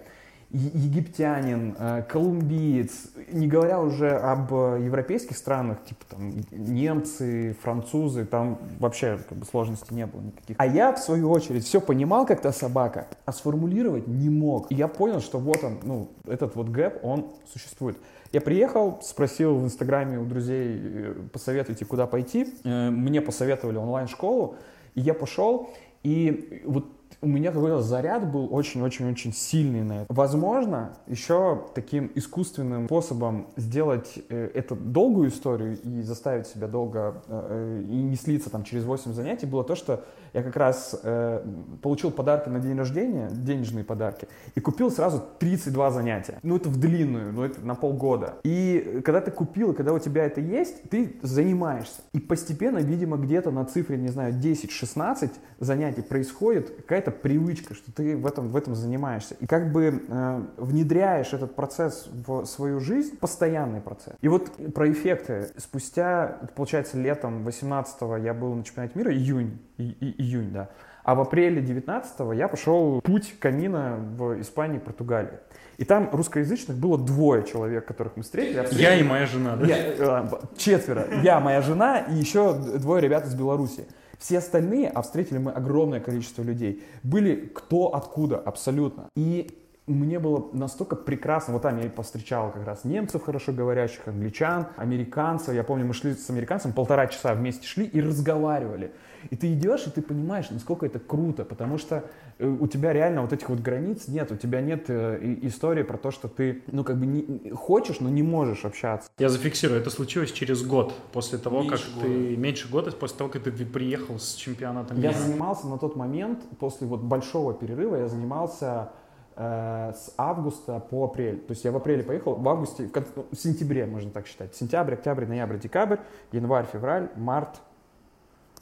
египтянин, 0.50 1.76
э, 1.78 2.02
колумбиец, 2.08 3.10
не 3.32 3.46
говоря 3.46 3.80
уже 3.80 4.08
об 4.10 4.50
европейских 4.50 5.36
странах, 5.36 5.84
типа 5.84 6.04
там 6.08 6.32
немцы, 6.50 7.54
французы, 7.62 8.24
там 8.24 8.58
вообще 8.78 9.18
как 9.28 9.38
бы, 9.38 9.44
сложностей 9.44 9.94
не 9.94 10.06
было 10.06 10.22
никаких. 10.22 10.56
А 10.58 10.66
я, 10.66 10.92
в 10.94 10.98
свою 10.98 11.30
очередь, 11.30 11.64
все 11.64 11.80
понимал, 11.80 12.24
как 12.24 12.40
та 12.40 12.52
собака, 12.52 13.08
а 13.26 13.32
сформулировать 13.32 14.06
не 14.06 14.30
мог. 14.30 14.72
И 14.72 14.74
я 14.74 14.88
понял, 14.88 15.20
что 15.20 15.38
вот 15.38 15.62
он, 15.62 15.78
ну, 15.82 16.08
этот 16.26 16.56
вот 16.56 16.70
гэп, 16.70 17.04
он 17.04 17.26
существует. 17.52 17.98
Я 18.32 18.40
приехал, 18.40 19.00
спросил 19.02 19.56
в 19.56 19.64
Инстаграме 19.64 20.18
у 20.18 20.24
друзей, 20.24 20.80
э, 20.82 21.14
посоветуйте, 21.30 21.84
куда 21.84 22.06
пойти. 22.06 22.54
Э, 22.64 22.88
мне 22.88 23.20
посоветовали 23.20 23.76
онлайн-школу, 23.76 24.56
и 24.98 25.00
я 25.00 25.14
пошел, 25.14 25.70
и 26.02 26.62
вот 26.64 26.86
у 27.20 27.26
меня 27.26 27.52
какой-то 27.52 27.82
заряд 27.82 28.30
был 28.30 28.52
очень-очень-очень 28.52 29.32
сильный 29.32 29.82
на 29.82 30.02
это. 30.02 30.12
Возможно, 30.12 30.96
еще 31.06 31.66
таким 31.74 32.10
искусственным 32.14 32.86
способом 32.86 33.48
сделать 33.56 34.18
э, 34.28 34.50
эту 34.54 34.76
долгую 34.76 35.30
историю 35.30 35.80
и 35.80 36.02
заставить 36.02 36.46
себя 36.46 36.66
долго 36.66 37.22
э, 37.28 37.82
и 37.88 38.02
не 38.02 38.16
слиться 38.16 38.50
там 38.50 38.64
через 38.64 38.84
8 38.84 39.12
занятий 39.12 39.46
было 39.46 39.64
то, 39.64 39.74
что 39.74 40.04
я 40.32 40.42
как 40.42 40.56
раз 40.56 40.98
э, 41.02 41.44
получил 41.82 42.10
подарки 42.10 42.48
на 42.48 42.60
день 42.60 42.76
рождения, 42.76 43.28
денежные 43.30 43.84
подарки, 43.84 44.28
и 44.54 44.60
купил 44.60 44.90
сразу 44.90 45.22
32 45.38 45.90
занятия. 45.90 46.38
Ну, 46.42 46.56
это 46.56 46.68
в 46.68 46.78
длинную, 46.78 47.32
ну, 47.32 47.44
это 47.44 47.60
на 47.60 47.74
полгода. 47.74 48.36
И 48.44 49.00
когда 49.04 49.20
ты 49.20 49.30
купил, 49.30 49.72
и 49.72 49.74
когда 49.74 49.92
у 49.92 49.98
тебя 49.98 50.24
это 50.24 50.40
есть, 50.40 50.88
ты 50.90 51.16
занимаешься. 51.22 52.02
И 52.12 52.20
постепенно, 52.20 52.78
видимо, 52.78 53.16
где-то 53.16 53.50
на 53.50 53.64
цифре, 53.64 53.96
не 53.96 54.08
знаю, 54.08 54.34
10-16 54.34 55.30
занятий 55.60 56.02
происходит 56.02 56.70
какая-то 56.76 57.10
привычка, 57.10 57.74
что 57.74 57.92
ты 57.92 58.16
в 58.16 58.26
этом, 58.26 58.48
в 58.48 58.56
этом 58.56 58.74
занимаешься. 58.74 59.34
И 59.40 59.46
как 59.46 59.72
бы 59.72 60.02
э, 60.08 60.42
внедряешь 60.56 61.32
этот 61.32 61.54
процесс 61.54 62.08
в 62.26 62.44
свою 62.44 62.80
жизнь, 62.80 63.16
постоянный 63.16 63.80
процесс. 63.80 64.14
И 64.20 64.28
вот 64.28 64.50
про 64.74 64.90
эффекты. 64.90 65.48
Спустя, 65.56 66.40
получается, 66.54 66.98
летом 66.98 67.46
18-го 67.46 68.16
я 68.16 68.34
был 68.34 68.54
на 68.54 68.64
чемпионате 68.64 68.98
мира, 68.98 69.12
июнь, 69.12 69.58
и, 69.78 69.90
и, 69.90 70.17
июнь, 70.18 70.52
да. 70.52 70.68
А 71.04 71.14
в 71.14 71.20
апреле 71.20 71.62
19-го 71.62 72.34
я 72.34 72.48
пошел 72.48 73.00
путь 73.00 73.34
камина 73.40 73.96
в 73.96 74.40
Испании 74.42 74.76
и 74.76 74.80
Португалии. 74.80 75.38
И 75.78 75.84
там 75.84 76.10
русскоязычных 76.12 76.76
было 76.76 76.98
двое 76.98 77.44
человек, 77.44 77.86
которых 77.86 78.16
мы 78.16 78.24
встретили. 78.24 78.62
встретили... 78.62 78.82
Я 78.82 78.94
и 78.96 79.02
моя 79.02 79.26
жена, 79.26 79.56
да? 79.56 79.66
Я, 79.66 79.76
э, 79.78 80.28
четверо. 80.58 81.06
Я, 81.22 81.40
моя 81.40 81.62
жена 81.62 82.00
и 82.00 82.14
еще 82.14 82.52
двое 82.52 83.00
ребят 83.00 83.24
из 83.26 83.34
Беларуси. 83.34 83.86
Все 84.18 84.38
остальные, 84.38 84.90
а 84.90 85.02
встретили 85.02 85.38
мы 85.38 85.52
огромное 85.52 86.00
количество 86.00 86.42
людей, 86.42 86.82
были 87.04 87.36
кто 87.54 87.94
откуда 87.94 88.36
абсолютно. 88.36 89.08
И 89.14 89.56
мне 89.86 90.18
было 90.18 90.48
настолько 90.52 90.96
прекрасно, 90.96 91.54
вот 91.54 91.62
там 91.62 91.78
я 91.80 91.88
повстречал 91.88 92.50
как 92.50 92.66
раз 92.66 92.84
немцев 92.84 93.22
хорошо 93.22 93.52
говорящих, 93.52 94.06
англичан, 94.06 94.66
американцев. 94.76 95.54
Я 95.54 95.64
помню, 95.64 95.86
мы 95.86 95.94
шли 95.94 96.14
с 96.14 96.28
американцем, 96.28 96.72
полтора 96.72 97.06
часа 97.06 97.32
вместе 97.34 97.66
шли 97.66 97.86
и 97.86 98.00
разговаривали. 98.00 98.92
И 99.30 99.36
ты 99.36 99.52
идешь, 99.52 99.86
и 99.86 99.90
ты 99.90 100.02
понимаешь, 100.02 100.50
насколько 100.50 100.86
это 100.86 100.98
круто, 100.98 101.44
потому 101.44 101.78
что 101.78 102.04
э, 102.38 102.46
у 102.46 102.66
тебя 102.66 102.92
реально 102.92 103.22
вот 103.22 103.32
этих 103.32 103.48
вот 103.48 103.60
границ 103.60 104.08
нет, 104.08 104.32
у 104.32 104.36
тебя 104.36 104.60
нет 104.60 104.84
э, 104.88 105.36
истории 105.42 105.82
про 105.82 105.98
то, 105.98 106.10
что 106.10 106.28
ты, 106.28 106.62
ну, 106.68 106.84
как 106.84 106.98
бы 106.98 107.06
не, 107.06 107.50
хочешь, 107.50 108.00
но 108.00 108.08
не 108.08 108.22
можешь 108.22 108.64
общаться. 108.64 109.10
Я 109.18 109.28
зафиксирую, 109.28 109.80
это 109.80 109.90
случилось 109.90 110.32
через 110.32 110.62
год 110.64 110.94
после 111.12 111.38
того, 111.38 111.62
меньше 111.62 111.86
как 111.86 111.94
года. 111.94 112.06
ты, 112.06 112.36
меньше 112.36 112.68
года 112.68 112.92
после 112.92 113.18
того, 113.18 113.30
как 113.30 113.42
ты 113.42 113.50
приехал 113.50 114.18
с 114.18 114.34
чемпионата 114.34 114.94
мира. 114.94 115.12
Я 115.12 115.18
занимался 115.18 115.66
на 115.66 115.78
тот 115.78 115.96
момент, 115.96 116.40
после 116.58 116.86
вот 116.86 117.00
большого 117.00 117.54
перерыва, 117.54 117.96
я 117.96 118.08
занимался 118.08 118.90
э, 119.36 119.92
с 119.94 120.14
августа 120.16 120.80
по 120.80 121.04
апрель. 121.04 121.38
То 121.40 121.52
есть 121.52 121.64
я 121.64 121.72
в 121.72 121.76
апреле 121.76 122.02
поехал, 122.02 122.34
в 122.34 122.48
августе, 122.48 122.86
в, 122.86 122.92
конце, 122.92 123.10
ну, 123.16 123.26
в 123.30 123.36
сентябре, 123.36 123.86
можно 123.86 124.10
так 124.10 124.26
считать. 124.26 124.54
Сентябрь, 124.54 124.94
октябрь, 124.94 125.26
ноябрь, 125.26 125.58
декабрь, 125.58 125.98
январь, 126.32 126.66
февраль, 126.72 127.10
март, 127.16 127.60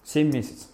7 0.06 0.32
месяцев. 0.32 0.68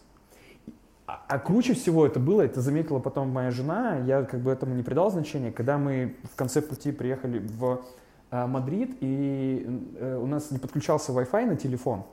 А, 1.06 1.24
а 1.26 1.38
круче 1.38 1.74
всего 1.74 2.06
это 2.06 2.20
было, 2.20 2.42
это 2.42 2.60
заметила 2.60 2.98
потом 2.98 3.30
моя 3.30 3.50
жена, 3.50 3.98
я 4.06 4.22
как 4.24 4.40
бы 4.40 4.50
этому 4.50 4.74
не 4.74 4.82
придал 4.82 5.10
значения, 5.10 5.50
когда 5.50 5.78
мы 5.78 6.16
в 6.30 6.36
конце 6.36 6.60
пути 6.60 6.92
приехали 6.92 7.38
в 7.38 7.82
э, 8.30 8.46
Мадрид, 8.46 8.98
и 9.00 9.66
э, 9.98 10.18
у 10.22 10.26
нас 10.26 10.50
не 10.50 10.58
подключался 10.58 11.12
Wi-Fi 11.12 11.46
на 11.46 11.56
телефон. 11.56 12.04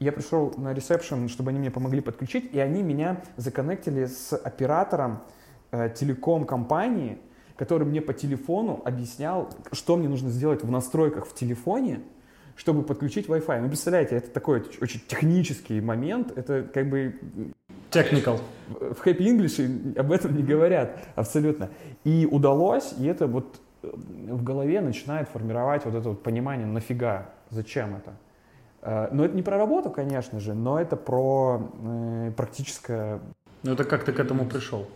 Я 0.00 0.10
пришел 0.10 0.52
на 0.56 0.74
ресепшн, 0.74 1.28
чтобы 1.28 1.50
они 1.50 1.60
мне 1.60 1.70
помогли 1.70 2.00
подключить, 2.00 2.52
и 2.52 2.58
они 2.58 2.82
меня 2.82 3.22
законнектили 3.36 4.06
с 4.06 4.36
оператором 4.36 5.22
э, 5.70 5.90
телеком-компании, 5.94 7.18
который 7.56 7.86
мне 7.86 8.00
по 8.00 8.12
телефону 8.12 8.82
объяснял, 8.84 9.48
что 9.70 9.96
мне 9.96 10.08
нужно 10.08 10.30
сделать 10.30 10.64
в 10.64 10.70
настройках 10.70 11.26
в 11.26 11.34
телефоне, 11.34 12.00
чтобы 12.56 12.82
подключить 12.82 13.26
Wi-Fi. 13.26 13.60
Ну, 13.60 13.68
представляете, 13.68 14.16
это 14.16 14.30
такой 14.30 14.64
очень 14.80 15.00
технический 15.06 15.80
момент, 15.80 16.36
это 16.36 16.62
как 16.62 16.88
бы... 16.88 17.18
Technical. 17.90 18.40
В 18.68 19.06
Happy 19.06 19.20
English 19.20 19.98
об 19.98 20.10
этом 20.10 20.36
не 20.36 20.42
говорят 20.42 20.98
абсолютно. 21.14 21.70
И 22.02 22.26
удалось, 22.28 22.92
и 22.98 23.06
это 23.06 23.28
вот 23.28 23.60
э, 23.82 23.90
в 23.92 24.42
голове 24.42 24.80
начинает 24.80 25.28
формировать 25.28 25.84
вот 25.84 25.94
это 25.94 26.08
вот 26.08 26.22
понимание, 26.22 26.66
нафига, 26.66 27.30
зачем 27.50 27.94
это. 27.94 28.16
Э, 28.82 29.08
но 29.12 29.24
это 29.24 29.36
не 29.36 29.42
про 29.42 29.58
работу, 29.58 29.90
конечно 29.90 30.40
же, 30.40 30.54
но 30.54 30.80
это 30.80 30.96
про 30.96 31.70
э, 31.84 32.32
практическое... 32.36 33.20
Ну 33.62 33.72
это 33.72 33.84
как 33.84 34.04
ты 34.04 34.12
к 34.12 34.18
этому 34.18 34.44
пришел? 34.46 34.88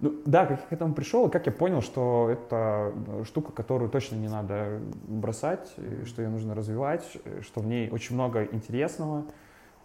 Ну, 0.00 0.14
да, 0.24 0.46
как 0.46 0.60
я 0.60 0.66
к 0.66 0.72
этому 0.72 0.94
пришел, 0.94 1.28
и 1.28 1.30
как 1.30 1.46
я 1.46 1.52
понял, 1.52 1.80
что 1.80 2.28
это 2.30 2.92
штука, 3.24 3.52
которую 3.52 3.90
точно 3.90 4.16
не 4.16 4.28
надо 4.28 4.80
бросать, 5.06 5.72
что 6.06 6.22
ее 6.22 6.28
нужно 6.28 6.54
развивать, 6.54 7.04
что 7.42 7.60
в 7.60 7.66
ней 7.66 7.90
очень 7.90 8.14
много 8.14 8.44
интересного, 8.44 9.24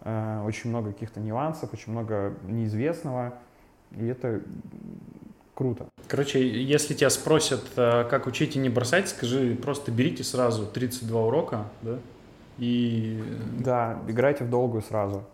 э, 0.02 0.42
очень 0.44 0.70
много 0.70 0.92
каких-то 0.92 1.20
нюансов, 1.20 1.72
очень 1.72 1.92
много 1.92 2.34
неизвестного, 2.46 3.34
и 3.92 4.06
это 4.06 4.40
круто. 5.54 5.86
Короче, 6.08 6.46
если 6.46 6.94
тебя 6.94 7.10
спросят, 7.10 7.64
э, 7.76 8.04
как 8.10 8.26
учить 8.26 8.56
и 8.56 8.58
не 8.58 8.68
бросать, 8.68 9.08
скажи, 9.08 9.54
просто 9.54 9.92
берите 9.92 10.24
сразу 10.24 10.66
32 10.66 11.26
урока, 11.26 11.64
да, 11.82 11.98
и... 12.58 13.22
Да, 13.58 13.98
играйте 14.06 14.44
в 14.44 14.50
долгую 14.50 14.82
сразу 14.82 15.24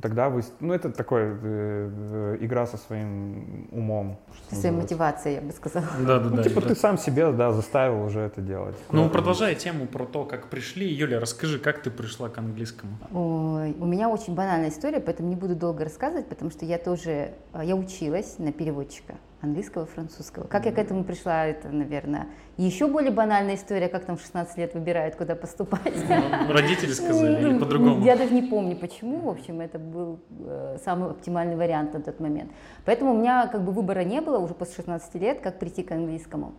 тогда 0.00 0.28
вы... 0.28 0.42
Ну, 0.60 0.72
это 0.72 0.90
такое 0.90 1.38
э, 1.42 1.90
э, 2.12 2.36
игра 2.40 2.66
со 2.66 2.76
своим 2.76 3.68
умом. 3.70 4.18
Со 4.50 4.56
своей 4.56 4.74
мотивацией, 4.74 5.36
я 5.36 5.40
бы 5.40 5.52
сказала. 5.52 5.86
Да, 6.00 6.18
да, 6.18 6.30
ну, 6.30 6.36
да. 6.36 6.42
Типа 6.42 6.60
да. 6.60 6.68
ты 6.68 6.74
сам 6.74 6.98
себе, 6.98 7.32
да, 7.32 7.52
заставил 7.52 8.02
уже 8.02 8.20
это 8.20 8.40
делать. 8.40 8.76
Ну, 8.90 9.08
продолжая 9.08 9.54
тему 9.54 9.86
про 9.86 10.04
то, 10.04 10.24
как 10.24 10.46
пришли. 10.48 10.86
Юля, 10.86 11.20
расскажи, 11.20 11.58
как 11.58 11.82
ты 11.82 11.90
пришла 11.90 12.28
к 12.28 12.38
английскому? 12.38 12.98
Ой, 13.12 13.74
у 13.78 13.86
меня 13.86 14.08
очень 14.08 14.34
банальная 14.34 14.70
история, 14.70 15.00
поэтому 15.00 15.28
не 15.28 15.36
буду 15.36 15.56
долго 15.56 15.84
рассказывать, 15.84 16.26
потому 16.28 16.50
что 16.50 16.64
я 16.64 16.78
тоже... 16.78 17.32
Э, 17.52 17.62
я 17.64 17.76
училась 17.76 18.38
на 18.38 18.52
переводчика 18.52 19.14
английского, 19.42 19.86
французского. 19.86 20.46
Как 20.46 20.66
я 20.66 20.72
к 20.72 20.78
этому 20.78 21.04
пришла, 21.04 21.46
это, 21.46 21.68
наверное, 21.68 22.28
еще 22.56 22.86
более 22.86 23.10
банальная 23.10 23.54
история, 23.54 23.88
как 23.88 24.04
там 24.04 24.16
в 24.16 24.20
16 24.22 24.56
лет 24.56 24.74
выбирают, 24.74 25.16
куда 25.16 25.34
поступать. 25.34 25.94
Ну, 26.08 26.52
родители 26.52 26.92
сказали 26.92 27.40
или 27.40 27.58
по-другому? 27.58 28.04
Я 28.04 28.16
даже 28.16 28.32
не 28.32 28.42
помню, 28.42 28.76
почему. 28.76 29.20
В 29.20 29.28
общем, 29.28 29.60
это 29.60 29.78
был 29.78 30.20
э, 30.40 30.78
самый 30.84 31.10
оптимальный 31.10 31.56
вариант 31.56 31.94
на 31.94 32.00
тот 32.00 32.20
момент. 32.20 32.50
Поэтому 32.84 33.12
у 33.12 33.18
меня 33.18 33.46
как 33.46 33.62
бы 33.62 33.72
выбора 33.72 34.04
не 34.04 34.20
было 34.20 34.38
уже 34.38 34.54
после 34.54 34.76
16 34.76 35.14
лет, 35.16 35.40
как 35.40 35.58
прийти 35.58 35.82
к 35.82 35.92
английскому. 35.92 36.54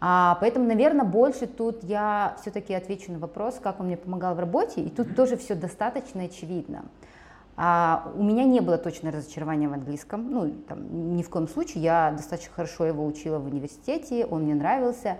А, 0.00 0.38
поэтому, 0.40 0.66
наверное, 0.66 1.04
больше 1.04 1.46
тут 1.46 1.84
я 1.84 2.36
все-таки 2.40 2.72
отвечу 2.72 3.12
на 3.12 3.18
вопрос, 3.18 3.60
как 3.62 3.80
он 3.80 3.86
мне 3.86 3.98
помогал 3.98 4.34
в 4.34 4.40
работе, 4.40 4.80
и 4.80 4.88
тут 4.88 5.14
тоже 5.14 5.36
все 5.36 5.54
достаточно 5.54 6.24
очевидно. 6.24 6.84
А 7.56 8.10
у 8.16 8.22
меня 8.22 8.44
не 8.44 8.60
было 8.60 8.78
точно 8.78 9.10
разочарования 9.10 9.68
в 9.68 9.72
английском, 9.72 10.30
ну, 10.30 10.50
там, 10.68 11.16
ни 11.16 11.22
в 11.22 11.28
коем 11.28 11.46
случае, 11.46 11.82
я 11.82 12.12
достаточно 12.12 12.54
хорошо 12.54 12.86
его 12.86 13.04
учила 13.04 13.38
в 13.38 13.46
университете, 13.46 14.24
он 14.24 14.44
мне 14.44 14.54
нравился. 14.54 15.18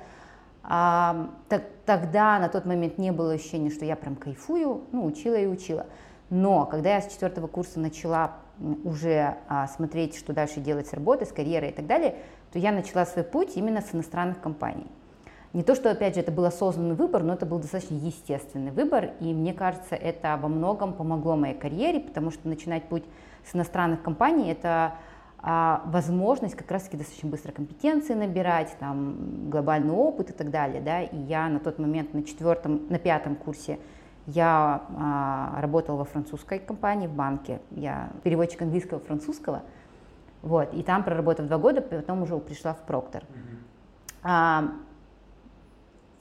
А, 0.62 1.31
так, 1.49 1.64
тогда, 1.85 2.38
на 2.38 2.49
тот 2.49 2.64
момент, 2.64 2.99
не 2.99 3.12
было 3.12 3.33
ощущения, 3.33 3.71
что 3.71 3.85
я 3.85 3.97
прям 3.97 4.16
кайфую, 4.16 4.85
ну, 4.93 5.05
учила 5.05 5.35
и 5.35 5.47
учила. 5.47 5.87
Но 6.31 6.64
когда 6.64 6.95
я 6.95 7.01
с 7.01 7.12
четвертого 7.12 7.47
курса 7.47 7.81
начала 7.81 8.37
уже 8.85 9.37
а, 9.49 9.66
смотреть, 9.69 10.16
что 10.16 10.33
дальше 10.33 10.61
делать 10.61 10.87
с 10.87 10.93
работой, 10.93 11.27
с 11.27 11.33
карьерой 11.33 11.71
и 11.71 11.73
так 11.73 11.87
далее, 11.87 12.16
то 12.53 12.59
я 12.59 12.73
начала 12.73 13.05
свой 13.07 13.25
путь 13.25 13.57
именно 13.57 13.81
с 13.81 13.95
иностранных 13.95 14.40
компаний. 14.40 14.87
Не 15.53 15.65
то, 15.65 15.75
что, 15.75 15.91
опять 15.91 16.15
же, 16.15 16.21
это 16.21 16.31
был 16.31 16.45
осознанный 16.45 16.95
выбор, 16.95 17.25
но 17.25 17.33
это 17.33 17.45
был 17.45 17.59
достаточно 17.59 17.95
естественный 17.95 18.71
выбор, 18.71 19.11
и 19.19 19.35
мне 19.35 19.53
кажется, 19.53 19.97
это 19.97 20.39
во 20.41 20.49
многом 20.49 20.93
помогло 20.93 21.35
моей 21.35 21.59
карьере, 21.59 21.99
потому 22.01 22.31
что 22.31 22.49
начинать 22.49 22.85
путь 22.85 23.03
с 23.45 23.57
иностранных 23.57 24.01
компаний– 24.01 24.51
это 24.53 24.95
а, 25.39 25.83
возможность 25.87 26.55
как 26.55 26.71
раз-таки 26.71 26.97
достаточно 26.97 27.29
быстро 27.31 27.51
компетенции 27.51 28.15
набирать, 28.15 28.77
там, 28.79 29.51
глобальный 29.51 29.93
опыт 29.93 30.31
и 30.31 30.33
так 30.33 30.51
далее, 30.51 30.81
да, 30.81 31.03
и 31.03 31.17
я 31.17 31.49
на 31.49 31.59
тот 31.59 31.81
момент 31.81 32.15
на 32.15 32.23
четвертом, 32.23 32.83
на 32.89 33.01
пятом 33.01 33.35
курсе 33.35 33.81
я 34.27 34.85
а, 34.97 35.61
работала 35.61 35.97
во 35.97 36.05
французской 36.05 36.61
компании, 36.61 37.09
в 37.09 37.13
банке, 37.13 37.61
я 37.73 38.11
переводчик 38.23 38.63
английского 38.63 39.01
французского, 39.01 39.63
вот, 40.43 40.73
и 40.75 40.85
там 40.85 41.03
проработав 41.03 41.49
два 41.49 41.59
года, 41.59 41.81
потом 41.81 42.23
уже 42.23 42.39
пришла 42.39 42.75
в 42.75 42.83
Проктор. 42.83 43.25
Mm-hmm. 44.23 44.71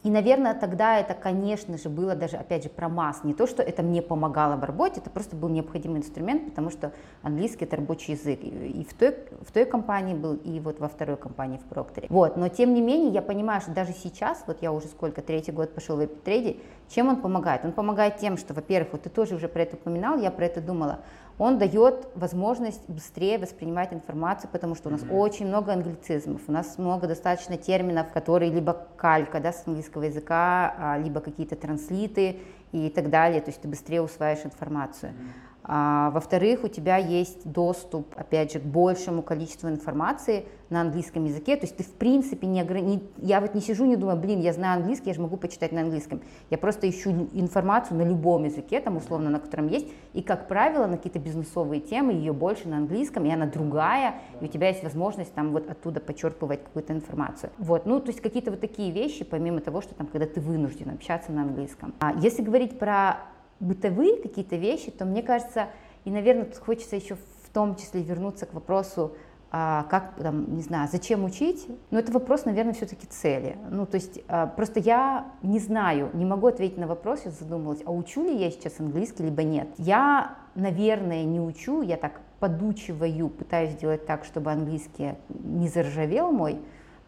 И, 0.02 0.10
наверное, 0.10 0.54
тогда 0.54 0.98
это, 0.98 1.14
конечно 1.14 1.78
же, 1.78 1.90
было 1.90 2.16
даже, 2.16 2.38
опять 2.38 2.64
же, 2.64 2.70
про 2.70 2.88
масс. 2.88 3.26
Не 3.26 3.34
то, 3.34 3.46
что 3.48 3.62
это 3.62 3.84
мне 3.84 4.02
помогало 4.02 4.56
в 4.56 4.64
работе, 4.64 5.02
это 5.02 5.10
просто 5.10 5.36
был 5.36 5.50
необходимый 5.50 6.00
инструмент, 6.00 6.46
потому 6.46 6.70
что 6.70 6.94
английский 7.22 7.66
это 7.66 7.76
рабочий 7.76 8.14
язык. 8.14 8.40
И 8.42 8.86
в 8.90 8.94
той, 8.94 9.16
в 9.42 9.52
той 9.52 9.66
компании 9.66 10.14
был, 10.14 10.36
и 10.36 10.62
вот 10.62 10.80
во 10.80 10.88
второй 10.88 11.18
компании 11.18 11.58
в 11.58 11.66
Прокторе. 11.66 12.08
Вот, 12.10 12.38
но 12.38 12.48
тем 12.48 12.74
не 12.74 12.82
менее, 12.82 13.10
я 13.12 13.22
понимаю, 13.22 13.60
что 13.60 13.72
даже 13.72 13.92
сейчас, 13.92 14.44
вот 14.48 14.62
я 14.62 14.72
уже 14.72 14.88
сколько, 14.88 15.22
третий 15.22 15.52
год 15.52 15.74
пошел 15.76 15.98
в 15.98 16.06
эпитрейде, 16.06 16.58
чем 16.88 17.10
он 17.10 17.18
помогает? 17.18 17.66
Он 17.66 17.74
помогает 17.74 18.18
тем, 18.18 18.38
что, 18.38 18.54
во-первых, 18.54 18.94
вот 18.94 19.02
ты 19.04 19.10
тоже 19.10 19.36
уже 19.36 19.50
про 19.50 19.64
это 19.64 19.76
упоминал, 19.76 20.18
я 20.18 20.32
про 20.32 20.46
это 20.46 20.62
думала, 20.62 21.00
он 21.40 21.58
дает 21.58 22.10
возможность 22.16 22.88
быстрее 22.90 23.40
воспринимать 23.40 23.94
информацию, 23.94 24.50
потому 24.52 24.76
что 24.76 24.90
у 24.90 24.92
нас 24.92 25.02
mm-hmm. 25.02 25.18
очень 25.18 25.48
много 25.48 25.72
англицизмов, 25.72 26.42
у 26.48 26.52
нас 26.52 26.78
много 26.78 27.08
достаточно 27.08 27.58
терминов, 27.58 28.12
которые 28.12 28.52
либо 28.52 28.88
калька 28.98 29.40
да, 29.40 29.54
с 29.54 29.66
английского 29.66 30.04
языка, 30.04 30.76
а, 30.78 30.98
либо 30.98 31.22
какие-то 31.22 31.56
транслиты 31.56 32.42
и 32.74 32.90
так 32.90 33.10
далее, 33.10 33.42
то 33.42 33.50
есть 33.50 33.62
ты 33.62 33.70
быстрее 33.70 34.02
усваиваешь 34.02 34.46
информацию. 34.46 35.14
Mm-hmm. 35.14 35.49
А, 35.64 36.10
во-вторых, 36.12 36.64
у 36.64 36.68
тебя 36.68 36.98
есть 36.98 37.50
доступ, 37.50 38.08
опять 38.16 38.54
же, 38.54 38.60
к 38.60 38.64
большему 38.64 39.22
количеству 39.22 39.70
информации 39.70 40.46
на 40.70 40.82
английском 40.82 41.26
языке. 41.26 41.56
То 41.58 41.66
есть 41.66 41.78
ты, 41.78 41.84
в 41.84 41.94
принципе, 41.94 42.48
не, 42.48 42.62
ограни... 42.62 43.04
я 43.18 43.42
вот 43.42 43.56
не 43.56 43.62
сижу, 43.62 43.86
не 43.86 43.96
думаю, 43.96 44.18
блин, 44.18 44.40
я 44.40 44.54
знаю 44.54 44.80
английский, 44.80 45.10
я 45.10 45.14
же 45.16 45.22
могу 45.22 45.38
почитать 45.38 45.72
на 45.72 45.82
английском. 45.82 46.22
Я 46.50 46.58
просто 46.58 46.90
ищу 46.90 47.30
информацию 47.34 47.98
на 47.98 48.04
любом 48.04 48.46
языке, 48.46 48.80
там, 48.80 48.98
условно, 48.98 49.30
на 49.30 49.40
котором 49.40 49.68
есть. 49.68 49.88
И, 50.14 50.22
как 50.22 50.48
правило, 50.48 50.88
на 50.88 50.98
какие-то 50.98 51.20
бизнесовые 51.20 51.82
темы 51.82 52.14
ее 52.14 52.34
больше 52.34 52.68
на 52.68 52.78
английском, 52.78 53.26
и 53.26 53.32
она 53.32 53.46
другая, 53.46 54.16
и 54.42 54.46
у 54.46 54.48
тебя 54.48 54.70
есть 54.70 54.84
возможность 54.84 55.34
там 55.34 55.52
вот 55.52 55.70
оттуда 55.70 56.00
подчерпывать 56.00 56.64
какую-то 56.64 56.94
информацию. 56.94 57.52
Вот, 57.58 57.86
ну, 57.86 58.00
то 58.00 58.08
есть 58.08 58.22
какие-то 58.22 58.52
вот 58.52 58.62
такие 58.62 58.92
вещи, 58.92 59.24
помимо 59.24 59.60
того, 59.62 59.82
что 59.82 59.94
там, 59.96 60.08
когда 60.08 60.26
ты 60.26 60.40
вынужден 60.40 60.90
общаться 60.90 61.32
на 61.32 61.44
английском. 61.44 61.94
А 62.00 62.14
если 62.14 62.42
говорить 62.42 62.80
про 62.80 63.18
бытовые 63.60 64.22
какие-то 64.22 64.56
вещи, 64.56 64.92
то 64.92 65.06
мне 65.06 65.24
кажется, 65.24 65.68
и, 66.06 66.12
наверное, 66.12 66.46
тут 66.46 66.58
хочется 66.58 66.96
еще 66.96 67.16
в 67.16 67.50
том 67.54 67.76
числе 67.76 68.02
вернуться 68.02 68.46
к 68.46 68.54
вопросу, 68.54 69.14
а, 69.52 69.88
как, 69.90 70.14
там, 70.22 70.56
не 70.56 70.62
знаю, 70.62 70.88
зачем 70.92 71.24
учить, 71.24 71.68
но 71.90 71.98
это 71.98 72.12
вопрос, 72.12 72.46
наверное, 72.46 72.74
все-таки 72.74 73.08
цели. 73.08 73.58
Ну, 73.72 73.88
то 73.88 73.96
есть 73.96 74.22
а, 74.28 74.46
просто 74.46 74.80
я 74.80 75.32
не 75.42 75.58
знаю, 75.58 76.12
не 76.14 76.24
могу 76.24 76.48
ответить 76.48 76.78
на 76.78 76.86
вопрос, 76.86 77.22
я 77.26 77.32
задумалась, 77.32 77.80
а 77.86 77.92
учу 77.92 78.24
ли 78.24 78.36
я 78.38 78.52
сейчас 78.52 78.80
английский, 78.80 79.24
либо 79.24 79.42
нет. 79.42 79.68
Я, 79.78 80.36
наверное, 80.54 81.24
не 81.24 81.40
учу, 81.40 81.82
я 81.82 81.98
так 81.98 82.22
подучиваю, 82.40 83.30
пытаюсь 83.30 83.72
сделать 83.72 84.06
так, 84.06 84.24
чтобы 84.24 84.52
английский 84.52 85.16
не 85.30 85.68
заржавел 85.68 86.32
мой, 86.32 86.60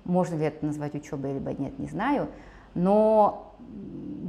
можно 0.03 0.35
ли 0.35 0.45
это 0.45 0.65
назвать 0.65 0.95
учебой, 0.95 1.33
либо 1.33 1.53
нет, 1.53 1.77
не 1.77 1.87
знаю, 1.87 2.27
но 2.73 3.50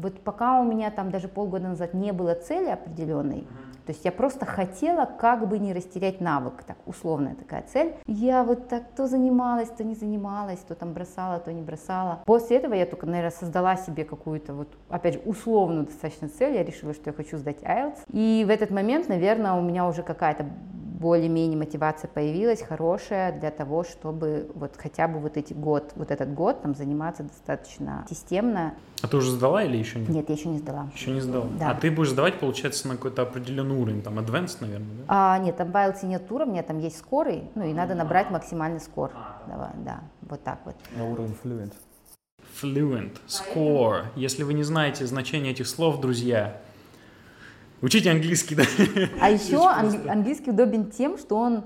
вот 0.02 0.20
пока 0.20 0.60
у 0.60 0.64
меня 0.64 0.90
там 0.90 1.10
даже 1.10 1.28
полгода 1.28 1.68
назад 1.68 1.94
не 1.94 2.12
было 2.12 2.34
цели 2.34 2.70
определенной, 2.70 3.46
то 3.86 3.92
есть 3.92 4.04
я 4.04 4.12
просто 4.12 4.46
хотела 4.46 5.06
как 5.06 5.48
бы 5.48 5.58
не 5.58 5.72
растерять 5.72 6.20
навык, 6.20 6.62
так 6.64 6.76
условная 6.86 7.34
такая 7.34 7.62
цель. 7.62 7.94
Я 8.06 8.44
вот 8.44 8.68
так 8.68 8.84
то 8.96 9.08
занималась, 9.08 9.68
то 9.70 9.82
не 9.82 9.94
занималась, 9.94 10.60
то 10.60 10.74
там 10.74 10.92
бросала, 10.92 11.40
то 11.40 11.52
не 11.52 11.62
бросала. 11.62 12.20
После 12.24 12.58
этого 12.58 12.74
я 12.74 12.86
только, 12.86 13.06
наверное, 13.06 13.32
создала 13.32 13.76
себе 13.76 14.04
какую-то 14.04 14.54
вот, 14.54 14.68
опять 14.88 15.14
же, 15.14 15.20
условную 15.24 15.86
достаточно 15.86 16.28
цель. 16.28 16.54
Я 16.54 16.64
решила, 16.64 16.94
что 16.94 17.10
я 17.10 17.12
хочу 17.12 17.38
сдать 17.38 17.62
IELTS. 17.62 17.98
И 18.12 18.44
в 18.46 18.50
этот 18.50 18.70
момент, 18.70 19.08
наверное, 19.08 19.54
у 19.54 19.62
меня 19.62 19.88
уже 19.88 20.02
какая-то 20.04 20.46
более-менее 21.02 21.58
мотивация 21.58 22.08
появилась 22.08 22.62
хорошая 22.62 23.38
для 23.38 23.50
того, 23.50 23.82
чтобы 23.82 24.48
вот 24.54 24.76
хотя 24.78 25.08
бы 25.08 25.18
вот 25.18 25.36
эти 25.36 25.52
год, 25.52 25.92
вот 25.96 26.10
этот 26.10 26.32
год 26.32 26.62
там 26.62 26.74
заниматься 26.74 27.24
достаточно 27.24 28.06
системно. 28.08 28.74
А 29.02 29.08
ты 29.08 29.16
уже 29.16 29.32
сдала 29.32 29.64
или 29.64 29.76
еще 29.76 29.98
нет? 29.98 30.08
Нет, 30.08 30.28
я 30.28 30.34
еще 30.36 30.48
не 30.48 30.58
сдала. 30.58 30.88
Еще 30.94 31.10
не 31.10 31.20
сдала. 31.20 31.48
Да. 31.58 31.70
А 31.70 31.74
ты 31.74 31.90
будешь 31.90 32.10
сдавать, 32.10 32.38
получается, 32.38 32.86
на 32.86 32.94
какой-то 32.94 33.22
определенный 33.22 33.74
уровень, 33.74 34.00
там, 34.00 34.18
advanced, 34.20 34.58
наверное, 34.60 34.94
да? 34.98 35.04
А, 35.08 35.38
нет, 35.38 35.56
там 35.56 35.72
в 35.72 35.74
IELTS 35.74 36.06
нет 36.06 36.30
уровня, 36.30 36.62
там 36.62 36.78
есть 36.78 36.98
скорый, 36.98 37.50
ну 37.56 37.64
и 37.64 37.74
надо 37.74 37.94
набрать 37.94 38.30
максимальный 38.30 38.80
скор. 38.80 39.10
Да, 39.48 39.72
да, 39.84 40.00
вот 40.22 40.42
так 40.44 40.60
вот. 40.64 40.76
На 40.96 41.04
уровень 41.04 41.36
fluent. 41.42 41.72
Fluent, 42.62 43.18
score. 43.26 44.04
Если 44.14 44.44
вы 44.44 44.54
не 44.54 44.62
знаете 44.62 45.04
значение 45.06 45.52
этих 45.52 45.66
слов, 45.66 46.00
друзья, 46.00 46.60
Учите 47.82 48.10
английский, 48.10 48.54
да. 48.54 48.62
А 49.20 49.28
еще 49.30 49.58
ан- 49.66 50.08
английский 50.08 50.50
удобен 50.50 50.90
тем, 50.90 51.18
что 51.18 51.36
он 51.36 51.64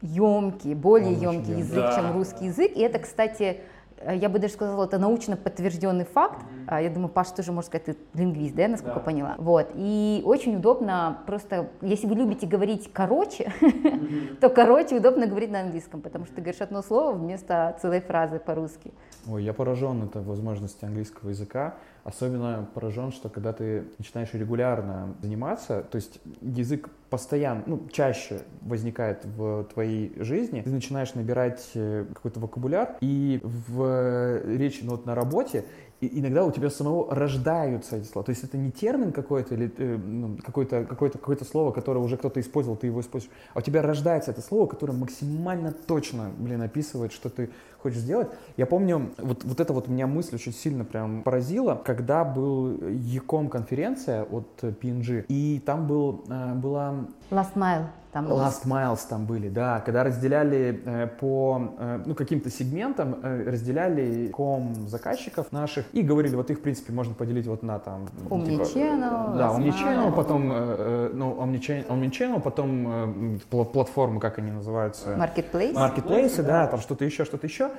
емкий, 0.00 0.74
более 0.74 1.28
он 1.28 1.34
емкий 1.34 1.58
язык, 1.58 1.74
да. 1.74 1.94
чем 1.96 2.12
русский 2.12 2.46
язык. 2.46 2.72
И 2.76 2.80
это, 2.80 3.00
кстати, 3.00 3.60
Э, 4.00 4.16
я 4.16 4.28
бы 4.28 4.38
даже 4.38 4.54
сказала, 4.54 4.84
это 4.84 4.98
научно 4.98 5.36
подтвержденный 5.36 6.04
факт. 6.04 6.42
Mm-hmm. 6.42 6.82
Я 6.82 6.90
думаю, 6.90 7.08
Паша 7.08 7.34
тоже, 7.34 7.52
может 7.52 7.68
сказать, 7.68 7.86
ты 7.86 7.96
лингвист, 8.14 8.54
да, 8.54 8.68
насколько 8.68 8.98
да. 8.98 9.04
поняла. 9.04 9.34
Вот. 9.38 9.70
И 9.74 10.22
очень 10.24 10.56
удобно 10.56 11.18
просто, 11.26 11.70
если 11.82 12.06
вы 12.06 12.14
любите 12.14 12.46
говорить 12.46 12.90
короче, 12.92 13.52
mm-hmm. 13.60 14.36
то 14.36 14.48
короче 14.48 14.96
удобно 14.96 15.26
говорить 15.26 15.50
на 15.50 15.60
английском, 15.60 16.00
потому 16.00 16.26
что 16.26 16.36
ты 16.36 16.40
говоришь 16.40 16.60
одно 16.60 16.82
слово 16.82 17.12
вместо 17.12 17.76
целой 17.80 18.00
фразы 18.00 18.38
по-русски. 18.38 18.92
Ой, 19.28 19.44
я 19.44 19.52
поражен 19.52 20.02
этой 20.04 20.22
возможности 20.22 20.84
английского 20.84 21.30
языка. 21.30 21.74
Особенно 22.08 22.66
поражен, 22.72 23.12
что 23.12 23.28
когда 23.28 23.52
ты 23.52 23.84
начинаешь 23.98 24.32
регулярно 24.32 25.14
заниматься, 25.20 25.84
то 25.90 25.96
есть 25.96 26.20
язык 26.40 26.88
постоянно, 27.10 27.62
ну, 27.66 27.86
чаще 27.92 28.40
возникает 28.62 29.26
в 29.26 29.64
твоей 29.64 30.14
жизни, 30.16 30.62
ты 30.62 30.70
начинаешь 30.70 31.12
набирать 31.12 31.68
э, 31.74 32.06
какой-то 32.14 32.40
вокабуляр, 32.40 32.96
и 33.02 33.40
в 33.42 33.82
э, 33.84 34.56
речи, 34.56 34.80
ну, 34.84 34.92
вот 34.92 35.04
на 35.04 35.14
работе, 35.14 35.66
и 36.00 36.20
иногда 36.20 36.44
у 36.44 36.52
тебя 36.52 36.70
самого 36.70 37.12
рождаются 37.14 37.96
эти 37.96 38.06
слова. 38.06 38.24
То 38.24 38.30
есть 38.30 38.44
это 38.44 38.56
не 38.56 38.70
термин 38.70 39.12
какой-то 39.12 39.54
или 39.54 39.72
э, 39.76 39.96
ну, 39.96 40.36
какое-то 40.44 40.84
какое 40.84 41.10
какое 41.10 41.36
слово, 41.38 41.72
которое 41.72 42.00
уже 42.00 42.16
кто-то 42.16 42.40
использовал, 42.40 42.76
ты 42.76 42.86
его 42.86 43.00
используешь, 43.00 43.32
а 43.54 43.58
у 43.58 43.62
тебя 43.62 43.82
рождается 43.82 44.30
это 44.30 44.40
слово, 44.40 44.66
которое 44.66 44.92
максимально 44.92 45.72
точно, 45.72 46.30
блин, 46.38 46.62
описывает, 46.62 47.12
что 47.12 47.30
ты 47.30 47.50
хочешь 47.82 47.98
сделать. 47.98 48.28
Я 48.56 48.66
помню, 48.66 49.10
вот, 49.18 49.44
вот 49.44 49.60
эта 49.60 49.72
вот 49.72 49.88
меня 49.88 50.06
мысль 50.06 50.36
очень 50.36 50.52
сильно 50.52 50.84
прям 50.84 51.22
поразила, 51.22 51.74
когда 51.74 52.24
был 52.24 52.88
Яком 52.88 53.48
конференция 53.48 54.22
от 54.22 54.48
PNG, 54.60 55.24
и 55.28 55.60
там 55.64 55.86
был, 55.86 56.24
э, 56.28 56.54
была... 56.54 57.06
Last 57.30 57.54
Mile 57.54 57.86
там 58.12 58.26
Last 58.26 58.64
Miles 58.66 59.00
там 59.08 59.26
были, 59.26 59.48
да, 59.48 59.80
когда 59.80 60.02
разделяли 60.02 60.80
э, 60.84 61.06
по 61.20 61.74
э, 61.78 62.00
ну, 62.06 62.14
каким-то 62.14 62.50
сегментам, 62.50 63.16
э, 63.22 63.50
разделяли 63.50 64.28
ком 64.28 64.74
заказчиков 64.88 65.52
наших 65.52 65.84
и 65.92 66.02
говорили, 66.02 66.34
вот 66.34 66.50
их, 66.50 66.58
в 66.58 66.62
принципе, 66.62 66.92
можно 66.92 67.14
поделить 67.14 67.46
вот 67.46 67.62
на 67.62 67.78
там... 67.78 68.06
Omnichannel. 68.30 68.64
Типа, 68.64 69.34
да, 69.36 69.54
Omnichannel, 69.56 70.14
потом, 70.14 70.50
э, 70.50 70.54
э 70.54 71.10
ну, 71.12 71.34
Omnichannel, 71.34 72.40
потом 72.40 73.38
э, 73.50 73.64
платформы, 73.64 74.20
как 74.20 74.38
они 74.38 74.52
называются? 74.52 75.14
Marketplace. 75.14 75.74
Marketplace, 75.74 76.42
да, 76.42 76.66
там 76.66 76.80
что-то 76.80 77.04
еще, 77.04 77.24
что-то 77.24 77.46
еще. 77.46 77.70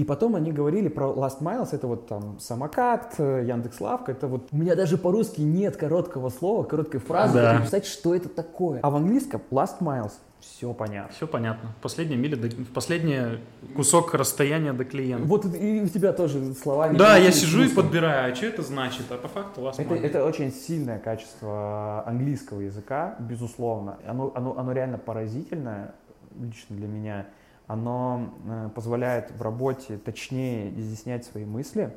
И 0.00 0.04
потом 0.04 0.34
они 0.34 0.50
говорили 0.50 0.88
про 0.88 1.08
Last 1.08 1.42
Miles, 1.42 1.68
это 1.72 1.86
вот 1.86 2.06
там 2.06 2.40
самокат, 2.40 3.16
э, 3.18 3.44
Яндекс 3.46 3.82
Лавка, 3.82 4.12
это 4.12 4.28
вот... 4.28 4.48
У 4.50 4.56
меня 4.56 4.74
даже 4.74 4.96
по-русски 4.96 5.42
нет 5.42 5.76
короткого 5.76 6.30
слова, 6.30 6.64
короткой 6.64 7.00
фразы, 7.00 7.34
да. 7.34 7.58
представить, 7.58 7.84
что 7.84 8.14
это 8.14 8.30
такое. 8.30 8.80
А 8.82 8.88
в 8.88 8.96
английском 8.96 9.42
Last 9.50 9.80
Miles 9.80 10.12
все 10.40 10.72
понятно. 10.72 11.12
Все 11.12 11.26
понятно. 11.26 11.74
Последняя 11.82 12.16
миля, 12.16 12.36
до, 12.36 12.48
последний 12.72 13.40
кусок 13.76 14.14
расстояния 14.14 14.72
до 14.72 14.86
клиента. 14.86 15.26
Вот 15.26 15.44
и 15.44 15.82
у 15.82 15.88
тебя 15.88 16.14
тоже 16.14 16.54
слова. 16.54 16.88
Да, 16.94 17.18
я 17.18 17.30
сижу 17.30 17.62
и 17.62 17.68
подбираю, 17.68 18.32
а 18.32 18.34
что 18.34 18.46
это 18.46 18.62
значит, 18.62 19.04
а 19.10 19.18
по 19.18 19.28
факту 19.28 19.60
last 19.60 19.74
это, 19.76 19.94
это 19.94 20.24
очень 20.24 20.50
сильное 20.50 20.98
качество 20.98 22.04
английского 22.06 22.62
языка, 22.62 23.16
безусловно. 23.18 23.98
Оно, 24.06 24.32
оно, 24.34 24.56
оно 24.56 24.72
реально 24.72 24.96
поразительное, 24.96 25.92
лично 26.40 26.74
для 26.74 26.88
меня 26.88 27.26
оно 27.70 28.30
э, 28.46 28.68
позволяет 28.74 29.30
в 29.30 29.40
работе 29.42 29.96
точнее 29.96 30.70
изъяснять 30.76 31.24
свои 31.24 31.44
мысли, 31.44 31.96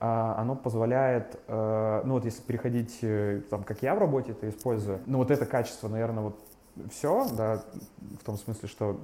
а, 0.00 0.36
оно 0.38 0.56
позволяет, 0.56 1.38
э, 1.48 2.02
ну 2.06 2.14
вот 2.14 2.24
если 2.24 2.40
переходить, 2.40 2.98
э, 3.02 3.42
там, 3.50 3.62
как 3.62 3.82
я 3.82 3.94
в 3.94 3.98
работе 3.98 4.32
это 4.32 4.48
использую, 4.48 5.00
ну 5.04 5.18
вот 5.18 5.30
это 5.30 5.44
качество, 5.44 5.88
наверное, 5.88 6.24
вот 6.24 6.40
все, 6.90 7.28
да, 7.36 7.62
в 8.18 8.24
том 8.24 8.38
смысле, 8.38 8.66
что 8.66 8.98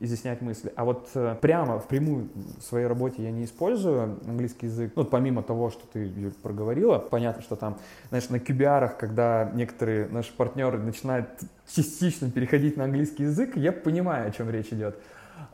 изъяснять 0.00 0.40
мысли. 0.40 0.72
А 0.74 0.84
вот 0.84 1.10
прямо 1.40 1.78
впрямую 1.78 2.28
в 2.58 2.60
своей 2.60 2.88
работе 2.88 3.22
я 3.22 3.30
не 3.30 3.44
использую 3.44 4.18
английский 4.26 4.66
язык. 4.66 4.94
Ну, 4.96 5.04
помимо 5.04 5.44
того, 5.44 5.70
что 5.70 5.86
ты, 5.86 6.00
Юль, 6.00 6.32
проговорила, 6.32 6.98
понятно, 6.98 7.40
что 7.40 7.54
там, 7.54 7.78
знаешь, 8.08 8.28
на 8.30 8.36
QBR, 8.36 8.96
когда 8.98 9.48
некоторые 9.54 10.08
наши 10.08 10.32
партнеры 10.32 10.78
начинают 10.78 11.28
частично 11.68 12.28
переходить 12.28 12.76
на 12.76 12.82
английский 12.82 13.22
язык, 13.22 13.56
я 13.56 13.70
понимаю, 13.70 14.26
о 14.26 14.32
чем 14.32 14.50
речь 14.50 14.72
идет. 14.72 14.98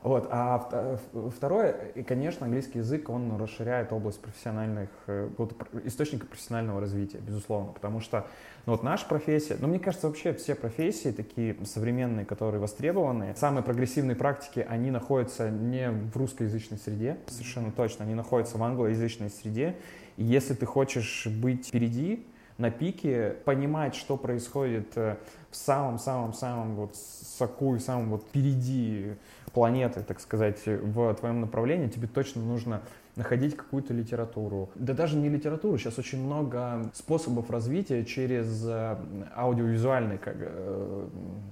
Вот. 0.02 0.28
А 0.30 0.98
второе, 1.36 1.72
и, 1.94 2.02
конечно, 2.02 2.46
английский 2.46 2.78
язык, 2.78 3.08
он 3.10 3.36
расширяет 3.36 3.92
область 3.92 4.20
профессиональных, 4.20 4.88
э, 5.06 5.28
вот, 5.36 5.54
источника 5.84 6.26
профессионального 6.26 6.80
развития, 6.80 7.18
безусловно, 7.18 7.72
потому 7.72 8.00
что 8.00 8.26
ну, 8.66 8.72
вот 8.72 8.82
наша 8.82 9.06
профессия, 9.06 9.56
ну, 9.58 9.68
мне 9.68 9.78
кажется, 9.78 10.06
вообще 10.06 10.32
все 10.32 10.54
профессии 10.54 11.10
такие 11.10 11.56
современные, 11.64 12.24
которые 12.24 12.60
востребованы, 12.60 13.34
самые 13.36 13.62
прогрессивные 13.62 14.16
практики, 14.16 14.66
они 14.68 14.90
находятся 14.90 15.50
не 15.50 15.90
в 15.90 16.16
русскоязычной 16.16 16.78
среде, 16.78 17.18
совершенно 17.26 17.72
точно, 17.72 18.04
они 18.04 18.14
находятся 18.14 18.58
в 18.58 18.62
англоязычной 18.62 19.30
среде, 19.30 19.76
и 20.16 20.24
если 20.24 20.54
ты 20.54 20.66
хочешь 20.66 21.26
быть 21.26 21.68
впереди, 21.68 22.26
на 22.60 22.70
пике, 22.70 23.36
понимать, 23.44 23.94
что 23.94 24.16
происходит 24.18 24.92
э, 24.96 25.16
в 25.50 25.56
самом-самом-самом 25.56 26.76
вот 26.76 26.96
соку 26.96 27.74
и 27.74 27.78
самом 27.78 28.10
вот 28.10 28.22
впереди 28.22 29.14
планеты, 29.52 30.02
так 30.02 30.20
сказать, 30.20 30.60
в 30.66 31.14
твоем 31.14 31.40
направлении, 31.40 31.88
тебе 31.88 32.06
точно 32.06 32.42
нужно 32.42 32.82
находить 33.16 33.56
какую-то 33.56 33.92
литературу. 33.92 34.70
Да 34.76 34.94
даже 34.94 35.16
не 35.16 35.28
литературу, 35.28 35.76
сейчас 35.78 35.98
очень 35.98 36.24
много 36.24 36.90
способов 36.94 37.50
развития 37.50 38.04
через 38.04 38.64
э, 38.66 38.96
аудиовизуальные 39.36 40.20
э, 40.24 41.08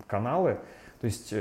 каналы. 0.06 0.58
То 1.00 1.04
есть 1.04 1.34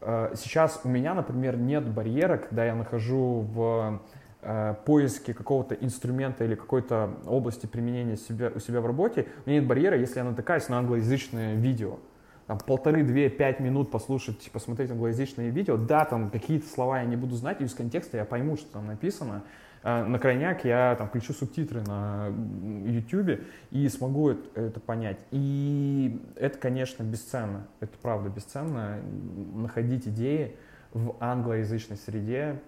э, 0.00 0.32
сейчас 0.36 0.80
у 0.84 0.88
меня, 0.88 1.14
например, 1.14 1.56
нет 1.56 1.86
барьера, 1.86 2.38
когда 2.38 2.64
я 2.64 2.74
нахожу 2.74 3.40
в 3.40 4.00
поиске 4.84 5.34
какого-то 5.34 5.74
инструмента 5.74 6.44
или 6.44 6.54
какой-то 6.54 7.10
области 7.26 7.66
применения 7.66 8.16
себя, 8.16 8.52
у 8.54 8.60
себя 8.60 8.80
в 8.80 8.86
работе, 8.86 9.26
у 9.44 9.50
меня 9.50 9.60
нет 9.60 9.68
барьера, 9.68 9.98
если 9.98 10.18
я 10.18 10.24
натыкаюсь 10.24 10.68
на 10.68 10.78
англоязычное 10.78 11.54
видео 11.54 11.98
там, 12.46 12.58
полторы, 12.58 13.02
две, 13.02 13.28
пять 13.28 13.60
минут 13.60 13.90
послушать, 13.90 14.50
посмотреть 14.52 14.90
англоязычные 14.90 15.50
видео, 15.50 15.76
да, 15.76 16.04
там 16.04 16.30
какие-то 16.30 16.68
слова 16.68 17.00
я 17.00 17.04
не 17.04 17.16
буду 17.16 17.34
знать, 17.34 17.60
из 17.60 17.74
контекста 17.74 18.18
я 18.18 18.24
пойму, 18.24 18.56
что 18.56 18.72
там 18.74 18.86
написано. 18.86 19.42
А 19.82 20.04
на 20.04 20.18
крайняк 20.18 20.64
я 20.64 20.96
там 20.96 21.08
включу 21.08 21.32
субтитры 21.32 21.80
на 21.82 22.28
YouTube 22.84 23.40
и 23.70 23.88
смогу 23.88 24.30
это 24.30 24.80
понять. 24.80 25.18
И 25.30 26.20
это, 26.34 26.58
конечно, 26.58 27.04
бесценно. 27.04 27.68
Это 27.78 27.92
правда 28.02 28.28
бесценно. 28.28 28.96
Находить 29.54 30.08
идеи 30.08 30.56
в 30.96 31.14
англоязычной 31.20 31.98
среде, 31.98 32.60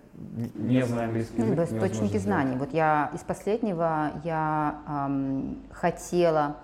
не 0.55 0.85
зная 0.85 1.07
английский 1.07 1.41
язык. 1.41 1.57
Ну, 1.57 1.64
источники 1.64 2.19
знаний. 2.19 2.57
Вот 2.57 2.75
я 2.75 3.11
из 3.14 3.21
последнего 3.21 4.12
я 4.23 4.81
эм, 4.87 5.62
хотела 5.73 6.57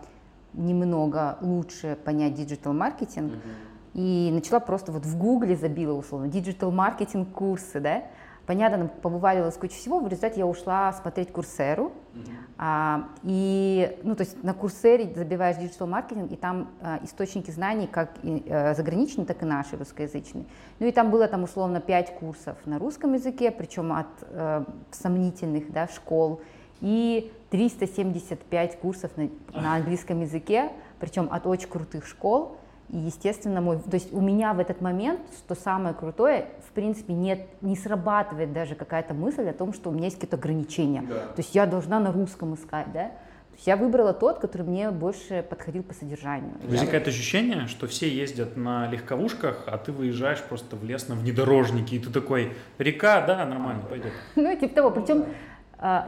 немного 0.53 1.39
лучше 1.41 1.97
понять 2.05 2.35
digital-маркетинг, 2.35 3.33
мгм. 3.33 4.29
и 4.29 4.31
начала 4.33 4.61
просто 4.61 4.93
вот 4.93 5.07
в 5.07 5.19
гугле 5.19 5.57
забила 5.57 5.95
условно 5.95 6.29
digital-маркетинг 6.29 7.33
курсы, 7.33 7.81
да, 7.81 8.05
Понятно, 8.47 8.79
нам 8.79 8.89
повывалилось 8.89 9.57
куча 9.57 9.75
всего, 9.75 10.01
в 10.01 10.07
результате 10.07 10.41
я 10.41 10.47
ушла 10.47 10.93
смотреть 10.93 11.33
Курсеру, 11.33 11.93
mm-hmm. 12.13 12.35
а, 12.59 13.09
и, 13.23 13.99
ну, 14.03 14.15
то 14.15 14.23
есть 14.23 14.43
на 14.43 14.53
Курсере 14.53 15.15
забиваешь 15.15 15.57
digital 15.57 15.87
маркетинг, 15.87 16.31
и 16.31 16.37
там 16.37 16.69
а, 16.83 17.01
источники 17.03 17.51
знаний 17.51 17.87
как 17.87 18.11
и, 18.23 18.45
а, 18.51 18.75
заграничные, 18.75 19.27
так 19.27 19.43
и 19.43 19.47
наши, 19.47 19.77
русскоязычные. 19.79 20.45
Ну 20.79 20.87
и 20.87 20.93
там 20.93 21.11
было 21.11 21.27
там 21.27 21.43
условно 21.45 21.81
5 21.81 22.19
курсов 22.19 22.57
на 22.67 22.79
русском 22.79 23.15
языке, 23.15 23.51
причем 23.51 23.93
от 23.93 24.07
а, 24.23 24.67
сомнительных, 24.91 25.73
да, 25.73 25.89
школ, 25.89 26.43
и 26.83 27.33
375 27.49 28.79
курсов 28.79 29.11
на, 29.17 29.31
на 29.55 29.77
английском 29.77 30.21
языке, 30.21 30.71
причем 31.01 31.29
от 31.31 31.47
очень 31.47 31.69
крутых 31.69 32.07
школ. 32.07 32.59
И, 32.91 32.99
естественно, 32.99 33.61
мой, 33.61 33.79
то 33.79 33.95
есть 33.95 34.13
у 34.13 34.21
меня 34.21 34.53
в 34.53 34.59
этот 34.59 34.81
момент, 34.81 35.21
что 35.39 35.55
самое 35.55 35.95
крутое, 35.95 36.49
в 36.69 36.73
принципе, 36.73 37.13
нет, 37.13 37.47
не 37.61 37.77
срабатывает 37.77 38.53
даже 38.53 38.75
какая-то 38.75 39.15
мысль 39.15 39.49
о 39.49 39.53
том, 39.53 39.73
что 39.73 39.91
у 39.91 39.93
меня 39.93 40.05
есть 40.05 40.17
какие-то 40.17 40.37
ограничения. 40.37 41.03
Да. 41.09 41.15
То 41.15 41.39
есть 41.39 41.55
я 41.55 41.67
должна 41.67 41.99
на 41.99 42.13
русском 42.13 42.55
искать, 42.55 42.93
да? 42.93 43.11
То 43.55 43.59
есть 43.59 43.67
я 43.69 43.77
выбрала 43.77 44.13
тот, 44.13 44.41
который 44.41 44.63
мне 44.63 44.91
больше 44.91 45.47
подходил 45.49 45.85
по 45.85 45.95
содержанию. 45.95 46.51
Возникает 46.65 47.07
ощущение, 47.07 47.69
что 47.69 47.87
все 47.87 48.09
ездят 48.09 48.57
на 48.57 48.89
легковушках, 48.89 49.65
а 49.67 49.79
ты 49.79 49.93
выезжаешь 49.93 50.43
просто 50.43 50.75
в 50.75 50.83
лес 50.83 51.07
на 51.07 51.15
внедорожнике, 51.15 51.97
и 51.97 51.99
ты 52.01 52.11
такой, 52.11 52.55
река, 52.79 53.25
да, 53.25 53.47
нормально, 53.47 53.83
пойдет. 53.89 54.13
Ну, 54.35 54.57
типа 54.57 54.75
того. 54.75 54.91
Причем 54.91 55.23
а, 55.23 55.27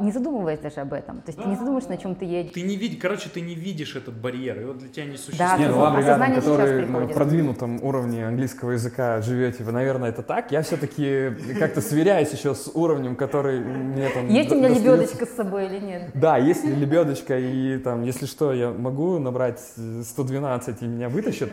не 0.00 0.12
задумываясь 0.12 0.58
даже 0.60 0.80
об 0.80 0.92
этом. 0.92 1.20
То 1.20 1.28
есть 1.28 1.38
да. 1.38 1.44
ты 1.44 1.50
не 1.50 1.56
задумываешься, 1.56 1.90
на 1.90 1.98
чем 1.98 2.14
ты 2.14 2.24
едешь. 2.24 2.52
Ты 2.52 2.62
не 2.62 2.76
видишь, 2.76 2.98
короче, 3.00 3.28
ты 3.28 3.40
не 3.40 3.54
видишь 3.54 3.96
этот 3.96 4.14
барьер, 4.14 4.60
и 4.60 4.64
вот 4.64 4.78
для 4.78 4.88
тебя 4.88 5.06
не 5.06 5.16
существует. 5.16 5.38
Да, 5.38 5.58
Нет, 5.58 5.70
ну 5.70 5.80
вам, 5.80 5.98
ребятам, 5.98 6.34
которые 6.34 6.86
на 6.86 7.06
продвинутом 7.08 7.82
уровне 7.82 8.26
английского 8.26 8.72
языка 8.72 9.20
живете, 9.20 9.64
вы, 9.64 9.72
наверное, 9.72 10.10
это 10.10 10.22
так. 10.22 10.52
Я 10.52 10.62
все-таки 10.62 11.30
как-то 11.58 11.80
сверяюсь 11.80 12.32
еще 12.32 12.54
с 12.54 12.70
уровнем, 12.74 13.16
который 13.16 13.60
мне 13.60 14.08
там... 14.08 14.28
Есть 14.28 14.52
у 14.52 14.56
меня 14.56 14.68
лебедочка 14.68 15.26
с 15.26 15.30
собой 15.30 15.66
или 15.66 15.78
нет? 15.78 16.10
Да, 16.14 16.36
есть 16.38 16.64
лебедочка, 16.64 17.38
и 17.38 17.78
там, 17.78 18.02
если 18.02 18.26
что, 18.26 18.52
я 18.52 18.70
могу 18.70 19.18
набрать 19.18 19.60
112 19.60 20.82
и 20.82 20.86
меня 20.86 21.08
вытащат. 21.08 21.50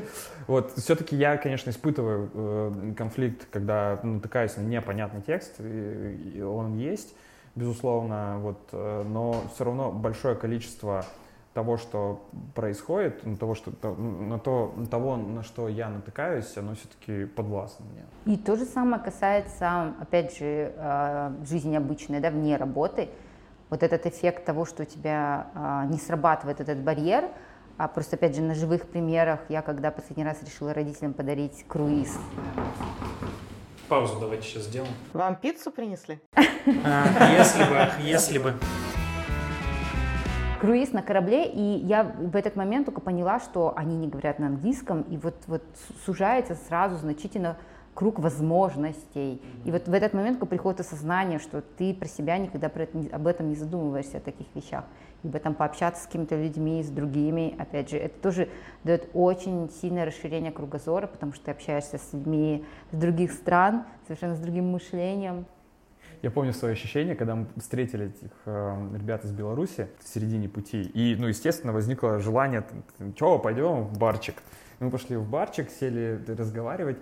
Вот, 0.47 0.73
все-таки 0.77 1.15
я, 1.15 1.37
конечно, 1.37 1.69
испытываю 1.69 2.29
э, 2.33 2.93
конфликт, 2.97 3.47
когда 3.51 3.99
натыкаюсь 4.03 4.57
на 4.57 4.61
непонятный 4.61 5.21
текст, 5.21 5.55
и 5.59 6.41
он 6.41 6.77
есть 6.77 7.15
безусловно, 7.55 8.39
вот, 8.39 8.69
э, 8.71 9.03
но 9.07 9.43
все 9.53 9.65
равно 9.65 9.91
большое 9.91 10.35
количество 10.35 11.05
того, 11.53 11.77
что 11.77 12.25
происходит, 12.55 13.25
на 13.25 13.37
того, 13.37 13.53
что, 13.53 13.71
на 13.95 14.39
то, 14.39 14.73
на 14.75 14.87
того, 14.87 15.17
на 15.17 15.43
что 15.43 15.67
я 15.67 15.89
натыкаюсь, 15.89 16.57
оно 16.57 16.73
все-таки 16.73 17.25
подвластно 17.25 17.85
мне. 17.91 18.33
И 18.33 18.37
то 18.37 18.55
же 18.55 18.65
самое 18.65 19.01
касается, 19.01 19.93
опять 19.99 20.37
же, 20.37 20.73
э, 20.75 21.31
жизни 21.47 21.75
обычной, 21.75 22.19
да, 22.19 22.31
вне 22.31 22.57
работы. 22.57 23.09
Вот 23.69 23.83
этот 23.83 24.05
эффект 24.05 24.45
того, 24.45 24.65
что 24.65 24.83
у 24.83 24.85
тебя 24.85 25.47
э, 25.53 25.91
не 25.91 25.99
срабатывает 25.99 26.59
этот 26.59 26.79
барьер, 26.79 27.25
а 27.77 27.87
просто, 27.87 28.15
опять 28.15 28.35
же, 28.35 28.41
на 28.41 28.55
живых 28.55 28.87
примерах, 28.87 29.39
я 29.49 29.61
когда 29.61 29.91
последний 29.91 30.23
раз 30.23 30.41
решила 30.43 30.73
родителям 30.73 31.13
подарить 31.13 31.65
круиз, 31.67 32.17
Паузу 33.93 34.19
давайте 34.19 34.47
сейчас 34.47 34.63
сделаем. 34.63 34.91
Вам 35.13 35.35
пиццу 35.35 35.69
принесли? 35.69 36.19
А, 36.83 37.31
если 37.37 37.63
бы, 37.63 37.91
если 38.01 38.39
бы. 38.39 38.55
Круиз 40.59 40.93
на 40.93 41.03
корабле, 41.03 41.45
и 41.45 41.61
я 41.61 42.01
в 42.03 42.35
этот 42.35 42.55
момент 42.55 42.87
только 42.87 43.01
поняла, 43.01 43.39
что 43.39 43.71
они 43.77 43.95
не 43.95 44.07
говорят 44.07 44.39
на 44.39 44.47
английском, 44.47 45.03
и 45.03 45.17
вот, 45.17 45.35
вот 45.45 45.61
сужается 46.07 46.55
сразу 46.67 46.95
значительно 46.95 47.55
круг 47.93 48.19
возможностей. 48.19 49.41
И 49.65 49.71
вот 49.71 49.87
в 49.87 49.93
этот 49.93 50.13
момент 50.13 50.39
приходит 50.49 50.79
осознание, 50.79 51.39
что 51.39 51.61
ты 51.61 51.93
про 51.93 52.07
себя 52.07 52.37
никогда 52.37 52.69
про 52.69 52.83
это, 52.83 53.15
об 53.15 53.27
этом 53.27 53.49
не 53.49 53.55
задумываешься, 53.55 54.17
о 54.17 54.21
таких 54.21 54.47
вещах. 54.55 54.85
Либо 55.23 55.39
там 55.39 55.53
пообщаться 55.53 56.03
с 56.03 56.05
какими-то 56.05 56.35
людьми, 56.35 56.83
с 56.83 56.89
другими, 56.89 57.55
опять 57.57 57.89
же, 57.89 57.97
это 57.97 58.19
тоже 58.19 58.49
дает 58.83 59.09
очень 59.13 59.69
сильное 59.69 60.05
расширение 60.05 60.51
кругозора, 60.51 61.07
потому 61.07 61.33
что 61.33 61.45
ты 61.45 61.51
общаешься 61.51 61.97
с 61.97 62.13
людьми 62.13 62.65
с 62.91 62.97
других 62.97 63.31
стран, 63.31 63.85
совершенно 64.05 64.35
с 64.35 64.39
другим 64.39 64.71
мышлением. 64.71 65.45
Я 66.23 66.31
помню 66.31 66.53
свое 66.53 66.71
ощущение, 66.71 67.15
когда 67.15 67.35
мы 67.35 67.47
встретили 67.57 68.05
этих 68.05 68.31
э, 68.45 68.89
ребят 68.95 69.25
из 69.25 69.33
Беларуси 69.33 69.89
в 69.99 70.07
середине 70.07 70.47
пути. 70.47 70.83
И, 70.83 71.17
ну, 71.19 71.27
естественно, 71.27 71.73
возникло 71.73 72.19
желание, 72.19 72.63
что, 73.15 73.39
пойдем 73.39 73.83
в 73.83 73.97
барчик. 73.97 74.35
Мы 74.79 74.89
пошли 74.89 75.17
в 75.17 75.29
барчик, 75.29 75.69
сели 75.69 76.21
разговаривать. 76.27 76.97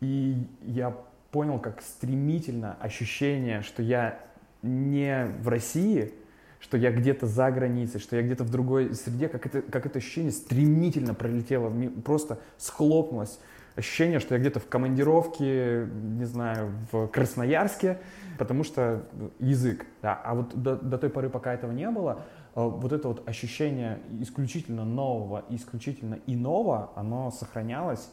И 0.00 0.36
я 0.62 0.96
понял, 1.30 1.58
как 1.58 1.82
стремительно 1.82 2.76
ощущение, 2.80 3.62
что 3.62 3.82
я 3.82 4.18
не 4.62 5.26
в 5.40 5.48
России, 5.48 6.12
что 6.60 6.76
я 6.76 6.90
где-то 6.90 7.26
за 7.26 7.50
границей, 7.50 8.00
что 8.00 8.16
я 8.16 8.22
где-то 8.22 8.44
в 8.44 8.50
другой 8.50 8.94
среде, 8.94 9.28
как 9.28 9.46
это, 9.46 9.62
как 9.62 9.86
это 9.86 9.98
ощущение 9.98 10.32
стремительно 10.32 11.14
пролетело, 11.14 11.72
просто 12.04 12.38
схлопнулось. 12.58 13.38
Ощущение, 13.76 14.20
что 14.20 14.34
я 14.34 14.40
где-то 14.40 14.58
в 14.58 14.66
командировке, 14.66 15.86
не 15.92 16.24
знаю, 16.24 16.72
в 16.90 17.08
Красноярске, 17.08 17.98
потому 18.38 18.64
что 18.64 19.06
язык. 19.38 19.84
Да. 20.00 20.14
А 20.24 20.34
вот 20.34 20.54
до, 20.54 20.76
до 20.76 20.96
той 20.96 21.10
поры, 21.10 21.28
пока 21.28 21.52
этого 21.52 21.72
не 21.72 21.90
было, 21.90 22.22
э, 22.54 22.60
вот 22.62 22.92
это 22.92 23.08
вот 23.08 23.28
ощущение 23.28 23.98
исключительно 24.20 24.86
нового, 24.86 25.44
исключительно 25.50 26.18
иного, 26.26 26.90
оно 26.96 27.30
сохранялось. 27.30 28.08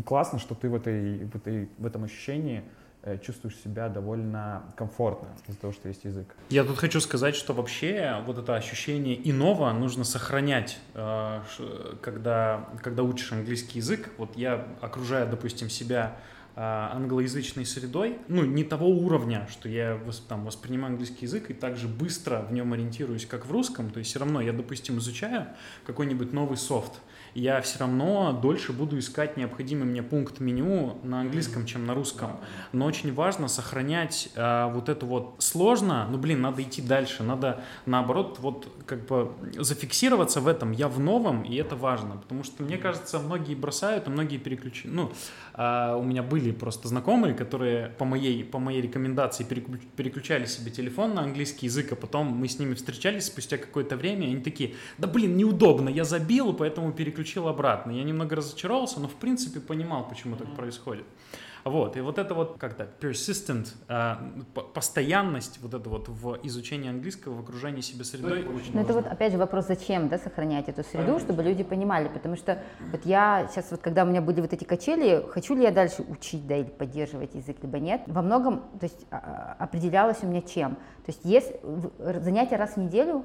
И 0.00 0.02
классно, 0.02 0.38
что 0.38 0.54
ты 0.54 0.70
в, 0.70 0.74
этой, 0.74 1.26
в, 1.26 1.36
этой, 1.36 1.68
в 1.76 1.84
этом 1.84 2.04
ощущении 2.04 2.62
э, 3.02 3.18
чувствуешь 3.18 3.54
себя 3.56 3.90
довольно 3.90 4.62
комфортно 4.74 5.28
из-за 5.46 5.58
того, 5.58 5.74
что 5.74 5.88
есть 5.88 6.04
язык. 6.04 6.34
Я 6.48 6.64
тут 6.64 6.78
хочу 6.78 7.02
сказать, 7.02 7.36
что 7.36 7.52
вообще 7.52 8.22
вот 8.24 8.38
это 8.38 8.56
ощущение 8.56 9.20
иного 9.28 9.70
нужно 9.74 10.04
сохранять, 10.04 10.78
э, 10.94 11.42
когда, 12.00 12.70
когда 12.82 13.02
учишь 13.02 13.30
английский 13.32 13.80
язык. 13.80 14.08
Вот 14.16 14.38
я 14.38 14.66
окружаю, 14.80 15.28
допустим, 15.28 15.68
себя 15.68 16.16
англоязычной 16.62 17.64
средой, 17.64 18.18
ну, 18.28 18.44
не 18.44 18.64
того 18.64 18.88
уровня, 18.88 19.48
что 19.50 19.68
я 19.68 19.98
там 20.28 20.44
воспринимаю 20.44 20.92
английский 20.92 21.24
язык 21.26 21.50
и 21.50 21.54
также 21.54 21.88
быстро 21.88 22.42
в 22.48 22.52
нем 22.52 22.72
ориентируюсь, 22.72 23.24
как 23.24 23.46
в 23.46 23.52
русском, 23.52 23.90
то 23.90 23.98
есть 23.98 24.10
все 24.10 24.18
равно 24.18 24.40
я, 24.40 24.52
допустим, 24.52 24.98
изучаю 24.98 25.46
какой-нибудь 25.86 26.32
новый 26.32 26.56
софт, 26.56 27.00
я 27.34 27.60
все 27.60 27.78
равно 27.78 28.32
дольше 28.32 28.72
буду 28.72 28.98
искать 28.98 29.36
необходимый 29.36 29.84
мне 29.84 30.02
пункт 30.02 30.40
меню 30.40 30.98
на 31.02 31.20
английском, 31.20 31.64
чем 31.64 31.86
на 31.86 31.94
русском. 31.94 32.38
Но 32.72 32.86
очень 32.86 33.14
важно 33.14 33.48
сохранять 33.48 34.30
э, 34.34 34.70
вот 34.72 34.88
это 34.88 35.06
вот 35.06 35.36
сложно, 35.38 36.08
ну 36.10 36.18
блин, 36.18 36.40
надо 36.40 36.62
идти 36.62 36.82
дальше, 36.82 37.22
надо 37.22 37.62
наоборот 37.86 38.38
вот 38.40 38.68
как 38.86 39.06
бы 39.06 39.32
зафиксироваться 39.56 40.40
в 40.40 40.48
этом. 40.48 40.72
Я 40.72 40.88
в 40.88 40.98
новом, 40.98 41.42
и 41.42 41.54
это 41.56 41.76
важно, 41.76 42.16
потому 42.16 42.42
что 42.42 42.62
мне 42.62 42.78
кажется, 42.78 43.18
многие 43.20 43.54
бросают, 43.54 44.08
а 44.08 44.10
многие 44.10 44.38
переключают. 44.38 44.94
Ну, 44.94 45.12
э, 45.54 45.94
у 45.96 46.02
меня 46.02 46.22
были 46.22 46.49
просто 46.52 46.88
знакомые, 46.88 47.34
которые 47.34 47.88
по 47.88 48.04
моей, 48.04 48.44
по 48.44 48.58
моей 48.58 48.80
рекомендации 48.80 49.44
переключали 49.44 50.46
себе 50.46 50.70
телефон 50.70 51.14
на 51.14 51.22
английский 51.22 51.66
язык, 51.66 51.92
а 51.92 51.96
потом 51.96 52.26
мы 52.26 52.48
с 52.48 52.58
ними 52.58 52.74
встречались 52.74 53.26
спустя 53.26 53.56
какое-то 53.56 53.96
время, 53.96 54.26
и 54.26 54.32
они 54.32 54.40
такие, 54.42 54.74
да 54.98 55.06
блин, 55.06 55.36
неудобно, 55.36 55.88
я 55.88 56.04
забил, 56.04 56.52
поэтому 56.52 56.92
переключил 56.92 57.20
переключил 57.20 57.48
обратно. 57.48 57.92
Я 57.92 58.04
немного 58.04 58.36
разочаровался, 58.36 59.00
но 59.00 59.08
в 59.08 59.14
принципе 59.14 59.60
понимал, 59.60 60.08
почему 60.08 60.36
так 60.36 60.54
происходит. 60.56 61.04
Вот, 61.64 61.96
и 61.96 62.00
вот 62.00 62.18
это 62.18 62.34
вот 62.34 62.58
как-то 62.58 62.88
persistent, 63.00 63.68
э, 63.88 64.14
постоянность 64.74 65.60
вот 65.62 65.74
это 65.74 65.88
вот 65.88 66.08
в 66.08 66.38
изучении 66.42 66.88
английского, 66.88 67.34
в 67.34 67.40
окружении 67.40 67.80
себя 67.80 68.04
средой 68.04 68.46
очень 68.46 68.72
Ну 68.72 68.80
это 68.80 68.92
вот 68.92 69.06
опять 69.06 69.32
же 69.32 69.38
вопрос, 69.38 69.66
зачем, 69.66 70.08
да, 70.08 70.18
сохранять 70.18 70.68
эту 70.68 70.82
среду, 70.82 71.06
Конечно. 71.06 71.26
чтобы 71.26 71.42
люди 71.42 71.62
понимали, 71.62 72.08
потому 72.08 72.36
что 72.36 72.62
вот 72.92 73.04
я 73.04 73.48
сейчас 73.50 73.70
вот, 73.70 73.80
когда 73.80 74.04
у 74.04 74.06
меня 74.06 74.22
были 74.22 74.40
вот 74.40 74.52
эти 74.52 74.64
качели, 74.64 75.24
хочу 75.28 75.54
ли 75.54 75.62
я 75.62 75.70
дальше 75.70 76.02
учить, 76.08 76.46
да, 76.46 76.56
или 76.56 76.68
поддерживать 76.68 77.34
язык, 77.34 77.58
либо 77.62 77.78
нет, 77.78 78.02
во 78.06 78.22
многом, 78.22 78.60
то 78.78 78.84
есть 78.84 79.06
а, 79.10 79.56
а, 79.58 79.64
определялось 79.64 80.18
у 80.22 80.26
меня 80.26 80.42
чем. 80.42 80.76
То 81.04 81.12
есть 81.12 81.20
есть 81.24 81.52
занятия 81.98 82.56
раз 82.56 82.74
в 82.74 82.76
неделю, 82.78 83.24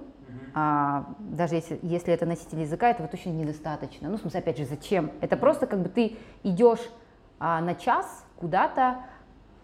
а, 0.53 1.13
даже 1.19 1.55
если, 1.55 1.79
если 1.81 2.13
это 2.13 2.25
носитель 2.25 2.61
языка, 2.61 2.89
этого 2.89 3.07
точно 3.07 3.29
недостаточно. 3.29 4.09
Ну, 4.09 4.17
в 4.17 4.21
смысле, 4.21 4.39
опять 4.39 4.57
же, 4.57 4.65
зачем? 4.65 5.11
Это 5.21 5.37
просто 5.37 5.67
как 5.67 5.81
бы 5.81 5.89
ты 5.89 6.17
идешь 6.43 6.79
а, 7.39 7.61
на 7.61 7.75
час 7.75 8.24
куда-то, 8.37 8.97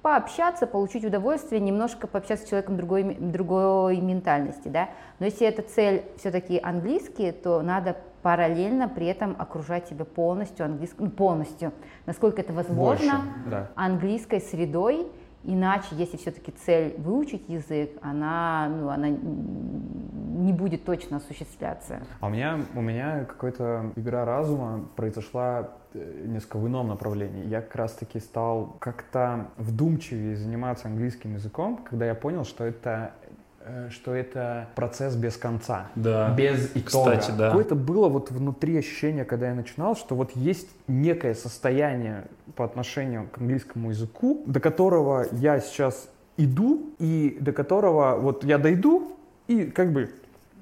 пообщаться, 0.02 0.66
получить 0.66 1.06
удовольствие, 1.06 1.62
немножко 1.62 2.08
пообщаться 2.08 2.46
с 2.46 2.50
человеком 2.50 2.78
другой, 2.78 3.16
другой 3.16 3.98
ментальности, 3.98 4.68
да. 4.68 4.90
Но 5.20 5.26
если 5.26 5.46
эта 5.46 5.62
цель 5.62 6.04
все-таки 6.18 6.60
английский, 6.62 7.32
то 7.32 7.62
надо 7.62 7.98
параллельно 8.24 8.88
при 8.88 9.08
этом 9.08 9.36
окружать 9.38 9.88
себя 9.88 10.06
полностью 10.06 10.66
английским, 10.66 11.06
ну, 11.06 11.10
полностью, 11.12 11.72
насколько 12.06 12.42
это 12.42 12.54
возможно, 12.54 13.14
Больше, 13.14 13.50
да. 13.50 13.70
английской 13.76 14.42
средой, 14.42 15.08
Иначе, 15.44 15.88
если 15.94 16.18
все-таки 16.18 16.52
цель 16.52 16.94
выучить 17.00 17.50
язык, 17.50 17.98
она, 18.04 18.70
ну, 18.70 18.90
она 18.90 19.08
не 20.42 20.54
будет 20.54 20.86
точно 20.86 21.18
осуществляться. 21.18 22.02
А 22.20 22.28
у 22.28 22.30
меня, 22.30 22.60
у 22.76 22.82
меня 22.82 23.26
какая-то 23.26 23.92
игра 23.96 24.26
разума 24.26 24.86
произошла 24.96 25.70
э, 25.94 26.26
несколько 26.28 26.58
в 26.58 26.68
ином 26.68 26.88
направлении. 26.88 27.48
Я 27.48 27.62
как 27.62 27.76
раз-таки 27.76 28.20
стал 28.20 28.76
как-то 28.80 29.48
вдумчивее 29.58 30.36
заниматься 30.36 30.88
английским 30.88 31.36
языком, 31.36 31.80
когда 31.90 32.06
я 32.06 32.16
понял, 32.16 32.44
что 32.44 32.64
это 32.64 33.14
Э, 33.64 33.90
что 33.92 34.16
это 34.16 34.70
процесс 34.76 35.16
без 35.16 35.38
конца, 35.38 35.88
да. 35.96 36.34
без 36.36 36.72
итога. 36.76 37.18
Кстати, 37.18 37.38
да. 37.38 37.50
Какое-то 37.50 37.76
было 37.76 38.10
вот 38.10 38.32
внутри 38.32 38.78
ощущение, 38.78 39.24
когда 39.24 39.50
я 39.50 39.54
начинал, 39.54 39.96
что 39.96 40.16
вот 40.16 40.32
есть 40.36 40.68
некое 40.88 41.36
состояние 41.36 42.26
по 42.56 42.66
отношению 42.66 43.28
к 43.32 43.38
английскому 43.38 43.90
языку, 43.90 44.42
до 44.48 44.60
которого 44.60 45.26
я 45.32 45.60
сейчас 45.60 46.10
иду, 46.38 46.94
и 46.98 47.38
до 47.40 47.52
которого 47.52 48.18
вот 48.18 48.44
я 48.44 48.58
дойду, 48.58 49.16
и 49.48 49.66
как 49.66 49.92
бы 49.92 50.10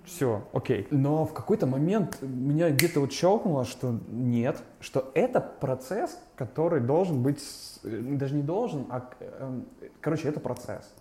все, 0.10 0.43
окей. 0.53 0.88
Но 0.91 1.26
в 1.26 1.34
какой-то 1.34 1.68
момент 1.68 2.22
меня 2.22 2.72
где-то 2.72 2.99
вот 2.99 3.14
щелкнуло, 3.14 3.64
что 3.64 3.99
нет, 4.10 4.62
что 4.80 5.12
это 5.14 5.39
процесс, 5.39 6.20
который 6.36 6.82
должен 6.82 7.22
быть, 7.22 7.43
э, 7.84 7.89
даже 7.89 8.36
не 8.36 8.41
должен, 8.41 8.88
а, 8.89 9.10
э, 9.20 9.62
короче, 10.01 10.28
это 10.28 10.39
процесс. 10.39 10.93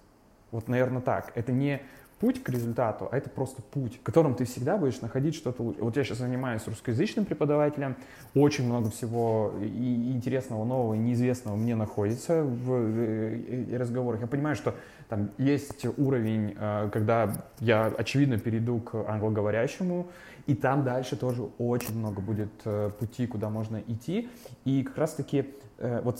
Вот, 0.50 0.68
наверное, 0.68 1.00
так. 1.00 1.32
Это 1.34 1.52
не 1.52 1.82
путь 2.20 2.42
к 2.42 2.48
результату, 2.48 3.08
а 3.10 3.16
это 3.16 3.30
просто 3.30 3.62
путь, 3.62 3.98
в 3.98 4.02
котором 4.02 4.34
ты 4.34 4.44
всегда 4.44 4.76
будешь 4.76 5.00
находить 5.00 5.34
что-то 5.34 5.62
лучше. 5.62 5.80
Вот 5.80 5.96
я 5.96 6.04
сейчас 6.04 6.18
занимаюсь 6.18 6.66
русскоязычным 6.66 7.24
преподавателем, 7.24 7.96
очень 8.34 8.64
много 8.64 8.90
всего 8.90 9.54
и 9.62 10.12
интересного, 10.12 10.64
нового, 10.64 10.94
и 10.94 10.98
неизвестного 10.98 11.56
мне 11.56 11.76
находится 11.76 12.42
в 12.42 12.72
э, 12.72 13.76
разговорах. 13.76 14.20
Я 14.20 14.26
понимаю, 14.26 14.56
что 14.56 14.74
там 15.08 15.30
есть 15.38 15.86
уровень, 15.96 16.56
э, 16.58 16.90
когда 16.92 17.32
я, 17.60 17.86
очевидно, 17.86 18.38
перейду 18.38 18.80
к 18.80 19.08
англоговорящему, 19.08 20.08
и 20.46 20.54
там 20.54 20.82
дальше 20.82 21.16
тоже 21.16 21.42
очень 21.58 21.96
много 21.96 22.20
будет 22.20 22.50
э, 22.64 22.90
пути, 22.98 23.26
куда 23.26 23.50
можно 23.50 23.82
идти. 23.86 24.28
И 24.64 24.82
как 24.82 24.98
раз-таки 24.98 25.46
вот 25.78 26.18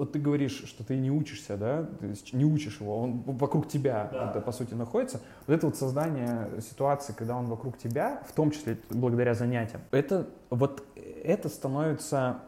вот 0.00 0.12
ты 0.12 0.18
говоришь, 0.18 0.64
что 0.66 0.82
ты 0.82 0.96
не 0.96 1.10
учишься, 1.10 1.58
да, 1.58 1.86
есть 2.00 2.32
не 2.32 2.46
учишь 2.46 2.80
его, 2.80 3.02
он 3.02 3.20
вокруг 3.26 3.68
тебя, 3.68 4.08
да. 4.10 4.30
это, 4.30 4.40
по 4.40 4.50
сути, 4.50 4.72
находится. 4.72 5.20
Вот 5.46 5.54
это 5.54 5.66
вот 5.66 5.76
создание 5.76 6.48
ситуации, 6.62 7.12
когда 7.12 7.36
он 7.36 7.46
вокруг 7.46 7.76
тебя, 7.76 8.22
в 8.26 8.32
том 8.32 8.50
числе 8.50 8.78
благодаря 8.88 9.34
занятиям, 9.34 9.82
это 9.90 10.26
вот 10.48 10.82
это 11.22 11.50
становится 11.50 12.40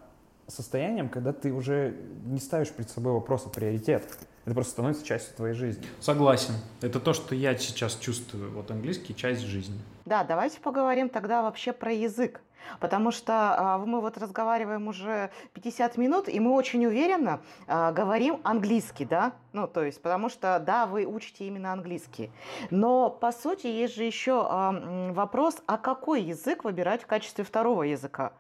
состоянием, 0.49 1.11
когда 1.11 1.33
ты 1.35 1.53
уже 1.53 1.95
не 2.25 2.41
ставишь 2.41 2.71
перед 2.71 2.91
собой 2.91 3.13
вопрос 3.13 3.47
о 3.47 3.51
приоритетах. 3.51 4.11
Это 4.45 4.55
просто 4.55 4.73
становится 4.73 5.05
частью 5.05 5.37
твоей 5.37 5.55
жизни. 5.55 5.85
Согласен. 6.01 6.55
Это 6.81 6.99
то, 6.99 7.13
что 7.13 7.35
я 7.35 7.57
сейчас 7.57 7.95
чувствую. 7.97 8.51
Вот 8.51 8.71
английский— 8.71 9.15
часть 9.17 9.43
жизни. 9.43 9.79
Да, 10.05 10.25
давайте 10.25 10.59
поговорим 10.59 11.09
тогда 11.09 11.43
вообще 11.43 11.73
про 11.73 11.93
язык. 11.93 12.41
Потому 12.81 13.11
что 13.11 13.55
а, 13.57 13.79
мы 13.79 14.01
вот 14.01 14.19
разговариваем 14.19 14.89
уже 14.89 15.31
50 15.55 15.97
минут, 15.97 16.29
и 16.29 16.41
мы 16.41 16.53
очень 16.53 16.85
уверенно 16.87 17.41
а, 17.67 17.93
говорим 17.93 18.41
английский, 18.45 19.05
да? 19.05 19.33
Ну, 19.53 19.67
то 19.67 19.85
есть, 19.85 20.01
потому 20.01 20.29
что, 20.29 20.63
да, 20.65 20.87
вы 20.87 21.07
учите 21.07 21.47
именно 21.47 21.73
английский. 21.73 22.31
Но, 22.71 23.11
по 23.11 23.33
сути, 23.33 23.67
есть 23.67 23.95
же 23.95 24.05
еще 24.05 24.47
а, 24.49 25.13
вопрос, 25.13 25.57
а 25.67 25.79
какой 25.79 26.23
язык 26.23 26.65
выбирать 26.65 27.03
в 27.03 27.07
качестве 27.07 27.45
второго 27.45 27.83
языка? 27.83 28.33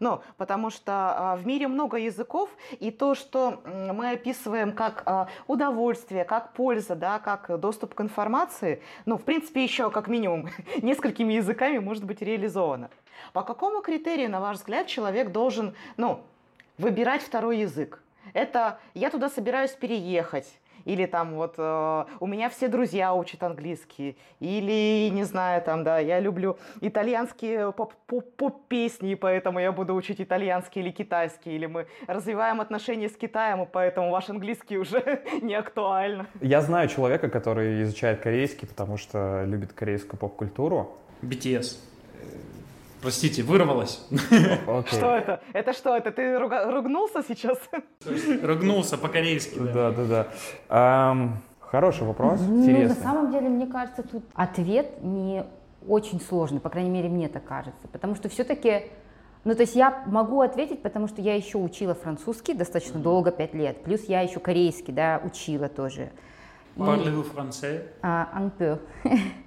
Ну, 0.00 0.22
потому 0.36 0.70
что 0.70 0.92
а, 0.92 1.36
в 1.36 1.46
мире 1.46 1.68
много 1.68 1.96
языков, 1.96 2.50
и 2.78 2.90
то, 2.90 3.14
что 3.14 3.62
мы 3.64 4.10
описываем 4.10 4.72
как 4.72 5.02
а, 5.06 5.28
удовольствие, 5.46 6.24
как 6.24 6.52
польза, 6.52 6.94
да, 6.94 7.18
как 7.18 7.58
доступ 7.60 7.94
к 7.94 8.00
информации, 8.00 8.82
ну, 9.04 9.16
в 9.16 9.22
принципе, 9.22 9.62
еще 9.62 9.90
как 9.90 10.08
минимум 10.08 10.48
несколькими 10.82 11.34
языками 11.34 11.78
может 11.78 12.04
быть 12.04 12.22
реализовано. 12.22 12.90
По 13.32 13.42
какому 13.42 13.82
критерию, 13.82 14.30
на 14.30 14.40
ваш 14.40 14.58
взгляд, 14.58 14.86
человек 14.86 15.32
должен, 15.32 15.74
ну, 15.96 16.20
выбирать 16.78 17.22
второй 17.22 17.58
язык? 17.58 18.02
Это 18.32 18.80
я 18.94 19.10
туда 19.10 19.28
собираюсь 19.28 19.70
переехать, 19.70 20.46
или 20.86 21.04
там 21.04 21.34
вот 21.34 21.56
э, 21.58 22.04
у 22.20 22.26
меня 22.26 22.48
все 22.48 22.68
друзья 22.68 23.12
учат 23.12 23.42
английский, 23.42 24.16
или, 24.40 25.10
не 25.10 25.24
знаю, 25.24 25.60
там, 25.60 25.84
да, 25.84 25.98
я 25.98 26.20
люблю 26.20 26.56
итальянские 26.80 27.72
поп-песни, 27.72 29.14
поэтому 29.14 29.58
я 29.58 29.72
буду 29.72 29.94
учить 29.94 30.20
итальянский 30.20 30.80
или 30.80 30.90
китайский, 30.90 31.56
или 31.56 31.66
мы 31.66 31.86
развиваем 32.06 32.60
отношения 32.60 33.08
с 33.08 33.16
Китаем, 33.16 33.62
и 33.62 33.66
поэтому 33.66 34.10
ваш 34.10 34.30
английский 34.30 34.78
уже 34.84 35.22
не 35.42 35.54
актуально. 35.54 36.26
Я 36.40 36.62
знаю 36.62 36.88
человека, 36.88 37.28
который 37.28 37.82
изучает 37.82 38.20
корейский, 38.20 38.68
потому 38.68 38.96
что 38.96 39.44
любит 39.44 39.72
корейскую 39.72 40.18
поп-культуру. 40.18 40.96
BTS. 41.22 41.78
Простите, 43.06 43.44
вырвалось. 43.44 44.04
Okay. 44.10 44.88
Что 44.88 45.14
это? 45.14 45.40
Это 45.52 45.72
что? 45.72 45.96
Это 45.96 46.10
ты 46.10 46.36
руга- 46.40 46.68
ругнулся 46.72 47.22
сейчас? 47.22 47.56
Ругнулся 48.42 48.98
по-корейски. 48.98 49.60
Да, 49.60 49.92
да, 49.92 50.04
да. 50.04 50.26
Um, 50.68 51.28
хороший 51.60 52.04
вопрос. 52.04 52.40
Ну, 52.40 52.62
Интересный. 52.62 52.88
на 52.88 52.94
самом 52.96 53.30
деле, 53.30 53.48
мне 53.48 53.68
кажется, 53.68 54.02
тут 54.02 54.24
ответ 54.34 55.04
не 55.04 55.44
очень 55.86 56.20
сложный, 56.20 56.58
по 56.58 56.68
крайней 56.68 56.90
мере, 56.90 57.08
мне 57.08 57.28
так 57.28 57.44
кажется. 57.44 57.86
Потому 57.92 58.16
что 58.16 58.28
все-таки 58.28 58.86
ну, 59.44 59.54
то 59.54 59.60
есть 59.60 59.76
я 59.76 60.02
могу 60.06 60.40
ответить, 60.40 60.82
потому 60.82 61.06
что 61.06 61.22
я 61.22 61.36
еще 61.36 61.58
учила 61.58 61.94
французский 61.94 62.54
достаточно 62.54 62.98
долго, 62.98 63.30
пять 63.30 63.54
лет. 63.54 63.84
Плюс 63.84 64.02
я 64.08 64.22
еще 64.22 64.40
корейский, 64.40 64.92
да, 64.92 65.22
учила 65.24 65.68
тоже. 65.68 66.10
Parlez-vous 66.76 67.24
français? 67.32 67.84
Uh, 68.02 68.26
un 68.34 68.50
peu. 68.50 68.78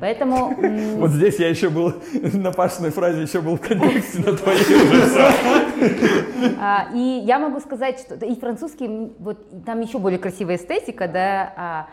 Поэтому... 0.00 0.54
Вот 0.98 1.10
здесь 1.10 1.38
я 1.38 1.48
еще 1.48 1.68
был, 1.70 1.94
на 2.32 2.52
Пашиной 2.52 2.90
фразе 2.90 3.22
еще 3.22 3.40
был 3.40 3.56
в 3.56 3.60
контексте, 3.60 4.18
на 4.18 4.36
твоей 4.36 4.60
уже 4.60 6.56
а, 6.58 6.88
И 6.94 7.22
я 7.24 7.38
могу 7.38 7.60
сказать, 7.60 8.00
что 8.00 8.14
и 8.14 8.34
французский, 8.38 9.12
вот 9.18 9.64
там 9.64 9.80
еще 9.80 9.98
более 9.98 10.18
красивая 10.18 10.56
эстетика, 10.56 11.08
да, 11.08 11.52
а, 11.56 11.88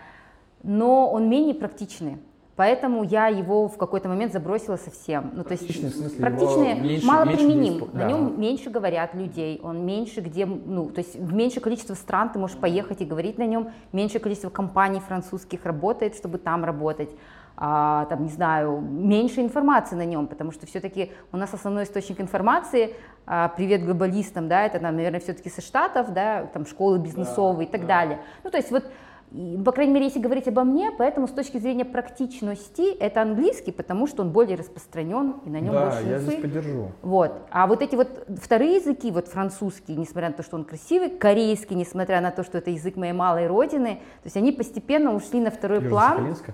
но 0.64 1.12
он 1.12 1.30
менее 1.30 1.56
практичный. 1.56 2.18
Поэтому 2.56 3.04
я 3.04 3.28
его 3.28 3.68
в 3.68 3.78
какой-то 3.78 4.08
момент 4.08 4.32
забросила 4.32 4.78
совсем. 4.78 5.32
Ну, 5.34 5.44
то 5.44 5.54
есть 5.54 5.66
Практичный, 5.66 5.90
в 5.90 5.96
смысле, 5.96 6.20
практичный, 6.20 6.80
меньше- 6.80 7.06
мало 7.06 7.26
меньше 7.26 7.46
применим. 7.46 7.80
На 7.94 8.00
да. 8.00 8.08
нем 8.08 8.40
меньше 8.40 8.70
говорят 8.70 9.16
людей, 9.16 9.60
он 9.64 9.84
меньше 9.84 10.22
где, 10.22 10.46
ну, 10.46 10.90
то 10.90 11.00
есть 11.00 11.16
в 11.16 11.34
меньшее 11.34 11.62
количество 11.62 11.96
стран 11.96 12.30
ты 12.30 12.38
можешь 12.38 12.58
поехать 12.58 13.02
и 13.02 13.06
говорить 13.06 13.40
на 13.40 13.48
нем, 13.48 13.72
меньшее 13.92 14.22
количество 14.22 14.52
компаний 14.52 15.00
французских 15.00 15.66
работает, 15.66 16.16
чтобы 16.16 16.38
там 16.38 16.64
работать. 16.64 17.10
А, 17.56 18.06
там, 18.06 18.24
не 18.24 18.30
знаю, 18.30 18.82
меньше 18.82 19.42
информации 19.42 19.96
на 19.96 20.06
нем, 20.06 20.28
потому 20.28 20.52
что 20.52 20.66
все-таки 20.66 21.12
у 21.32 21.38
нас 21.38 21.54
основной 21.54 21.84
источник 21.84 22.20
информации, 22.20 22.96
а, 23.26 23.50
привет 23.50 23.86
глобалистам, 23.86 24.48
да, 24.48 24.66
это, 24.66 24.80
наверное, 24.80 25.20
все-таки 25.20 25.50
со 25.50 25.62
Штатов, 25.62 26.14
да, 26.14 26.48
там 26.48 26.66
школы 26.66 26.98
бизнесовые 26.98 27.68
и 27.68 27.72
так 27.72 27.86
далее. 27.86 28.20
Ну, 28.44 28.50
то 28.50 28.58
есть 28.58 28.72
вот 28.72 28.86
и, 29.34 29.60
по 29.66 29.72
крайней 29.72 29.94
мере, 29.94 30.06
если 30.06 30.20
говорить 30.20 30.48
обо 30.48 30.64
мне, 30.64 30.92
поэтому 30.92 31.28
с 31.28 31.32
точки 31.32 31.58
зрения 31.58 31.86
практичности 31.86 32.96
это 32.96 33.24
английский, 33.24 33.72
потому 33.72 34.06
что 34.06 34.22
он 34.22 34.32
более 34.32 34.56
распространен 34.56 35.38
и 35.44 35.50
на 35.50 35.60
нем 35.60 35.74
Да, 35.74 35.86
больше 35.86 36.04
я 36.08 36.18
инфы. 36.18 36.26
здесь 36.26 36.42
поддержу. 36.42 36.92
Вот. 37.02 37.34
А 37.50 37.66
вот 37.66 37.82
эти 37.82 37.96
вот 37.96 38.28
вторые 38.40 38.76
языки, 38.76 39.10
вот 39.10 39.28
французский, 39.28 39.96
несмотря 39.96 40.30
на 40.30 40.36
то, 40.36 40.44
что 40.44 40.56
он 40.56 40.66
красивый, 40.66 41.10
корейский, 41.10 41.76
несмотря 41.76 42.22
на 42.22 42.30
то, 42.30 42.44
что 42.44 42.60
это 42.60 42.70
язык 42.70 42.96
моей 42.96 43.14
малой 43.14 43.48
родины, 43.48 43.96
то 44.22 44.26
есть 44.26 44.38
они 44.38 44.52
постепенно 44.52 45.16
ушли 45.16 45.40
на 45.40 45.50
второй 45.50 45.78
Южно 45.78 45.90
план, 45.90 46.12
Сахалинска? 46.12 46.54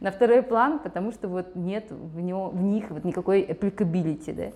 На 0.00 0.10
второй 0.10 0.42
план, 0.42 0.78
потому 0.80 1.12
что 1.12 1.28
вот 1.28 1.54
нет 1.54 1.90
в, 1.90 2.20
него, 2.20 2.50
в 2.50 2.62
них 2.62 2.90
вот 2.90 3.04
никакой 3.04 3.42
applicability, 3.42 4.34
да. 4.34 4.52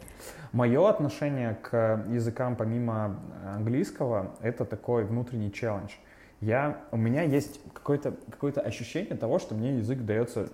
Мое 0.52 0.88
отношение 0.88 1.58
к 1.62 2.04
языкам 2.08 2.56
помимо 2.56 3.20
английского— 3.54 4.34
это 4.42 4.64
такой 4.64 5.04
внутренний 5.04 5.52
челлендж. 5.52 5.92
Я, 6.40 6.80
у 6.92 6.96
меня 6.96 7.22
есть 7.22 7.60
какое-то 7.72 8.14
какое 8.30 8.52
ощущение 8.52 9.16
того, 9.16 9.38
что 9.38 9.54
мне 9.54 9.78
язык 9.78 10.00
дается 10.00 10.48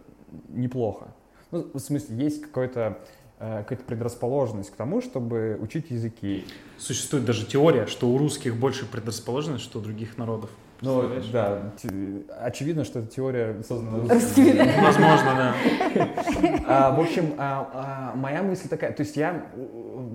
неплохо. 0.49 1.09
Ну, 1.51 1.69
в 1.73 1.79
смысле, 1.79 2.17
есть 2.17 2.43
какое-то 2.43 2.99
э, 3.39 3.59
какая-то 3.59 3.85
предрасположенность 3.85 4.71
к 4.71 4.77
тому, 4.77 5.03
чтобы 5.03 5.59
учить 5.61 5.91
языки. 5.91 6.47
Существует 6.79 7.25
даже 7.25 7.47
теория, 7.47 7.87
что 7.87 8.09
у 8.09 8.17
русских 8.17 8.57
больше 8.57 8.87
предрасположенность, 8.87 9.65
что 9.65 9.81
у 9.81 9.83
других 9.83 10.17
народов. 10.19 10.51
Ну, 10.83 11.09
да, 11.33 11.73
очевидно, 12.41 12.85
что 12.85 12.99
эта 12.99 13.09
теория 13.09 13.63
создана 13.63 13.99
Русскими. 13.99 14.81
Возможно, 14.85 15.35
да. 15.37 15.55
А, 16.67 16.91
в 16.91 17.01
общем, 17.01 17.35
а, 17.39 18.13
а, 18.13 18.17
моя 18.17 18.43
мысль 18.43 18.69
такая, 18.69 18.93
то 18.93 19.03
есть 19.03 19.17
я 19.17 19.47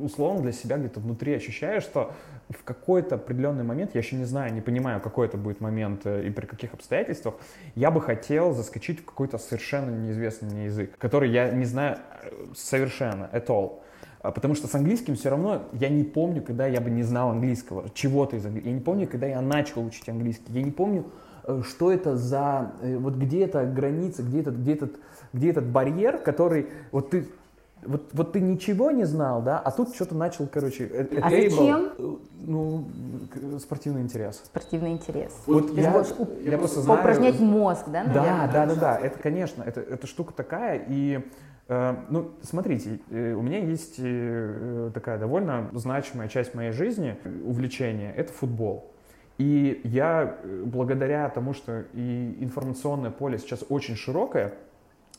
условно 0.02 0.42
для 0.42 0.52
себя 0.52 0.78
где-то 0.78 1.00
внутри 1.00 1.34
ощущаю, 1.34 1.82
что 1.82 2.12
в 2.50 2.64
какой-то 2.64 3.16
определенный 3.16 3.64
момент, 3.64 3.92
я 3.94 4.02
еще 4.02 4.16
не 4.16 4.26
знаю, 4.26 4.54
не 4.54 4.62
понимаю, 4.62 5.02
какой 5.02 5.28
это 5.28 5.38
будет 5.38 5.60
момент 5.60 6.06
э, 6.06 6.28
и 6.28 6.30
при 6.30 6.46
каких 6.46 6.74
обстоятельствах, 6.74 7.36
я 7.76 7.92
бы 7.92 8.02
хотел 8.02 8.54
заскочить 8.54 9.02
в 9.02 9.06
какой-то 9.06 9.38
совершенно 9.38 9.90
неизвестный 9.90 10.50
мне 10.50 10.66
язык, 10.66 10.98
который 10.98 11.30
я 11.30 11.50
не 11.50 11.66
знаю 11.66 11.98
э, 12.24 12.30
совершенно, 12.56 13.30
at 13.34 13.48
all. 13.48 13.80
А, 14.22 14.32
Потому 14.32 14.56
что 14.56 14.68
с 14.68 14.76
английским 14.76 15.16
все 15.16 15.30
равно 15.30 15.64
я 15.74 15.90
не 15.90 16.04
помню, 16.04 16.42
когда 16.42 16.66
я 16.68 16.82
бы 16.82 16.90
не 16.90 17.04
знал 17.04 17.30
английского, 17.32 17.90
чего-то 17.94 18.36
из 18.36 18.46
английского. 18.46 18.70
Я 18.72 18.76
не 18.76 18.82
помню, 18.84 19.08
когда 19.08 19.28
я 19.28 19.42
начал 19.42 19.86
учить 19.86 20.08
английский. 20.10 20.52
Я 20.54 20.64
не 20.64 20.72
помню, 20.72 21.06
э, 21.44 21.62
что 21.68 21.92
это 21.92 22.16
за, 22.18 22.72
э, 22.82 22.98
вот 22.98 23.16
где 23.16 23.44
эта 23.46 23.66
граница, 23.66 24.24
где 24.24 24.40
этот, 24.42 24.58
где 24.60 24.74
этот, 24.74 24.92
где 25.34 25.50
этот 25.52 25.66
барьер, 25.66 26.18
который, 26.18 26.68
вот 26.92 27.12
ты, 27.12 27.28
вот, 27.86 28.10
вот 28.14 28.32
ты 28.34 28.40
ничего 28.42 28.90
не 28.92 29.06
знал, 29.06 29.42
да, 29.44 29.60
а 29.60 29.70
тут 29.72 29.94
что-то 29.94 30.16
начал, 30.16 30.48
короче, 30.48 30.86
э, 30.92 31.06
А 31.22 31.30
enable, 31.30 31.50
зачем? 31.50 31.90
э, 31.98 32.16
Ну, 32.48 32.84
спортивный 33.60 34.02
интерес. 34.02 34.42
Спортивный 34.46 34.94
интерес. 34.94 35.32
Вот 35.46 35.70
я, 35.78 35.94
уп- 35.94 36.50
я 36.50 36.58
просто 36.58 36.82
знаю... 36.82 36.98
Поупражнять 37.04 37.40
мозг, 37.40 37.84
да, 37.88 38.04
Да, 38.04 38.24
наверное? 38.24 38.48
да, 38.52 38.66
да, 38.66 38.76
да, 38.76 38.98
это, 38.98 39.20
конечно, 39.20 39.62
это, 39.64 39.80
это 39.82 40.08
штука 40.08 40.34
такая, 40.34 40.82
и, 40.90 41.20
э, 41.20 41.22
ну, 41.70 42.32
смотрите, 42.44 43.00
э, 43.10 43.34
у 43.34 43.42
меня 43.42 43.60
есть 43.60 43.96
э, 43.98 44.92
такая 44.94 45.18
довольно 45.18 45.70
значимая 45.74 46.30
часть 46.30 46.56
моей 46.56 46.72
жизни, 46.72 47.18
э, 47.24 47.30
увлечение, 47.44 48.14
это 48.16 48.32
футбол. 48.32 48.94
И 49.38 49.82
я, 49.84 50.38
э, 50.42 50.64
благодаря 50.66 51.30
тому, 51.30 51.54
что 51.54 51.84
и 51.94 52.38
информационное 52.40 53.12
поле 53.12 53.38
сейчас 53.38 53.64
очень 53.70 53.96
широкое, 53.96 54.54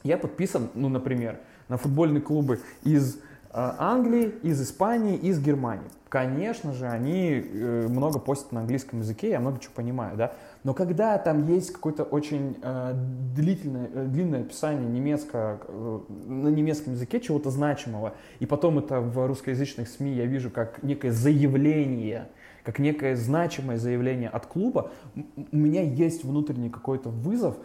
я 0.03 0.17
подписан, 0.17 0.71
ну, 0.75 0.89
например, 0.89 1.39
на 1.69 1.77
футбольные 1.77 2.23
клубы 2.23 2.61
из 2.83 3.17
э, 3.17 3.21
Англии, 3.53 4.35
из 4.43 4.61
Испании, 4.63 5.17
из 5.17 5.41
Германии. 5.41 5.89
Конечно 6.09 6.73
же, 6.73 6.87
они 6.87 7.33
э, 7.33 7.87
много 7.89 8.19
постят 8.19 8.53
на 8.53 8.61
английском 8.61 9.01
языке, 9.01 9.31
я 9.31 9.41
много 9.41 9.61
чего 9.61 9.73
понимаю, 9.75 10.17
да. 10.17 10.33
Но 10.65 10.75
когда 10.75 11.17
там 11.19 11.47
есть 11.47 11.73
какое-то 11.73 12.03
очень 12.05 12.57
э, 12.63 12.93
длительное, 13.35 13.91
э, 13.93 14.07
длинное 14.07 14.41
описание 14.41 14.89
немецко, 14.89 15.61
э, 15.67 16.01
на 16.27 16.49
немецком 16.49 16.95
языке 16.95 17.21
чего-то 17.21 17.51
значимого, 17.51 18.15
и 18.41 18.47
потом 18.47 18.79
это 18.79 19.01
в 19.01 19.27
русскоязычных 19.27 19.89
СМИ 19.89 20.13
я 20.15 20.27
вижу 20.27 20.51
как 20.51 20.83
некое 20.83 21.13
заявление, 21.13 22.29
как 22.65 22.79
некое 22.81 23.15
значимое 23.15 23.79
заявление 23.79 24.29
от 24.29 24.47
клуба, 24.47 24.91
у 25.15 25.57
меня 25.57 25.83
есть 25.83 26.25
внутренний 26.25 26.71
какой-то 26.71 27.09
вызов 27.09 27.57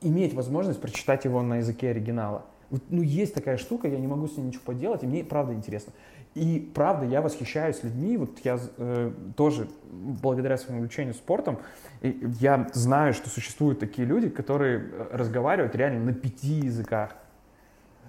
иметь 0.00 0.34
возможность 0.34 0.80
прочитать 0.80 1.24
его 1.24 1.40
на 1.42 1.58
языке 1.58 1.90
оригинала. 1.90 2.46
Вот, 2.70 2.82
ну, 2.90 3.00
есть 3.00 3.32
такая 3.34 3.58
штука, 3.58 3.86
я 3.86 3.98
не 3.98 4.08
могу 4.08 4.26
с 4.26 4.36
ней 4.36 4.44
ничего 4.44 4.62
поделать, 4.64 5.04
и 5.04 5.06
мне 5.06 5.22
правда 5.22 5.54
интересно. 5.54 5.92
И 6.36 6.70
правда, 6.74 7.06
я 7.06 7.22
восхищаюсь 7.22 7.82
людьми, 7.82 8.18
вот 8.18 8.38
я 8.44 8.58
э, 8.76 9.10
тоже, 9.36 9.68
благодаря 9.90 10.58
своему 10.58 10.80
увлечению 10.80 11.14
спортом, 11.14 11.58
я 12.02 12.68
знаю, 12.74 13.14
что 13.14 13.30
существуют 13.30 13.80
такие 13.80 14.06
люди, 14.06 14.28
которые 14.28 14.78
э, 14.78 15.08
разговаривают 15.12 15.74
реально 15.74 16.04
на 16.04 16.12
пяти 16.12 16.60
языках. 16.66 17.16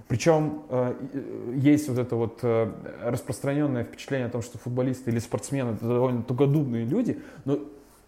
Причем 0.10 0.64
э, 0.70 0.94
э, 1.14 1.54
есть 1.56 1.88
вот 1.88 1.98
это 1.98 2.18
вот 2.18 2.40
э, 2.42 2.70
распространенное 3.04 3.86
впечатление 3.86 4.28
о 4.28 4.32
том, 4.32 4.42
что 4.42 4.58
футболисты 4.58 5.10
или 5.10 5.20
спортсмены 5.20 5.76
это 5.76 5.86
довольно 5.86 6.22
тугодумные 6.22 6.84
люди, 6.84 7.22
но 7.46 7.60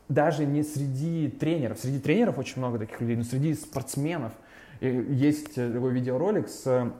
даже 0.09 0.45
не 0.45 0.63
среди 0.63 1.29
тренеров. 1.29 1.79
Среди 1.79 1.99
тренеров 1.99 2.37
очень 2.37 2.57
много 2.57 2.77
таких 2.77 2.99
людей, 2.99 3.15
но 3.15 3.23
среди 3.23 3.53
спортсменов 3.53 4.33
есть 4.81 5.57
э, 5.57 5.71
такой 5.71 5.93
видеоролик 5.93 6.49
с 6.49 6.91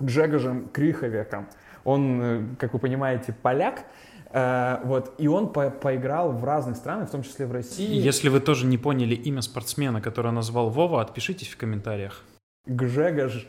Гжегожем 0.00 0.68
Криховеком. 0.72 1.46
Он, 1.90 2.20
э, 2.22 2.42
как 2.58 2.72
вы 2.72 2.78
понимаете, 2.78 3.32
поляк, 3.42 3.84
э, 4.32 4.78
вот, 4.84 5.14
и 5.18 5.26
он 5.28 5.48
по- 5.52 5.70
поиграл 5.70 6.32
в 6.32 6.44
разных 6.44 6.76
странах, 6.76 7.08
в 7.08 7.12
том 7.12 7.22
числе 7.22 7.46
в 7.46 7.52
России. 7.52 7.94
Если 8.10 8.28
вы 8.30 8.40
тоже 8.40 8.66
не 8.66 8.78
поняли 8.78 9.14
имя 9.14 9.42
спортсмена, 9.42 10.00
которое 10.00 10.30
назвал 10.32 10.70
Вова, 10.70 11.00
отпишитесь 11.02 11.48
в 11.48 11.56
комментариях. 11.56 12.24
Гжегош 12.66 13.46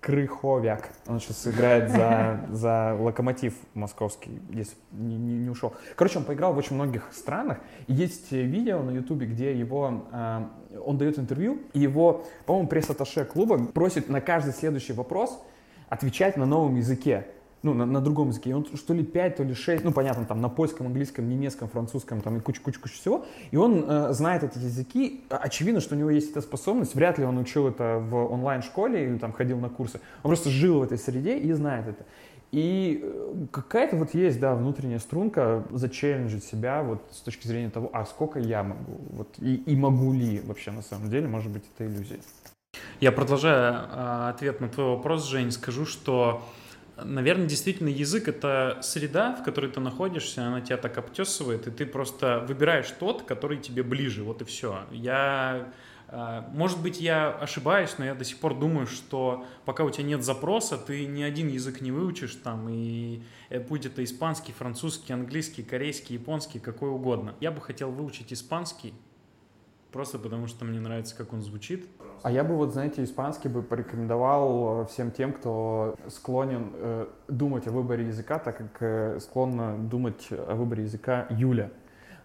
Крыховяк. 0.00 0.90
Он 1.08 1.18
сейчас 1.18 1.46
играет 1.48 1.90
за, 1.90 2.40
за 2.52 2.96
локомотив 3.00 3.54
московский, 3.74 4.40
если 4.50 4.76
не, 4.92 5.16
не- 5.16 5.38
не 5.38 5.50
ушел. 5.50 5.72
Короче, 5.96 6.18
он 6.18 6.24
поиграл 6.24 6.52
в 6.54 6.58
очень 6.58 6.76
многих 6.76 7.08
странах. 7.12 7.58
Есть 7.88 8.30
видео 8.30 8.80
на 8.82 8.90
ютубе, 8.92 9.26
где 9.26 9.52
его, 9.58 10.04
э, 10.12 10.44
он 10.86 10.98
дает 10.98 11.18
интервью, 11.18 11.58
и 11.72 11.80
его, 11.80 12.24
по-моему, 12.46 12.68
пресс-атташе 12.68 13.24
клуба 13.24 13.58
просит 13.66 14.08
на 14.08 14.20
каждый 14.20 14.52
следующий 14.52 14.92
вопрос 14.92 15.42
отвечать 15.88 16.36
на 16.36 16.46
новом 16.46 16.76
языке. 16.76 17.26
Ну, 17.62 17.74
на, 17.74 17.86
на 17.86 18.00
другом 18.00 18.28
языке. 18.28 18.50
И 18.50 18.52
он 18.52 18.66
что 18.74 18.94
ли 18.94 19.02
5, 19.02 19.36
то 19.36 19.42
ли 19.42 19.54
6, 19.54 19.84
ну, 19.84 19.92
понятно, 19.92 20.24
там 20.24 20.40
на 20.40 20.48
польском, 20.48 20.86
английском, 20.86 21.28
немецком, 21.28 21.68
французском, 21.68 22.20
там 22.20 22.36
и 22.36 22.40
куча-куча-куча 22.40 22.94
всего. 22.94 23.26
И 23.50 23.56
он 23.56 23.84
э, 23.88 24.12
знает 24.12 24.44
эти 24.44 24.58
языки. 24.58 25.22
Очевидно, 25.28 25.80
что 25.80 25.96
у 25.96 25.98
него 25.98 26.10
есть 26.10 26.30
эта 26.30 26.40
способность. 26.40 26.94
Вряд 26.94 27.18
ли 27.18 27.24
он 27.24 27.36
учил 27.38 27.66
это 27.66 27.98
в 27.98 28.14
онлайн-школе 28.32 29.04
или 29.08 29.18
там 29.18 29.32
ходил 29.32 29.58
на 29.58 29.68
курсы. 29.68 30.00
Он 30.22 30.28
просто 30.28 30.50
жил 30.50 30.78
в 30.78 30.82
этой 30.82 30.98
среде 30.98 31.38
и 31.38 31.52
знает 31.52 31.88
это. 31.88 32.04
И 32.50 33.00
э, 33.02 33.46
какая-то 33.50 33.96
вот 33.96 34.14
есть, 34.14 34.40
да, 34.40 34.54
внутренняя 34.54 34.98
струнка 34.98 35.64
зачелленджить 35.70 36.44
себя 36.44 36.82
вот 36.82 37.02
с 37.10 37.20
точки 37.20 37.46
зрения 37.46 37.68
того, 37.68 37.90
а 37.92 38.06
сколько 38.06 38.38
я 38.38 38.62
могу, 38.62 39.00
вот, 39.10 39.34
и, 39.38 39.56
и 39.56 39.76
могу 39.76 40.12
ли 40.14 40.40
вообще 40.40 40.70
на 40.70 40.82
самом 40.82 41.10
деле, 41.10 41.28
может 41.28 41.52
быть, 41.52 41.64
это 41.74 41.86
иллюзия. 41.86 42.20
Я 43.00 43.12
продолжая 43.12 43.86
а, 43.90 44.30
ответ 44.30 44.60
на 44.60 44.68
твой 44.68 44.86
вопрос, 44.86 45.26
Жень, 45.28 45.50
скажу, 45.50 45.84
что, 45.84 46.42
наверное, 47.04 47.46
действительно 47.46 47.88
язык— 47.88 48.28
это 48.28 48.78
среда, 48.82 49.34
в 49.34 49.44
которой 49.44 49.70
ты 49.70 49.80
находишься, 49.80 50.46
она 50.46 50.60
тебя 50.60 50.76
так 50.76 50.98
обтесывает, 50.98 51.66
и 51.66 51.70
ты 51.70 51.86
просто 51.86 52.44
выбираешь 52.46 52.90
тот, 52.98 53.22
который 53.22 53.58
тебе 53.58 53.82
ближе, 53.82 54.22
вот 54.24 54.42
и 54.42 54.44
все. 54.44 54.80
Я, 54.90 55.72
а, 56.08 56.48
может 56.52 56.80
быть, 56.82 57.00
я 57.00 57.30
ошибаюсь, 57.30 57.94
но 57.98 58.04
я 58.04 58.14
до 58.14 58.24
сих 58.24 58.38
пор 58.38 58.58
думаю, 58.58 58.86
что 58.86 59.46
пока 59.64 59.84
у 59.84 59.90
тебя 59.90 60.04
нет 60.04 60.24
запроса, 60.24 60.78
ты 60.78 61.06
ни 61.06 61.22
один 61.22 61.48
язык 61.48 61.80
не 61.80 61.90
выучишь 61.90 62.34
там, 62.36 62.68
и 62.68 63.22
э, 63.50 63.60
будь 63.60 63.86
это 63.86 64.02
испанский, 64.04 64.52
французский, 64.52 65.12
английский, 65.12 65.62
корейский, 65.62 66.14
японский, 66.16 66.58
какой 66.58 66.90
угодно. 66.90 67.34
Я 67.40 67.50
бы 67.50 67.60
хотел 67.60 67.90
выучить 67.90 68.32
испанский, 68.32 68.94
Просто 69.92 70.18
потому 70.18 70.46
что 70.48 70.64
мне 70.66 70.80
нравится, 70.80 71.16
как 71.16 71.32
он 71.32 71.40
звучит. 71.40 71.86
А 72.22 72.30
я 72.30 72.44
бы 72.44 72.56
вот, 72.56 72.72
знаете, 72.72 73.04
испанский 73.04 73.48
бы 73.48 73.62
порекомендовал 73.62 74.82
э, 74.82 74.86
всем 74.86 75.10
тем, 75.10 75.32
кто 75.32 75.94
склонен 76.08 76.72
э, 76.74 77.06
думать 77.28 77.66
о 77.66 77.70
выборе 77.70 78.06
языка, 78.06 78.38
так 78.38 78.56
как 78.56 78.76
э, 78.80 79.20
склонна 79.20 79.76
думать 79.78 80.28
о 80.30 80.54
выборе 80.54 80.84
языка 80.84 81.26
Юля 81.30 81.70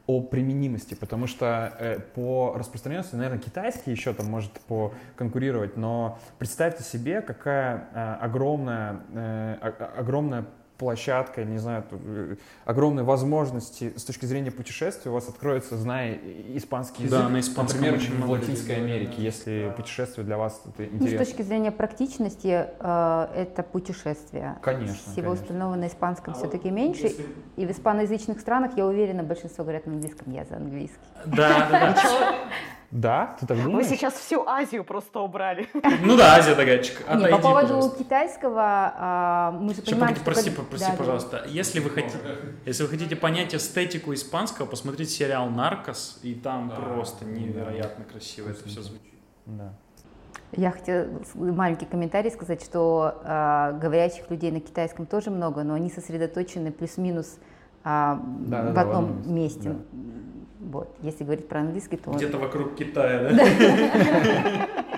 о 0.06 0.22
применимости, 0.22 0.96
потому 0.96 1.28
что 1.28 1.74
э, 1.80 2.00
по 2.00 2.56
распространенности, 2.58 3.16
наверное, 3.16 3.40
китайский 3.40 3.92
еще 3.92 4.14
там 4.14 4.30
может 4.30 4.52
поконкурировать, 4.68 5.78
но 5.78 6.20
представьте 6.40 6.84
себе, 6.84 7.22
какая 7.22 7.90
э, 7.94 8.14
огромная, 8.20 9.00
э, 9.14 9.56
огромная 9.98 10.46
площадка, 10.78 11.44
не 11.44 11.58
знаю, 11.58 11.84
э, 11.92 12.36
огромные 12.66 13.04
возможности 13.04 13.94
с 13.96 14.04
точки 14.04 14.26
зрения 14.26 14.52
путешествия 14.52 15.12
у 15.12 15.14
вас 15.14 15.30
откроется, 15.30 15.78
зная 15.78 16.18
испанский 16.56 17.04
язык, 17.04 17.20
да, 17.20 17.30
на 17.30 17.40
испанском 17.40 17.82
например, 17.82 18.00
очень 18.02 18.22
в 18.22 18.30
Латинской 18.30 18.78
Америке, 18.78 19.22
если 19.22 19.74
путешествие 19.76 20.26
для 20.26 20.38
вас 20.38 20.62
это 20.66 20.86
интересно. 20.86 21.20
Ну, 21.20 21.26
с 21.26 21.28
точки 21.28 21.42
зрения 21.44 21.72
практичности, 21.72 22.68
э, 22.80 23.28
это 23.36 23.64
путешествие. 23.64 24.58
Конечно. 24.62 24.96
Всего 25.12 25.28
конечно. 25.28 25.32
остального 25.44 25.76
на 25.76 25.88
испанском 25.88 26.34
А 26.34 26.38
все-таки 26.38 26.70
вот 26.70 26.76
меньше. 26.76 27.04
если- 27.04 27.26
И 27.56 27.66
в 27.68 27.72
испаноязычных 27.72 28.40
странах, 28.40 28.72
я 28.78 28.86
уверена, 28.88 29.24
большинство 29.24 29.64
говорят 29.64 29.86
на 29.86 29.94
английском, 29.94 30.34
я 30.34 30.44
за 30.46 30.56
английский. 30.58 30.98
Да, 31.26 31.70
да, 31.70 31.94
да. 31.94 32.36
Да, 32.94 33.36
ты 33.40 33.48
так 33.48 33.58
Вы 33.58 33.64
думаешь? 33.64 33.88
сейчас 33.88 34.14
всю 34.14 34.46
Азию 34.46 34.84
просто 34.84 35.20
убрали. 35.20 35.68
Ну 36.04 36.16
да, 36.16 36.36
Азия 36.36 36.54
такая, 36.54 36.78
чик, 36.84 37.00
Не, 37.00 37.06
отойди, 37.16 37.32
по 37.32 37.42
поводу 37.42 37.62
пожалуйста. 37.68 38.04
китайского, 38.04 38.62
а, 38.64 39.52
мы 39.60 39.70
же 39.74 39.82
Сейчас, 39.82 39.90
понимаем, 39.90 40.16
что... 40.16 40.26
прости, 40.26 40.52
да, 40.52 40.64
да. 40.92 40.96
пожалуйста. 40.96 41.44
Если 41.48 41.80
вы 41.80 41.90
хотите, 41.90 42.18
если 42.68 42.84
вы 42.84 42.90
хотите 42.90 43.16
понять 43.16 43.56
эстетику 43.56 44.14
испанского, 44.14 44.68
посмотрите 44.68 45.10
сериал 45.10 45.50
"Наркос", 45.50 46.20
и 46.22 46.36
там 46.36 46.70
просто 46.70 47.26
невероятно 47.26 48.06
красиво 48.06 48.50
это 48.50 48.64
все 48.68 48.82
звучит. 48.84 49.14
Да. 49.48 49.74
Я 50.56 50.70
хотела 50.70 51.08
маленький 51.34 51.88
комментарий 51.88 52.30
сказать, 52.30 52.64
что 52.64 53.22
а, 53.24 53.72
говорящих 53.72 54.30
людей 54.30 54.52
на 54.52 54.60
китайском 54.60 55.08
тоже 55.08 55.32
много, 55.32 55.64
но 55.64 55.74
они 55.74 55.90
сосредоточены 55.90 56.72
плюс-минус 56.72 57.40
а, 57.84 58.22
Да, 58.24 58.62
да, 58.62 58.70
в 58.70 58.74
да, 58.76 58.82
одном 58.82 59.06
одном 59.06 59.34
месте, 59.36 59.70
месте. 59.70 59.84
Вот. 60.64 60.96
Если 61.02 61.24
говорить 61.24 61.48
про 61.48 61.62
английский, 61.62 61.98
то... 61.98 62.12
Где-то 62.12 62.38
вокруг 62.38 62.76
Китая, 62.76 63.30
да? 63.30 64.68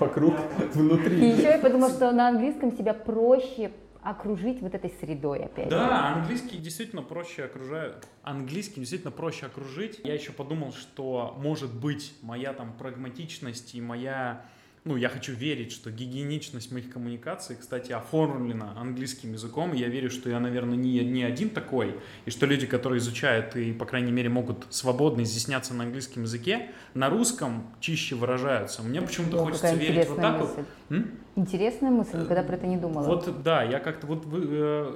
Вокруг, 0.00 0.34
И 0.74 0.78
внутри. 0.78 1.30
еще 1.30 1.42
я 1.42 1.58
подумала, 1.58 1.90
что 1.90 2.10
на 2.10 2.28
английском 2.28 2.76
себя 2.76 2.94
проще 2.94 3.70
окружить 4.02 4.60
вот 4.60 4.74
этой 4.74 4.90
средой 5.00 5.40
опять. 5.40 5.68
Да, 5.68 6.14
английский 6.14 6.58
действительно 6.58 7.02
проще 7.02 7.44
окружает. 7.44 8.06
Английский 8.22 8.80
действительно 8.80 9.12
проще 9.12 9.46
окружить. 9.46 10.00
Я 10.04 10.14
еще 10.14 10.32
подумал, 10.32 10.72
что 10.72 11.36
может 11.38 11.72
быть 11.74 12.14
моя 12.22 12.52
там 12.52 12.72
прагматичность 12.72 13.74
и 13.74 13.80
моя 13.80 14.44
ну, 14.88 14.96
я 14.96 15.10
хочу 15.10 15.34
верить, 15.34 15.70
что 15.70 15.90
гигиеничность 15.90 16.72
моих 16.72 16.90
коммуникаций, 16.90 17.56
кстати, 17.60 17.92
оформлена 17.92 18.72
английским 18.74 19.32
языком. 19.32 19.74
Я 19.74 19.88
верю, 19.88 20.08
что 20.10 20.30
я, 20.30 20.40
наверное, 20.40 20.76
не, 20.76 21.00
не 21.04 21.24
один 21.24 21.50
такой, 21.50 21.94
и 22.24 22.30
что 22.30 22.46
люди, 22.46 22.66
которые 22.66 22.98
изучают 22.98 23.54
и, 23.54 23.72
по 23.72 23.84
крайней 23.84 24.12
мере, 24.12 24.30
могут 24.30 24.66
свободно 24.70 25.22
изъясняться 25.22 25.74
на 25.74 25.84
английском 25.84 26.22
языке, 26.22 26.70
на 26.94 27.10
русском 27.10 27.70
чище 27.80 28.14
выражаются. 28.14 28.82
Мне 28.82 29.02
почему-то 29.02 29.42
О, 29.42 29.44
хочется 29.44 29.74
верить 29.74 30.08
вот 30.08 30.16
так 30.16 30.40
вот. 30.40 30.56
мысль. 30.56 30.68
М? 30.88 31.18
Интересная 31.38 31.90
мысль, 31.90 32.18
никогда 32.18 32.42
про 32.42 32.56
это 32.56 32.66
не 32.66 32.76
думала. 32.76 33.06
Вот 33.06 33.42
да, 33.44 33.62
я 33.62 33.78
как-то 33.78 34.08
вот 34.08 34.26
вы, 34.26 34.44
э, 34.50 34.94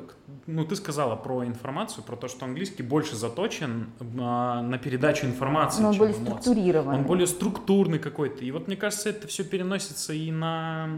ну 0.48 0.64
ты 0.64 0.74
сказала 0.74 1.14
про 1.14 1.46
информацию, 1.46 2.02
про 2.02 2.16
то, 2.16 2.26
что 2.26 2.44
английский 2.46 2.82
больше 2.82 3.14
заточен 3.14 3.90
а, 4.20 4.60
на 4.60 4.76
передачу 4.76 5.24
информации. 5.24 5.82
Но 5.82 5.88
он 5.88 5.94
чем 5.94 5.98
более 6.00 6.16
эмоций. 6.16 6.26
структурированный. 6.26 6.98
Он 6.98 7.04
более 7.04 7.28
структурный 7.28 8.00
какой-то. 8.00 8.44
И 8.44 8.50
вот 8.50 8.66
мне 8.66 8.76
кажется, 8.76 9.10
это 9.10 9.28
все 9.28 9.44
переносится 9.44 10.12
и 10.14 10.32
на 10.32 10.88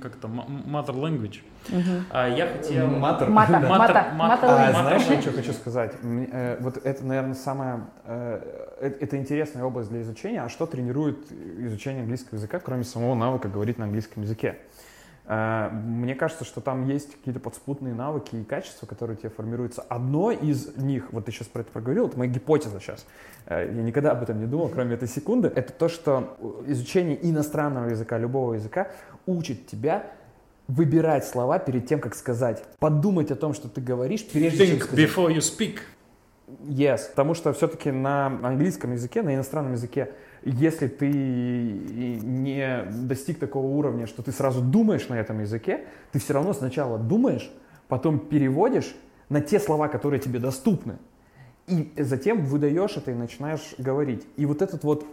как 0.00 0.14
то 0.14 0.28
mother 0.28 0.94
language. 0.94 1.40
Мгм. 1.70 2.04
А 2.10 2.28
я 2.28 2.46
хотел. 2.46 2.86
Матер. 2.86 3.30
Матер- 3.30 3.68
матер- 3.68 4.44
А, 4.44 4.70
знаешь, 4.70 5.02
я 5.10 5.20
что 5.20 5.32
хочу 5.32 5.52
сказать? 5.54 6.00
Мне, 6.04 6.28
э, 6.30 6.56
вот 6.60 6.76
это, 6.76 7.04
наверное, 7.04 7.34
самая... 7.34 7.80
э, 8.04 8.68
э, 8.80 8.92
это 9.00 9.16
интересная 9.16 9.64
область 9.64 9.90
для 9.90 10.02
изучения. 10.02 10.42
А 10.42 10.48
что 10.48 10.66
тренирует 10.66 11.32
изучение 11.58 12.02
английского 12.02 12.36
языка, 12.36 12.60
кроме 12.60 12.84
самого 12.84 13.16
навыка 13.16 13.48
говорить 13.48 13.78
на 13.78 13.86
английском 13.86 14.22
языке? 14.22 14.58
Э, 15.26 15.70
Мне 15.70 16.14
кажется, 16.14 16.44
что 16.44 16.60
там 16.60 16.86
есть 16.86 17.12
какие-то 17.16 17.40
подспутные 17.40 17.94
навыки 17.94 18.36
и 18.36 18.44
качества, 18.44 18.86
которые 18.86 19.16
тебе 19.16 19.30
формируются. 19.30 19.82
Одно 19.82 20.30
из 20.30 20.76
них, 20.76 21.12
вот 21.12 21.24
ты 21.26 21.32
сейчас 21.32 21.48
про 21.48 21.60
это 21.60 21.70
проговорил, 21.72 22.08
это 22.08 22.18
моя 22.18 22.30
гипотеза 22.30 22.78
сейчас. 22.80 23.06
Э, 23.46 23.66
Я 23.66 23.82
никогда 23.82 24.12
об 24.12 24.22
этом 24.22 24.38
не 24.38 24.46
думал, 24.46 24.68
кроме 24.68 24.94
этой 24.94 25.08
секунды. 25.08 25.48
Это 25.54 25.72
то, 25.72 25.88
что 25.88 26.36
изучение 26.66 27.18
иностранного 27.28 27.88
языка, 27.88 28.18
любого 28.18 28.54
языка, 28.54 28.88
учит 29.26 29.66
тебя 29.66 30.06
выбирать 30.68 31.26
слова 31.26 31.58
перед 31.58 31.86
тем, 31.86 32.00
как 32.00 32.14
сказать. 32.14 32.64
Подумать 32.78 33.30
о 33.30 33.34
том, 33.36 33.52
что 33.54 33.68
ты 33.68 33.80
говоришь, 33.82 34.26
прежде 34.26 34.66
чем 34.66 34.76
Think 34.76 34.84
сказать. 34.84 34.98
before 35.08 35.30
you 35.34 35.38
speak. 35.40 35.78
Yes, 36.46 37.00
потому 37.08 37.34
что 37.34 37.52
все-таки 37.54 37.90
на 37.90 38.26
английском 38.26 38.92
языке, 38.92 39.22
на 39.22 39.34
иностранном 39.34 39.72
языке, 39.72 40.12
если 40.42 40.88
ты 40.88 41.08
не 41.08 42.84
достиг 43.06 43.38
такого 43.38 43.66
уровня, 43.66 44.06
что 44.06 44.22
ты 44.22 44.30
сразу 44.30 44.60
думаешь 44.60 45.08
на 45.08 45.14
этом 45.14 45.40
языке, 45.40 45.86
ты 46.12 46.18
все 46.18 46.34
равно 46.34 46.52
сначала 46.52 46.98
думаешь, 46.98 47.50
потом 47.88 48.18
переводишь 48.18 48.94
на 49.30 49.40
те 49.40 49.58
слова, 49.58 49.88
которые 49.88 50.20
тебе 50.20 50.38
доступны, 50.38 50.98
и 51.66 51.94
затем 51.96 52.44
выдаешь 52.44 52.96
это 52.98 53.10
и 53.10 53.14
начинаешь 53.14 53.74
говорить. 53.78 54.26
И 54.36 54.44
вот 54.44 54.60
этот 54.60 54.84
вот 54.84 55.06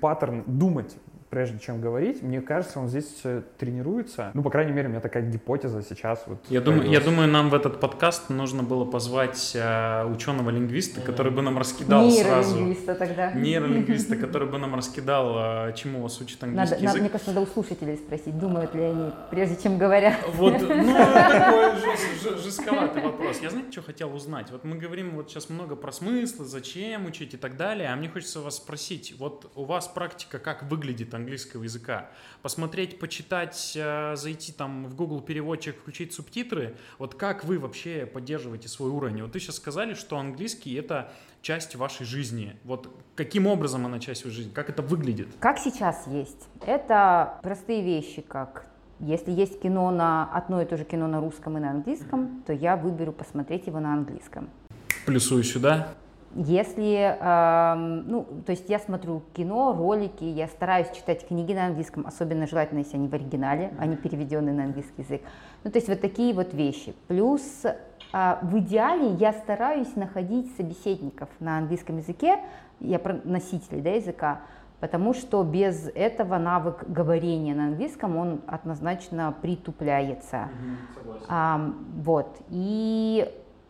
паттерн 0.00 0.42
думать, 0.46 0.96
прежде 1.30 1.58
чем 1.58 1.80
говорить, 1.80 2.22
мне 2.22 2.40
кажется, 2.40 2.80
он 2.80 2.88
здесь 2.88 3.20
э, 3.24 3.42
тренируется. 3.58 4.30
Ну, 4.34 4.42
по 4.42 4.50
крайней 4.50 4.72
мере, 4.72 4.88
у 4.88 4.90
меня 4.90 5.00
такая 5.00 5.22
гипотеза 5.22 5.82
сейчас. 5.82 6.24
Вот 6.26 6.38
Я 6.48 6.60
думаю, 6.60 6.88
я 6.90 7.00
думаю, 7.00 7.28
нам 7.28 7.50
в 7.50 7.54
этот 7.54 7.80
подкаст 7.80 8.30
нужно 8.30 8.62
было 8.62 8.84
позвать 8.84 9.52
э, 9.54 10.04
ученого-лингвиста, 10.06 11.00
который 11.00 11.30
бы 11.32 11.42
нам 11.42 11.58
раскидал 11.58 12.10
сразу. 12.10 12.54
Нейролингвиста 12.56 12.94
тогда. 12.94 13.32
Нейролингвиста, 13.32 14.16
который 14.24 14.48
бы 14.48 14.58
нам 14.58 14.74
раскидал, 14.74 15.68
э, 15.68 15.74
чему 15.76 16.02
вас 16.02 16.20
учит 16.20 16.40
Надо, 16.40 16.52
английский 16.62 16.74
надо, 16.76 16.84
язык. 16.86 17.00
мне 17.02 17.10
кажется, 17.10 17.32
надо 17.32 17.40
у 17.42 17.46
слушателей 17.52 17.96
спросить, 17.96 18.38
думают 18.38 18.74
ли 18.74 18.82
они, 18.82 19.10
прежде 19.30 19.62
чем 19.62 19.78
говорят. 19.78 20.14
Вот, 20.34 20.54
ну, 20.60 20.68
такой 20.68 21.72
жест- 21.76 22.22
жест- 22.22 22.42
жестковатый 22.44 23.02
вопрос. 23.02 23.38
Я, 23.42 23.50
знаете, 23.50 23.70
что 23.72 23.82
хотел 23.82 24.14
узнать? 24.14 24.50
Вот 24.50 24.64
мы 24.64 24.76
говорим 24.76 25.10
вот 25.16 25.30
сейчас 25.30 25.50
много 25.50 25.76
про 25.76 25.92
смыслы, 25.92 26.44
зачем 26.46 27.06
учить 27.06 27.34
и 27.34 27.36
так 27.36 27.56
далее, 27.56 27.88
а 27.92 27.96
мне 27.96 28.08
хочется 28.08 28.40
вас 28.40 28.56
спросить, 28.56 29.14
вот 29.18 29.50
у 29.54 29.64
вас 29.64 29.88
практика 29.88 30.38
как 30.38 30.62
выглядит 30.62 31.14
английского 31.18 31.62
языка? 31.64 32.10
Посмотреть, 32.42 32.98
почитать, 32.98 33.72
э, 33.76 34.16
зайти 34.16 34.52
там 34.52 34.86
в 34.86 34.94
Google 34.94 35.20
переводчик, 35.20 35.76
включить 35.76 36.12
субтитры, 36.12 36.76
вот 36.98 37.14
как 37.14 37.44
вы 37.44 37.58
вообще 37.58 38.06
поддерживаете 38.06 38.68
свой 38.68 38.90
уровень? 38.90 39.22
Вот 39.22 39.34
вы 39.34 39.40
сейчас 39.40 39.56
сказали, 39.56 39.94
что 39.94 40.18
английский 40.18 40.74
это 40.74 41.12
часть 41.42 41.76
вашей 41.76 42.06
жизни. 42.06 42.56
Вот 42.64 42.90
каким 43.14 43.46
образом 43.46 43.86
она 43.86 43.98
часть 43.98 44.24
вашей 44.24 44.34
жизни? 44.34 44.52
Как 44.52 44.70
это 44.70 44.82
выглядит? 44.82 45.28
Как 45.38 45.58
сейчас 45.58 46.06
есть? 46.06 46.48
Это 46.64 47.38
простые 47.42 47.82
вещи, 47.82 48.22
как 48.22 48.66
если 49.00 49.30
есть 49.30 49.60
кино 49.60 49.90
на 49.90 50.28
одно 50.32 50.60
и 50.60 50.64
то 50.64 50.76
же 50.76 50.84
кино 50.84 51.06
на 51.06 51.20
русском 51.20 51.56
и 51.56 51.60
на 51.60 51.70
английском, 51.70 52.42
то 52.46 52.52
я 52.52 52.76
выберу 52.76 53.12
посмотреть 53.12 53.66
его 53.66 53.78
на 53.78 53.92
английском. 53.92 54.48
Плюсую 55.06 55.44
сюда. 55.44 55.94
Если, 56.34 57.16
эм, 57.18 58.06
ну, 58.08 58.26
то 58.44 58.52
есть 58.52 58.68
я 58.68 58.78
смотрю 58.78 59.22
кино, 59.32 59.74
ролики, 59.76 60.24
я 60.24 60.46
стараюсь 60.46 60.90
читать 60.90 61.26
книги 61.26 61.54
на 61.54 61.66
английском, 61.66 62.06
особенно 62.06 62.46
желательно, 62.46 62.80
если 62.80 62.96
они 62.96 63.08
в 63.08 63.14
оригинале, 63.14 63.72
а 63.78 63.86
не 63.86 63.96
переведенные 63.96 64.54
на 64.54 64.64
английский 64.64 65.02
язык. 65.02 65.22
Ну, 65.64 65.70
то 65.70 65.78
есть 65.78 65.88
вот 65.88 66.00
такие 66.00 66.34
вот 66.34 66.52
вещи. 66.52 66.94
Плюс 67.08 67.64
а, 68.12 68.38
в 68.42 68.58
идеале 68.58 69.14
я 69.14 69.32
стараюсь 69.32 69.96
находить 69.96 70.54
собеседников 70.56 71.28
на 71.40 71.58
английском 71.58 71.98
языке, 71.98 72.38
я 72.80 72.98
про 72.98 73.20
носителей 73.24 73.80
да, 73.80 73.90
языка, 73.90 74.40
потому 74.80 75.14
что 75.14 75.42
без 75.42 75.88
этого 75.94 76.38
навык 76.38 76.84
говорения 76.88 77.54
на 77.54 77.66
английском, 77.68 78.16
он 78.16 78.40
однозначно 78.46 79.34
притупляется. 79.42 80.48
А, 81.28 81.72
вот. 81.96 82.36
И 82.50 83.28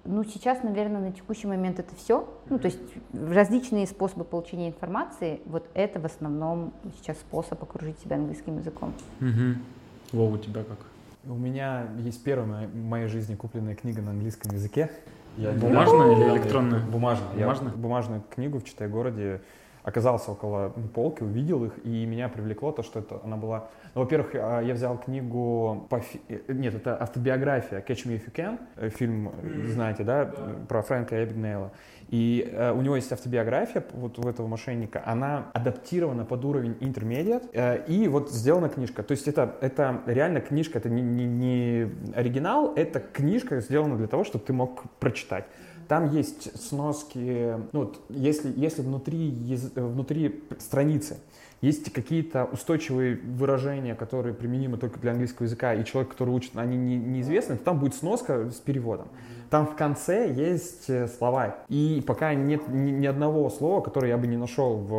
ну, 0.08 0.24
сейчас, 0.24 0.62
наверное, 0.62 1.00
на 1.00 1.12
текущий 1.12 1.46
момент 1.46 1.78
это 1.78 1.94
все. 1.94 2.26
Ну, 2.48 2.58
то 2.58 2.66
есть 2.66 2.78
различные 3.12 3.86
способы 3.86 4.24
получения 4.24 4.68
информации, 4.68 5.40
вот 5.44 5.68
это 5.74 6.00
в 6.00 6.06
основном 6.06 6.72
сейчас 6.96 7.18
способ 7.18 7.62
окружить 7.62 7.98
себя 8.00 8.16
английским 8.16 8.56
языком. 8.56 8.94
Угу. 9.20 10.16
Вова, 10.16 10.34
у 10.34 10.38
тебя 10.38 10.64
как? 10.64 10.78
У 11.26 11.34
меня 11.34 11.86
есть 11.98 12.24
первая 12.24 12.68
в 12.68 12.76
моей 12.76 13.06
жизни 13.08 13.34
купленная 13.34 13.74
книга 13.74 14.00
на 14.00 14.12
английском 14.12 14.50
языке. 14.52 14.90
Я 15.36 15.52
Бумажная 15.52 16.16
или 16.16 16.38
электронная? 16.38 16.80
Бумажная. 16.80 17.28
Я 17.34 17.42
Бумажная? 17.42 17.72
бумажную 17.74 18.22
книгу 18.34 18.58
в 18.60 18.64
Читай-городе 18.64 19.42
оказался 19.82 20.32
около 20.32 20.70
полки, 20.94 21.22
увидел 21.22 21.64
их, 21.64 21.84
и 21.84 22.04
меня 22.06 22.28
привлекло 22.28 22.72
то, 22.72 22.82
что 22.82 23.00
это 23.00 23.20
она 23.24 23.36
была... 23.36 23.68
Ну, 23.94 24.02
во-первых, 24.02 24.34
а, 24.34 24.60
я 24.60 24.74
взял 24.74 24.98
книгу 24.98 25.86
по... 25.88 26.00
Э, 26.28 26.40
нет, 26.48 26.74
это 26.74 27.00
автобиография 27.00 27.80
Catch 27.80 28.06
Me 28.06 28.16
If 28.16 28.26
You 28.26 28.34
Can, 28.34 28.58
э, 28.76 28.88
фильм, 28.90 29.32
знаете, 29.66 30.04
да, 30.04 30.30
про 30.68 30.82
Фрэнка 30.82 31.22
Эбигнейла. 31.24 31.72
И 32.08 32.48
э, 32.50 32.72
у 32.72 32.80
него 32.80 32.96
есть 32.96 33.12
автобиография 33.12 33.84
вот 33.92 34.18
у 34.18 34.28
этого 34.28 34.46
мошенника, 34.46 35.02
она 35.04 35.50
адаптирована 35.52 36.24
под 36.24 36.44
уровень 36.44 36.76
интермедиат, 36.80 37.44
э, 37.52 37.84
и 37.86 38.08
вот 38.08 38.30
сделана 38.30 38.68
книжка. 38.70 39.02
То 39.02 39.12
есть 39.12 39.28
это, 39.28 39.56
это 39.60 40.00
реально 40.06 40.40
книжка, 40.40 40.78
это 40.78 40.88
не, 40.88 41.02
не, 41.02 41.26
не 41.26 41.90
оригинал, 42.14 42.72
это 42.74 43.00
книжка 43.00 43.60
сделана 43.60 43.96
для 43.96 44.06
того, 44.06 44.24
чтобы 44.24 44.44
ты 44.44 44.52
мог 44.54 44.84
прочитать. 44.98 45.44
Там 45.88 46.14
есть 46.14 46.60
сноски, 46.60 47.56
ну, 47.72 47.80
вот, 47.80 48.00
если, 48.10 48.52
если 48.54 48.82
внутри, 48.82 49.30
внутри 49.74 50.44
страницы 50.58 51.16
есть 51.62 51.90
какие-то 51.92 52.44
устойчивые 52.44 53.16
выражения, 53.16 53.94
которые 53.94 54.34
применимы 54.34 54.76
только 54.76 55.00
для 55.00 55.12
английского 55.12 55.46
языка, 55.46 55.74
и 55.74 55.84
человек, 55.84 56.12
который 56.12 56.30
учит, 56.30 56.52
они 56.56 56.76
не, 56.76 56.96
неизвестны, 56.96 57.56
то 57.56 57.64
там 57.64 57.80
будет 57.80 57.94
сноска 57.94 58.50
с 58.50 58.56
переводом. 58.56 59.08
Там 59.50 59.66
в 59.66 59.76
конце 59.76 60.30
есть 60.30 60.90
э, 60.90 61.06
слова. 61.06 61.56
И 61.68 62.02
пока 62.06 62.34
нет 62.34 62.68
ни, 62.68 62.90
ни 62.90 63.06
одного 63.06 63.48
слова, 63.50 63.80
которое 63.80 64.08
я 64.08 64.18
бы 64.18 64.26
не 64.26 64.36
нашел 64.36 64.76
в 64.76 64.92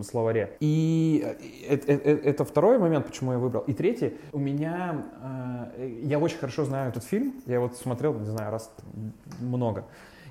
э, 0.00 0.02
словаре. 0.04 0.56
И 0.60 1.36
это, 1.68 1.92
это, 1.92 2.10
это 2.10 2.44
второй 2.44 2.78
момент, 2.78 3.06
почему 3.06 3.32
я 3.32 3.38
выбрал. 3.38 3.62
И 3.62 3.72
третий, 3.72 4.14
у 4.32 4.38
меня... 4.38 5.04
Э, 5.22 5.88
я 6.02 6.18
очень 6.18 6.38
хорошо 6.38 6.64
знаю 6.64 6.90
этот 6.90 7.04
фильм. 7.04 7.34
Я 7.46 7.60
вот 7.60 7.76
смотрел, 7.76 8.14
не 8.14 8.26
знаю, 8.26 8.52
раз 8.52 8.72
много. 9.40 9.84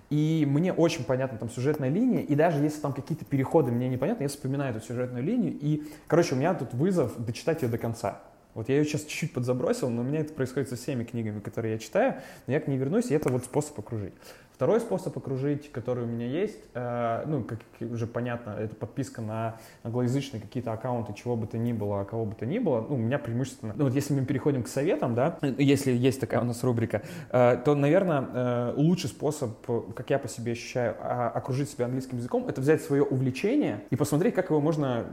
И 0.10 0.46
мне 0.48 0.72
очень 0.72 1.04
понятна 1.04 1.38
там 1.38 1.50
сюжетная 1.50 1.90
линия, 1.90 2.22
и 2.22 2.34
даже 2.34 2.64
если 2.64 2.80
там 2.80 2.94
какие-то 2.94 3.26
переходы 3.26 3.72
мне 3.72 3.90
непонятны, 3.90 4.24
я 4.24 4.30
вспоминаю 4.30 4.74
эту 4.74 4.86
сюжетную 4.86 5.22
линию, 5.22 5.54
и, 5.60 5.84
короче, 6.08 6.34
у 6.34 6.38
меня 6.38 6.54
тут 6.54 6.74
вызов 6.74 7.14
дочитать 7.24 7.62
ее 7.62 7.68
до 7.68 7.78
конца. 7.78 8.22
Вот 8.58 8.70
я 8.70 8.78
ее 8.78 8.86
сейчас 8.86 9.02
чуть-чуть 9.02 9.34
подзабросил, 9.34 9.88
но 9.92 10.02
у 10.02 10.04
меня 10.04 10.22
это 10.22 10.34
происходит 10.34 10.68
со 10.68 10.76
всеми 10.76 11.04
книгами, 11.04 11.40
которые 11.42 11.74
я 11.74 11.80
читаю, 11.80 12.16
но 12.48 12.54
я 12.54 12.60
к 12.60 12.68
ней 12.68 12.78
вернусь, 12.78 13.12
и 13.12 13.14
это 13.14 13.30
вот 13.30 13.44
способ 13.44 13.78
окружить. 13.78 14.14
Второй 14.52 14.80
способ 14.80 15.16
окружить, 15.16 15.72
который 15.72 16.06
у 16.06 16.08
меня 16.08 16.26
есть, 16.26 16.58
э, 16.74 17.24
ну, 17.28 17.44
как 17.44 17.60
уже 17.80 18.08
понятно, 18.08 18.56
это 18.60 18.76
подписка 18.76 19.22
на 19.22 19.60
англоязычные 19.84 20.42
какие-то 20.42 20.74
аккаунты, 20.74 21.14
чего 21.14 21.36
бы 21.36 21.46
то 21.46 21.60
ни 21.60 21.72
было, 21.72 22.04
кого 22.06 22.26
бы 22.26 22.34
то 22.34 22.48
ни 22.48 22.58
было. 22.58 22.84
Ну, 22.90 22.96
у 22.96 22.98
меня 22.98 23.20
преимущественно, 23.20 23.76
ну, 23.78 23.84
вот 23.84 23.94
если 23.94 24.16
мы 24.16 24.26
переходим 24.26 24.64
к 24.64 24.68
советам, 24.68 25.14
да, 25.14 25.38
если 25.60 25.92
есть 25.92 26.20
такая 26.20 26.42
у 26.42 26.44
нас 26.44 26.64
рубрика, 26.64 27.04
э, 27.30 27.62
то, 27.64 27.76
наверное, 27.76 28.28
э, 28.34 28.74
лучший 28.76 29.12
способ, 29.12 29.64
как 29.94 30.10
я 30.10 30.18
по 30.18 30.28
себе 30.28 30.54
ощущаю, 30.54 30.96
а, 31.00 31.30
окружить 31.30 31.70
себя 31.70 31.86
английским 31.86 32.18
языком, 32.18 32.48
это 32.48 32.60
взять 32.60 32.82
свое 32.82 33.04
увлечение 33.04 33.84
и 33.92 33.96
посмотреть, 33.96 34.34
как 34.34 34.50
его 34.50 34.60
можно 34.60 35.06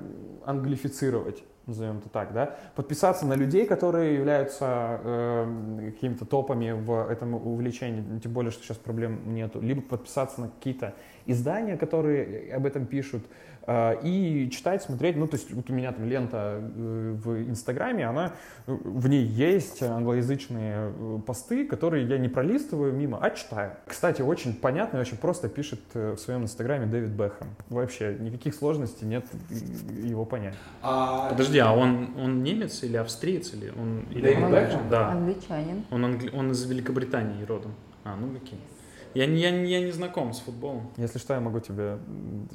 англифицировать 0.47 1.45
назовем 1.67 1.99
это 1.99 2.09
так, 2.09 2.33
да, 2.33 2.57
подписаться 2.75 3.27
на 3.27 3.35
людей, 3.35 3.67
которые 3.67 4.15
являются 4.15 5.01
э, 5.03 5.91
какими-то 5.93 6.25
топами 6.25 6.73
в 6.73 7.09
этом 7.09 7.35
увлечении, 7.35 8.19
тем 8.21 8.33
более, 8.33 8.51
что 8.51 8.63
сейчас 8.63 8.77
проблем 8.77 9.35
нету, 9.35 9.61
либо 9.61 9.83
подписаться 9.83 10.41
на 10.41 10.49
какие-то 10.49 10.95
издания, 11.27 11.77
которые 11.77 12.55
об 12.55 12.67
этом 12.67 12.87
пишут, 12.87 13.25
и 13.67 14.51
читать, 14.53 14.83
смотреть, 14.83 15.17
ну, 15.17 15.27
то 15.27 15.37
есть 15.37 15.53
вот 15.53 15.71
у 15.71 15.73
меня 15.73 15.93
там 15.93 16.07
лента 16.07 16.61
э, 16.61 17.17
в 17.17 17.49
Инстаграме, 17.49 18.07
она, 18.07 18.33
э, 18.67 18.77
в 18.85 19.09
ней 19.09 19.25
есть 19.25 19.83
англоязычные 19.83 20.93
посты, 21.27 21.67
которые 21.67 22.07
я 22.07 22.19
не 22.19 22.29
пролистываю 22.29 22.93
мимо, 22.93 23.19
а 23.21 23.31
читаю. 23.31 23.73
Кстати, 23.87 24.23
очень 24.23 24.55
понятно 24.55 24.99
и 24.99 25.01
очень 25.01 25.17
просто 25.17 25.49
пишет 25.49 25.81
в 25.95 26.17
своем 26.19 26.43
Инстаграме 26.43 26.87
Дэвид 26.87 27.13
Бэхэм. 27.13 27.49
Вообще 27.71 28.17
никаких 28.21 28.55
сложностей 28.55 29.07
нет 29.07 29.25
его 30.03 30.25
понять. 30.25 30.55
А... 30.83 31.31
Подожди, 31.31 31.59
а 31.59 31.73
он, 31.73 32.11
он 32.19 32.43
немец 32.43 32.83
или 32.83 32.97
австриец? 32.97 33.55
Или 33.55 33.71
он, 33.71 34.01
или 34.11 34.23
Дэвид 34.23 34.51
Бэхэм? 34.51 34.89
Да. 34.91 35.13
Англичанин. 35.13 35.85
Он, 35.91 36.05
англи... 36.05 36.31
он 36.35 36.51
из 36.51 36.65
Великобритании 36.65 37.45
родом. 37.45 37.73
А, 38.05 38.17
ну 38.17 38.37
окей. 38.37 38.59
Я, 39.15 39.25
я, 39.25 39.49
я 39.51 39.81
не 39.81 39.93
знаком 39.93 40.33
с 40.33 40.41
футболом. 40.41 40.91
Если 40.97 41.19
что, 41.19 41.35
я 41.35 41.41
могу 41.41 41.61
тебе 41.61 41.99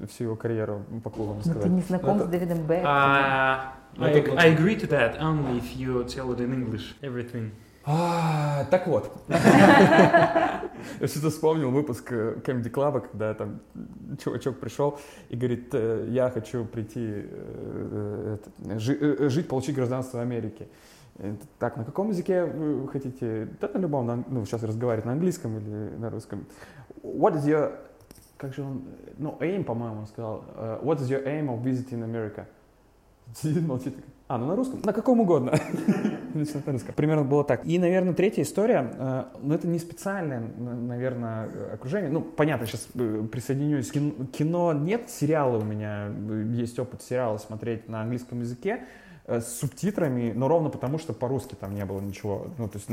всю 0.09 0.25
его 0.25 0.35
карьеру 0.35 0.85
по 1.03 1.09
клубам 1.09 1.41
сказать. 1.41 1.57
Но 1.57 1.63
ты 1.63 1.69
не 1.69 1.81
знаком 1.81 2.17
Это... 2.17 2.25
с 2.25 2.29
Дэвидом 2.29 2.67
Беком. 2.67 2.85
Uh, 2.85 3.59
I, 3.97 4.23
I 4.37 4.55
agree 4.55 4.75
to 4.79 4.87
that 4.89 5.19
only 5.19 5.57
if 5.57 5.75
you 5.75 6.03
tell 6.05 6.31
it 6.31 6.39
in 6.39 6.53
English. 6.53 6.95
Everything. 7.01 7.51
А, 7.85 8.65
так 8.65 8.87
вот. 8.87 9.11
Я 9.29 11.07
что-то 11.07 11.29
вспомнил 11.29 11.71
выпуск 11.71 12.11
Comedy 12.11 12.69
Club, 12.71 13.07
когда 13.09 13.33
там 13.33 13.61
чувачок 14.23 14.59
пришел 14.59 14.99
и 15.29 15.35
говорит, 15.35 15.69
«Э, 15.73 16.05
я 16.09 16.29
хочу 16.29 16.65
прийти 16.65 17.23
э, 17.25 18.37
э, 18.65 19.29
жить, 19.29 19.47
получить 19.47 19.75
гражданство 19.75 20.21
Америки. 20.21 20.67
Так, 21.57 21.77
на 21.77 21.83
каком 21.83 22.09
языке 22.09 22.45
вы 22.45 22.87
хотите? 22.87 23.49
Да, 23.59 23.69
на 23.73 23.79
любом, 23.79 24.05
на, 24.05 24.23
ну, 24.27 24.45
сейчас 24.45 24.63
разговаривать 24.63 25.05
на 25.05 25.11
английском 25.13 25.57
или 25.57 25.95
на 25.97 26.09
русском. 26.09 26.45
What 27.03 27.35
is 27.35 27.45
your, 27.45 27.75
как 28.37 28.53
же 28.53 28.63
он, 28.63 28.83
ну, 29.17 29.37
aim, 29.41 29.63
по-моему, 29.63 29.99
он 29.99 30.07
сказал. 30.07 30.45
Uh, 30.55 30.83
what 30.83 30.99
is 30.99 31.09
your 31.09 31.25
aim 31.25 31.47
of 31.47 31.61
visiting 31.61 32.03
America? 32.03 32.45
Сидит, 33.35 33.67
молчит. 33.67 33.95
А, 34.29 34.37
ну 34.37 34.45
на 34.45 34.55
русском? 34.55 34.79
На 34.83 34.93
каком 34.93 35.19
угодно. 35.21 35.53
Примерно 36.95 37.23
было 37.23 37.43
так. 37.43 37.65
И, 37.65 37.79
наверное, 37.79 38.13
третья 38.13 38.43
история, 38.43 38.93
э, 38.93 39.23
ну 39.41 39.55
это 39.55 39.67
не 39.67 39.79
специальное, 39.79 40.39
наверное, 40.39 41.73
окружение. 41.73 42.11
Ну, 42.11 42.21
понятно, 42.21 42.67
сейчас 42.67 42.87
э, 42.93 43.23
присоединюсь. 43.31 43.91
Кино 43.91 44.73
нет, 44.73 45.09
сериалы 45.09 45.57
у 45.57 45.63
меня, 45.63 46.11
есть 46.53 46.77
опыт 46.77 47.01
сериала 47.01 47.37
смотреть 47.37 47.89
на 47.89 48.01
английском 48.01 48.41
языке. 48.41 48.83
Э, 49.29 49.41
с 49.41 49.59
субтитрами, 49.59 50.33
но 50.35 50.47
ровно 50.47 50.69
потому, 50.69 50.97
что 50.97 51.13
по-русски 51.13 51.53
там 51.53 51.75
не 51.75 51.85
было 51.85 52.01
ничего, 52.01 52.47
ну, 52.57 52.67
то 52.67 52.79
есть 52.79 52.89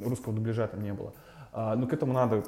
русского 0.00 0.32
дубляжа 0.32 0.68
там 0.68 0.82
не 0.82 0.92
было. 0.92 1.12
А, 1.52 1.74
ну, 1.74 1.88
к 1.88 1.92
этому 1.92 2.12
надо 2.12 2.44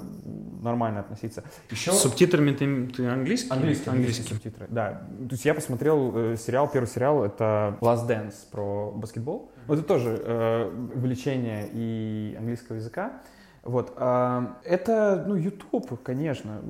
нормально 0.62 1.00
относиться. 1.00 1.42
Еще... 1.70 1.90
С 1.90 2.02
субтитрами 2.02 2.52
ты, 2.52 2.86
ты 2.86 3.08
английский? 3.08 3.50
Английский, 3.50 3.90
английский 3.90 4.22
субтитры, 4.22 4.68
да. 4.70 5.02
То 5.28 5.32
есть 5.32 5.44
я 5.44 5.54
посмотрел 5.54 6.12
э, 6.14 6.36
сериал, 6.36 6.70
первый 6.70 6.86
сериал, 6.86 7.24
это 7.24 7.78
Last 7.80 8.06
Dance 8.06 8.34
про 8.52 8.92
баскетбол. 8.92 9.50
Вот 9.66 9.78
это 9.78 9.88
тоже 9.88 10.22
э, 10.24 10.90
увлечение 10.94 11.68
и 11.72 12.36
английского 12.38 12.76
языка. 12.76 13.22
Вот. 13.62 13.92
Э, 13.96 14.46
это, 14.64 15.24
ну, 15.26 15.34
YouTube, 15.34 16.02
конечно. 16.02 16.62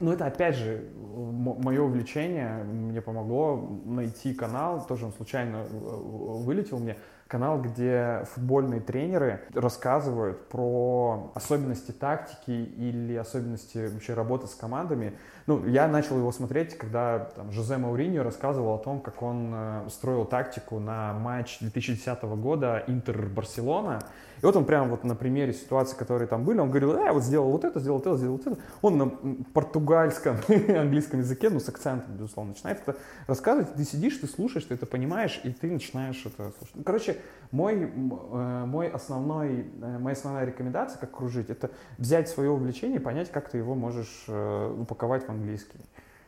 Но 0.00 0.12
это, 0.12 0.26
опять 0.26 0.56
же, 0.56 0.88
мое 0.96 1.82
увлечение 1.82 2.64
мне 2.64 3.02
помогло 3.02 3.80
найти 3.84 4.32
канал, 4.32 4.84
тоже 4.86 5.06
он 5.06 5.12
случайно 5.12 5.56
э, 5.56 5.66
вылетел 5.70 6.78
мне, 6.78 6.96
канал, 7.30 7.62
где 7.62 8.26
футбольные 8.32 8.80
тренеры 8.80 9.42
рассказывают 9.54 10.48
про 10.48 11.30
особенности 11.34 11.92
тактики 11.92 12.50
или 12.50 13.14
особенности 13.14 13.88
вообще 13.92 14.14
работы 14.14 14.48
с 14.48 14.54
командами. 14.54 15.12
Ну, 15.46 15.64
я 15.66 15.86
начал 15.86 16.18
его 16.18 16.32
смотреть, 16.32 16.76
когда 16.76 17.30
там, 17.36 17.52
Жозе 17.52 17.76
Мауриньо 17.76 18.24
рассказывал 18.24 18.74
о 18.74 18.78
том, 18.78 19.00
как 19.00 19.22
он 19.22 19.52
э, 19.54 19.88
строил 19.90 20.24
тактику 20.24 20.80
на 20.80 21.12
матч 21.12 21.60
2010 21.60 22.22
года 22.22 22.82
Интер-Барселона. 22.88 24.00
И 24.42 24.46
вот 24.46 24.56
он 24.56 24.64
прямо 24.64 24.88
вот 24.88 25.04
на 25.04 25.14
примере 25.14 25.52
ситуации, 25.52 25.96
которые 25.96 26.26
там 26.26 26.44
были, 26.44 26.58
он 26.58 26.70
говорил, 26.70 26.96
я 26.98 27.12
вот 27.12 27.22
сделал 27.22 27.50
вот 27.50 27.64
это, 27.64 27.78
сделал 27.80 28.00
это, 28.00 28.16
сделал 28.16 28.36
вот 28.36 28.46
это. 28.46 28.58
Он 28.82 28.98
на 28.98 29.08
португальском, 29.52 30.36
английском 30.48 31.20
языке, 31.20 31.50
ну 31.50 31.60
с 31.60 31.68
акцентом, 31.68 32.16
безусловно, 32.16 32.52
начинает 32.52 32.80
это 32.86 32.96
рассказывать. 33.26 33.74
Ты 33.74 33.84
сидишь, 33.84 34.16
ты 34.16 34.26
слушаешь, 34.26 34.64
ты 34.64 34.74
это 34.74 34.86
понимаешь, 34.86 35.40
и 35.44 35.52
ты 35.52 35.70
начинаешь 35.70 36.20
это 36.24 36.52
слушать. 36.58 36.74
Ну, 36.74 36.82
короче, 36.82 37.16
мой, 37.50 37.82
э, 37.82 38.64
мой 38.66 38.88
основной, 38.88 39.66
э, 39.82 39.98
моя 39.98 40.16
основная 40.16 40.44
рекомендация, 40.44 40.98
как 40.98 41.10
кружить, 41.10 41.50
это 41.50 41.70
взять 41.98 42.28
свое 42.28 42.50
увлечение 42.50 42.98
и 42.98 43.02
понять, 43.02 43.30
как 43.30 43.50
ты 43.50 43.58
его 43.58 43.74
можешь 43.74 44.24
э, 44.28 44.76
упаковать 44.78 45.26
в 45.26 45.30
английский 45.30 45.80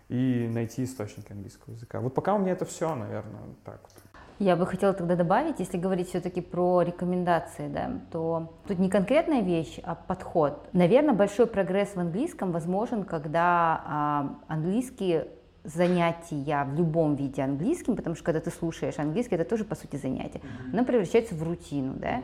и 0.09 0.49
найти 0.53 0.85
источники 0.85 1.33
английского 1.33 1.73
языка. 1.73 2.01
Вот 2.01 2.15
пока 2.15 2.35
у 2.35 2.39
меня 2.39 2.53
это 2.53 2.67
все, 2.67 2.95
наверное, 2.95 3.41
так 3.65 3.81
вот. 3.83 4.02
Я 4.39 4.57
бы 4.57 4.67
хотела 4.67 4.93
тогда 4.93 5.15
добавить, 5.15 5.61
если 5.61 5.77
говорить 5.79 6.09
все-таки 6.09 6.41
про 6.41 6.83
рекомендации, 6.83 7.69
да, 7.69 7.91
то 8.11 8.53
тут 8.67 8.79
не 8.79 8.89
конкретная 8.89 9.41
вещь, 9.41 9.79
а 9.85 9.95
подход. 9.95 10.69
Наверное, 10.73 11.15
большой 11.15 11.47
прогресс 11.47 11.91
в 11.95 12.01
английском 12.01 12.51
возможен, 12.51 13.05
когда 13.05 13.83
а, 13.87 14.39
английский 14.49 15.23
занятия 15.65 16.65
в 16.65 16.75
любом 16.75 17.15
виде 17.15 17.43
английским, 17.43 17.97
потому 17.97 18.17
что 18.17 18.25
когда 18.25 18.41
ты 18.41 18.51
слушаешь 18.51 18.99
английский, 18.99 19.37
это 19.37 19.45
тоже 19.45 19.65
по 19.65 19.75
сути 19.75 19.97
занятие, 19.97 20.41
mm-hmm. 20.41 20.73
оно 20.73 20.85
превращается 20.85 21.35
в 21.35 21.43
рутину, 21.43 21.95
да. 21.95 22.19
Mm-hmm. 22.19 22.23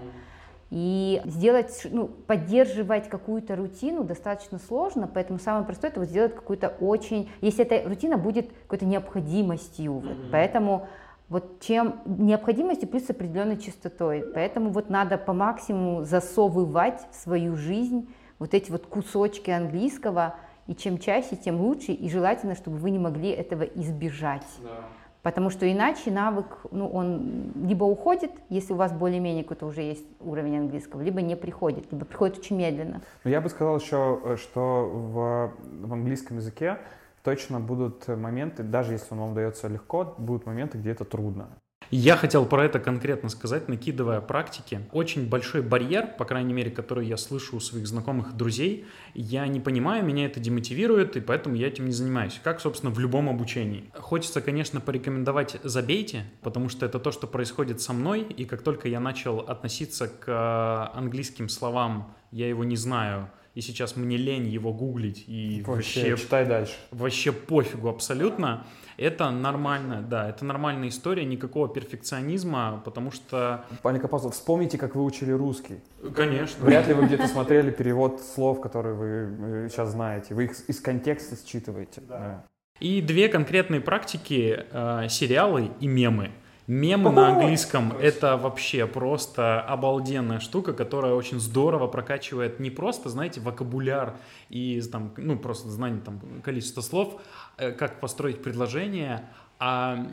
И 0.70 1.22
сделать, 1.24 1.86
ну, 1.90 2.09
поддерживать 2.09 3.09
какую-то 3.09 3.56
рутину 3.56 4.04
достаточно 4.04 4.59
сложно, 4.59 5.09
поэтому 5.12 5.38
самое 5.38 5.64
простое 5.64 5.90
это 5.90 6.00
вот 6.00 6.11
сделать 6.11 6.34
какую-то 6.34 6.68
очень, 6.80 7.30
если 7.40 7.64
эта 7.64 7.88
рутина 7.88 8.18
будет 8.18 8.50
какой-то 8.64 8.84
необходимостью, 8.84 9.92
mm-hmm. 9.92 10.06
вот, 10.06 10.30
поэтому 10.30 10.88
вот 11.29 11.61
чем 11.61 12.01
необходимостью 12.07 12.89
плюс 12.89 13.05
с 13.05 13.11
определенной 13.11 13.59
частотой. 13.59 14.24
Поэтому 14.35 14.70
вот 14.70 14.91
надо 14.91 15.18
по 15.18 15.33
максимуму 15.33 16.05
засовывать 16.05 17.01
в 17.11 17.14
свою 17.14 17.57
жизнь 17.57 18.09
вот 18.39 18.55
эти 18.55 18.70
вот 18.70 18.87
кусочки 18.87 19.51
английского 19.51 20.37
И 20.66 20.74
чем 20.74 20.99
чаще, 20.99 21.37
тем 21.37 21.61
лучше, 21.61 21.93
и 21.93 22.09
желательно, 22.11 22.55
чтобы 22.55 22.76
вы 22.76 22.91
не 22.91 22.99
могли 22.99 23.31
этого 23.31 23.62
избежать. 23.62 24.47
Да. 24.62 24.85
Потому 25.22 25.51
что 25.51 25.70
иначе 25.70 26.11
навык, 26.11 26.66
ну, 26.70 26.89
он 26.89 27.53
либо 27.57 27.85
уходит, 27.85 28.31
если 28.51 28.72
у 28.72 28.76
вас 28.76 28.93
более-менее 28.93 29.43
какой-то 29.43 29.66
уже 29.66 29.83
есть 29.83 30.07
уровень 30.20 30.59
английского, 30.59 31.03
либо 31.03 31.20
не 31.20 31.37
приходит, 31.37 31.91
либо 31.91 32.05
приходит 32.05 32.39
очень 32.39 32.57
медленно. 32.57 33.01
Но 33.24 33.31
я 33.31 33.41
бы 33.41 33.49
сказал 33.49 33.79
еще, 33.79 34.20
э, 34.24 34.37
что 34.37 34.89
в, 34.89 35.53
в 35.87 35.93
английском 35.93 36.37
языке 36.37 36.79
точно 37.23 37.61
будут 37.61 38.09
моменты, 38.09 38.62
даже 38.62 38.93
если 38.93 39.14
он 39.14 39.21
вам 39.21 39.35
дается 39.35 39.69
легко, 39.69 40.14
будут 40.19 40.47
моменты, 40.47 40.79
где 40.79 40.91
это 40.91 41.05
трудно. 41.05 41.49
Я 41.91 42.16
хотел 42.16 42.45
про 42.45 42.66
это 42.66 42.81
конкретно 42.81 43.31
сказать, 43.31 43.69
накидывая 43.69 44.21
практики. 44.21 44.83
Очень 44.93 45.27
большой 45.27 45.62
барьер, 45.62 46.07
по 46.19 46.27
крайней 46.27 46.53
мере, 46.53 46.71
который 46.71 47.07
я 47.07 47.16
слышу 47.16 47.57
у 47.57 47.61
своих 47.61 47.87
знакомых 47.87 48.37
друзей, 48.37 48.85
я 49.14 49.47
не 49.47 49.59
понимаю, 49.59 50.05
меня 50.05 50.27
это 50.27 50.39
демотивирует, 50.39 51.16
и 51.16 51.21
поэтому 51.23 51.55
я 51.57 51.69
этим 51.69 51.87
не 51.87 51.93
занимаюсь. 51.93 52.41
Как, 52.45 52.61
собственно, 52.61 52.93
в 52.93 52.99
любом 52.99 53.31
обучении. 53.31 53.91
Хочется, 53.95 54.43
конечно, 54.43 54.83
порекомендовать 54.83 55.57
«забейте», 55.62 56.25
потому 56.43 56.69
что 56.69 56.85
это 56.85 56.99
то, 56.99 57.11
что 57.11 57.27
происходит 57.27 57.81
со 57.81 57.95
мной, 57.95 58.21
и 58.21 58.45
как 58.45 58.61
только 58.61 58.87
я 58.89 59.01
начал 59.01 59.39
относиться 59.39 60.09
к 60.09 60.29
э, 60.29 60.99
английским 60.99 61.49
словам, 61.49 62.14
я 62.31 62.51
его 62.51 62.64
не 62.64 62.77
знаю, 62.77 63.31
и 63.59 63.61
сейчас 63.61 63.96
мне 63.96 64.16
лень 64.16 64.46
его 64.46 64.72
гуглить 64.72 65.24
и 65.26 65.64
вообще, 65.66 66.11
вообще 66.11 66.24
читай 66.24 66.46
дальше. 66.46 66.74
Вообще 66.92 67.32
пофигу 67.32 67.88
абсолютно. 67.88 68.64
Это 68.96 69.32
нормально, 69.32 70.00
да, 70.00 70.28
это 70.28 70.44
нормальная 70.44 70.90
история, 70.90 71.24
никакого 71.24 71.68
перфекционизма, 71.68 72.80
потому 72.84 73.11
что... 73.11 73.64
Паник 73.82 74.04
Апостол, 74.04 74.30
вспомните, 74.30 74.78
как 74.78 74.94
вы 74.94 75.02
учили 75.02 75.32
русский. 75.32 75.80
Конечно. 76.14 76.64
Вряд 76.64 76.86
ли 76.86 76.94
вы 76.94 77.06
где-то 77.06 77.26
смотрели 77.26 77.72
перевод 77.72 78.20
слов, 78.20 78.61
которые 78.61 78.94
вы 78.94 79.68
сейчас 79.70 79.90
знаете. 79.90 80.34
Вы 80.34 80.44
их 80.44 80.68
из 80.68 80.80
контекста 80.80 81.34
считываете. 81.44 82.00
Да. 82.02 82.18
Да. 82.18 82.44
И 82.78 83.02
две 83.02 83.28
конкретные 83.28 83.80
практики 83.80 84.66
э, 84.70 85.09
сериалы 85.09 85.72
и 85.80 85.88
мемы. 85.88 86.30
Мемы 86.69 87.11
на 87.11 87.29
английском— 87.29 87.95
это 87.99 88.37
вообще 88.37 88.87
просто 88.87 89.59
обалденная 89.62 90.39
штука, 90.39 90.75
которая 90.75 91.14
очень 91.14 91.41
здорово 91.41 91.87
прокачивает 91.87 92.61
не 92.61 92.69
просто, 92.69 93.09
знаете, 93.09 93.41
вокабуляр 93.41 94.19
и 94.51 94.79
там, 94.83 95.14
ну, 95.16 95.39
просто 95.39 95.71
знание 95.71 96.03
там 96.03 96.21
количества 96.43 96.83
слов, 96.83 97.23
э, 97.57 97.73
как 97.73 98.01
построить 98.01 98.43
предложение, 98.43 99.31
а 99.59 100.06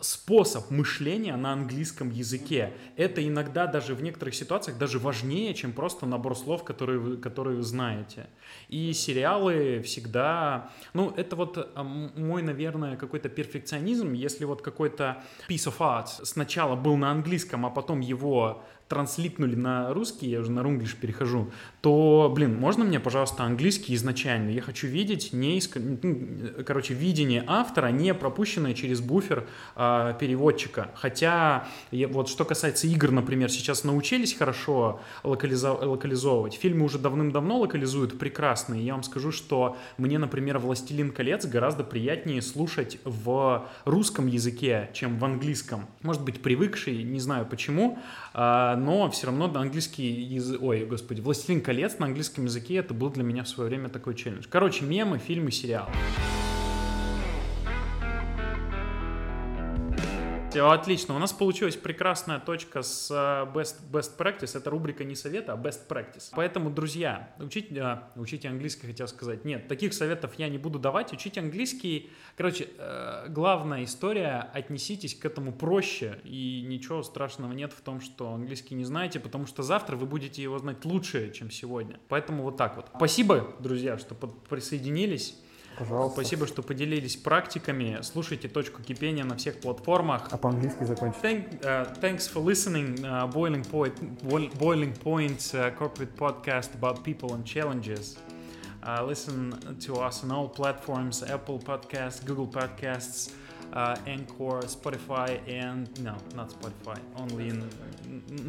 способ 0.00 0.70
мышления 0.70 1.36
на 1.36 1.52
английском 1.52 2.10
языке. 2.10 2.72
Это 2.96 3.26
иногда 3.26 3.66
даже 3.66 3.94
в 3.94 4.02
некоторых 4.02 4.34
ситуациях 4.34 4.78
даже 4.78 4.98
важнее, 4.98 5.54
чем 5.54 5.72
просто 5.72 6.06
набор 6.06 6.36
слов, 6.36 6.64
которые 6.64 6.98
вы, 6.98 7.16
которые 7.16 7.58
вы 7.58 7.62
знаете. 7.62 8.28
И 8.68 8.92
сериалы 8.92 9.82
всегда... 9.84 10.70
Ну, 10.94 11.12
это 11.16 11.36
вот 11.36 11.70
мой, 11.74 12.42
наверное, 12.42 12.96
какой-то 12.96 13.28
перфекционизм. 13.28 14.12
Если 14.12 14.44
вот 14.44 14.62
какой-то 14.62 15.22
piece 15.48 15.68
of 15.68 15.78
art 15.78 16.08
сначала 16.24 16.74
был 16.74 16.96
на 16.96 17.10
английском, 17.10 17.66
а 17.66 17.70
потом 17.70 18.00
его 18.00 18.64
транслитнули 18.88 19.54
на 19.54 19.94
русский, 19.94 20.28
я 20.28 20.40
уже 20.40 20.50
на 20.50 20.64
рунглиш 20.64 20.96
перехожу, 20.96 21.52
то, 21.80 22.30
блин, 22.34 22.60
можно 22.60 22.84
мне, 22.84 23.00
пожалуйста, 23.00 23.44
английский 23.44 23.94
изначально? 23.94 24.50
Я 24.50 24.60
хочу 24.60 24.86
видеть, 24.86 25.32
не 25.32 25.56
иск... 25.56 25.76
Ну, 25.76 26.62
короче, 26.66 26.92
видение 26.92 27.42
автора, 27.46 27.88
не 27.88 28.12
пропущенное 28.12 28.74
через 28.74 29.00
буфер 29.00 29.46
а, 29.76 30.12
переводчика. 30.12 30.90
Хотя, 30.94 31.66
я, 31.90 32.06
вот 32.08 32.28
что 32.28 32.44
касается 32.44 32.86
игр, 32.86 33.10
например, 33.10 33.50
сейчас 33.50 33.84
научились 33.84 34.34
хорошо 34.34 35.00
локализо... 35.24 35.72
локализовывать. 35.72 36.54
Фильмы 36.54 36.84
уже 36.84 36.98
давным-давно 36.98 37.60
локализуют 37.60 38.18
прекрасно. 38.18 38.74
И 38.74 38.82
я 38.82 38.92
вам 38.92 39.02
скажу, 39.02 39.32
что 39.32 39.78
мне, 39.96 40.18
например, 40.18 40.58
«Властелин 40.58 41.12
колец» 41.12 41.46
гораздо 41.46 41.82
приятнее 41.82 42.42
слушать 42.42 42.98
в 43.04 43.66
русском 43.86 44.26
языке, 44.26 44.90
чем 44.92 45.18
в 45.18 45.24
английском. 45.24 45.86
Может 46.02 46.24
быть, 46.24 46.42
привыкший, 46.42 47.02
не 47.04 47.20
знаю 47.20 47.46
почему, 47.46 47.98
а, 48.34 48.76
но 48.76 49.10
все 49.10 49.28
равно 49.28 49.50
английский 49.54 50.10
язык, 50.10 50.60
ой, 50.60 50.84
господи, 50.84 51.22
«Властелин 51.22 51.62
колец» 51.62 51.69
на 51.98 52.06
английском 52.06 52.44
языке 52.44 52.76
это 52.76 52.94
был 52.94 53.10
для 53.10 53.22
меня 53.22 53.44
в 53.44 53.48
свое 53.48 53.68
время 53.68 53.88
такой 53.88 54.14
челлендж. 54.14 54.46
Короче, 54.48 54.84
мемы, 54.84 55.18
фильмы, 55.18 55.50
сериалы. 55.50 55.90
Отлично. 60.58 61.14
У 61.14 61.18
нас 61.18 61.32
получилась 61.32 61.76
прекрасная 61.76 62.40
точка 62.40 62.82
с 62.82 63.10
э, 63.10 63.56
best, 63.56 63.76
best 63.90 64.16
practice. 64.18 64.56
Это 64.58 64.70
рубрика 64.70 65.04
не 65.04 65.14
совета, 65.14 65.52
а 65.52 65.56
best 65.56 65.86
practice. 65.88 66.30
Поэтому, 66.32 66.70
друзья, 66.70 67.34
учите, 67.38 67.80
а, 67.80 68.10
учите 68.16 68.48
английский, 68.48 68.86
хотел 68.86 69.06
сказать. 69.06 69.44
Нет, 69.44 69.68
таких 69.68 69.94
советов 69.94 70.32
я 70.38 70.48
не 70.48 70.58
буду 70.58 70.78
давать. 70.78 71.12
Учите 71.12 71.40
английский. 71.40 72.10
Короче, 72.36 72.68
э, 72.78 73.26
главная 73.28 73.84
история, 73.84 74.50
отнеситесь 74.52 75.14
к 75.14 75.24
этому 75.24 75.52
проще. 75.52 76.20
И 76.24 76.64
ничего 76.66 77.02
страшного 77.02 77.52
нет 77.52 77.72
в 77.72 77.80
том, 77.80 78.00
что 78.00 78.32
английский 78.32 78.74
не 78.74 78.84
знаете, 78.84 79.20
потому 79.20 79.46
что 79.46 79.62
завтра 79.62 79.96
вы 79.96 80.06
будете 80.06 80.42
его 80.42 80.58
знать 80.58 80.84
лучше, 80.84 81.32
чем 81.32 81.50
сегодня. 81.50 82.00
Поэтому 82.08 82.42
вот 82.42 82.56
так 82.56 82.76
вот. 82.76 82.86
Спасибо, 82.96 83.54
друзья, 83.60 83.98
что 83.98 84.14
присоединились. 84.14 85.36
Пожалуйста. 85.80 86.20
Спасибо, 86.20 86.46
что 86.46 86.62
поделились 86.62 87.16
практиками. 87.16 88.00
Слушайте 88.02 88.48
«Точку 88.48 88.82
кипения» 88.82 89.24
на 89.24 89.36
всех 89.38 89.60
платформах. 89.60 90.28
А 90.30 90.36
по-английски 90.36 90.84
закончить. 90.84 91.22
Thank, 91.22 91.60
uh, 91.62 91.98
thanks 92.02 92.30
for 92.30 92.44
listening. 92.44 92.98
Uh, 93.00 93.26
Boiling 93.32 93.64
Point, 93.64 93.94
Boiling 94.58 94.92
Point 94.92 95.38
uh, 95.54 95.70
corporate 95.78 96.14
podcast 96.18 96.74
about 96.74 97.02
people 97.02 97.32
and 97.32 97.46
challenges. 97.46 98.18
Uh, 98.82 99.02
listen 99.06 99.58
to 99.80 99.96
us 99.96 100.22
on 100.22 100.30
all 100.30 100.48
platforms 100.48 101.22
Apple 101.22 101.58
Podcasts, 101.58 102.22
Google 102.26 102.46
Podcasts, 102.46 103.32
uh, 103.73 103.95
Anchor, 104.07 104.61
Spotify, 104.65 105.39
and 105.47 105.89
no, 106.01 106.15
not 106.35 106.49
Spotify, 106.49 106.97
only 107.17 107.49
in 107.49 107.69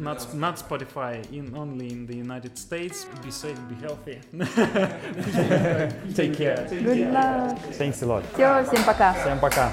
not 0.01 0.33
not 0.33 0.57
Spotify, 0.57 1.21
in 1.31 1.55
only 1.55 1.91
in 1.91 2.05
the 2.05 2.15
United 2.15 2.57
States. 2.57 3.05
Be 3.23 3.31
safe, 3.31 3.57
be 3.67 3.75
healthy. 3.75 4.19
Take 6.15 6.33
care. 6.35 6.67
Good 6.69 7.11
luck. 7.11 7.59
Thanks 7.73 8.01
a 8.01 8.05
lot. 8.05 8.23
Все, 8.33 8.63
всем 8.63 8.83
пока. 8.83 9.13
Всем 9.13 9.39
пока. 9.39 9.71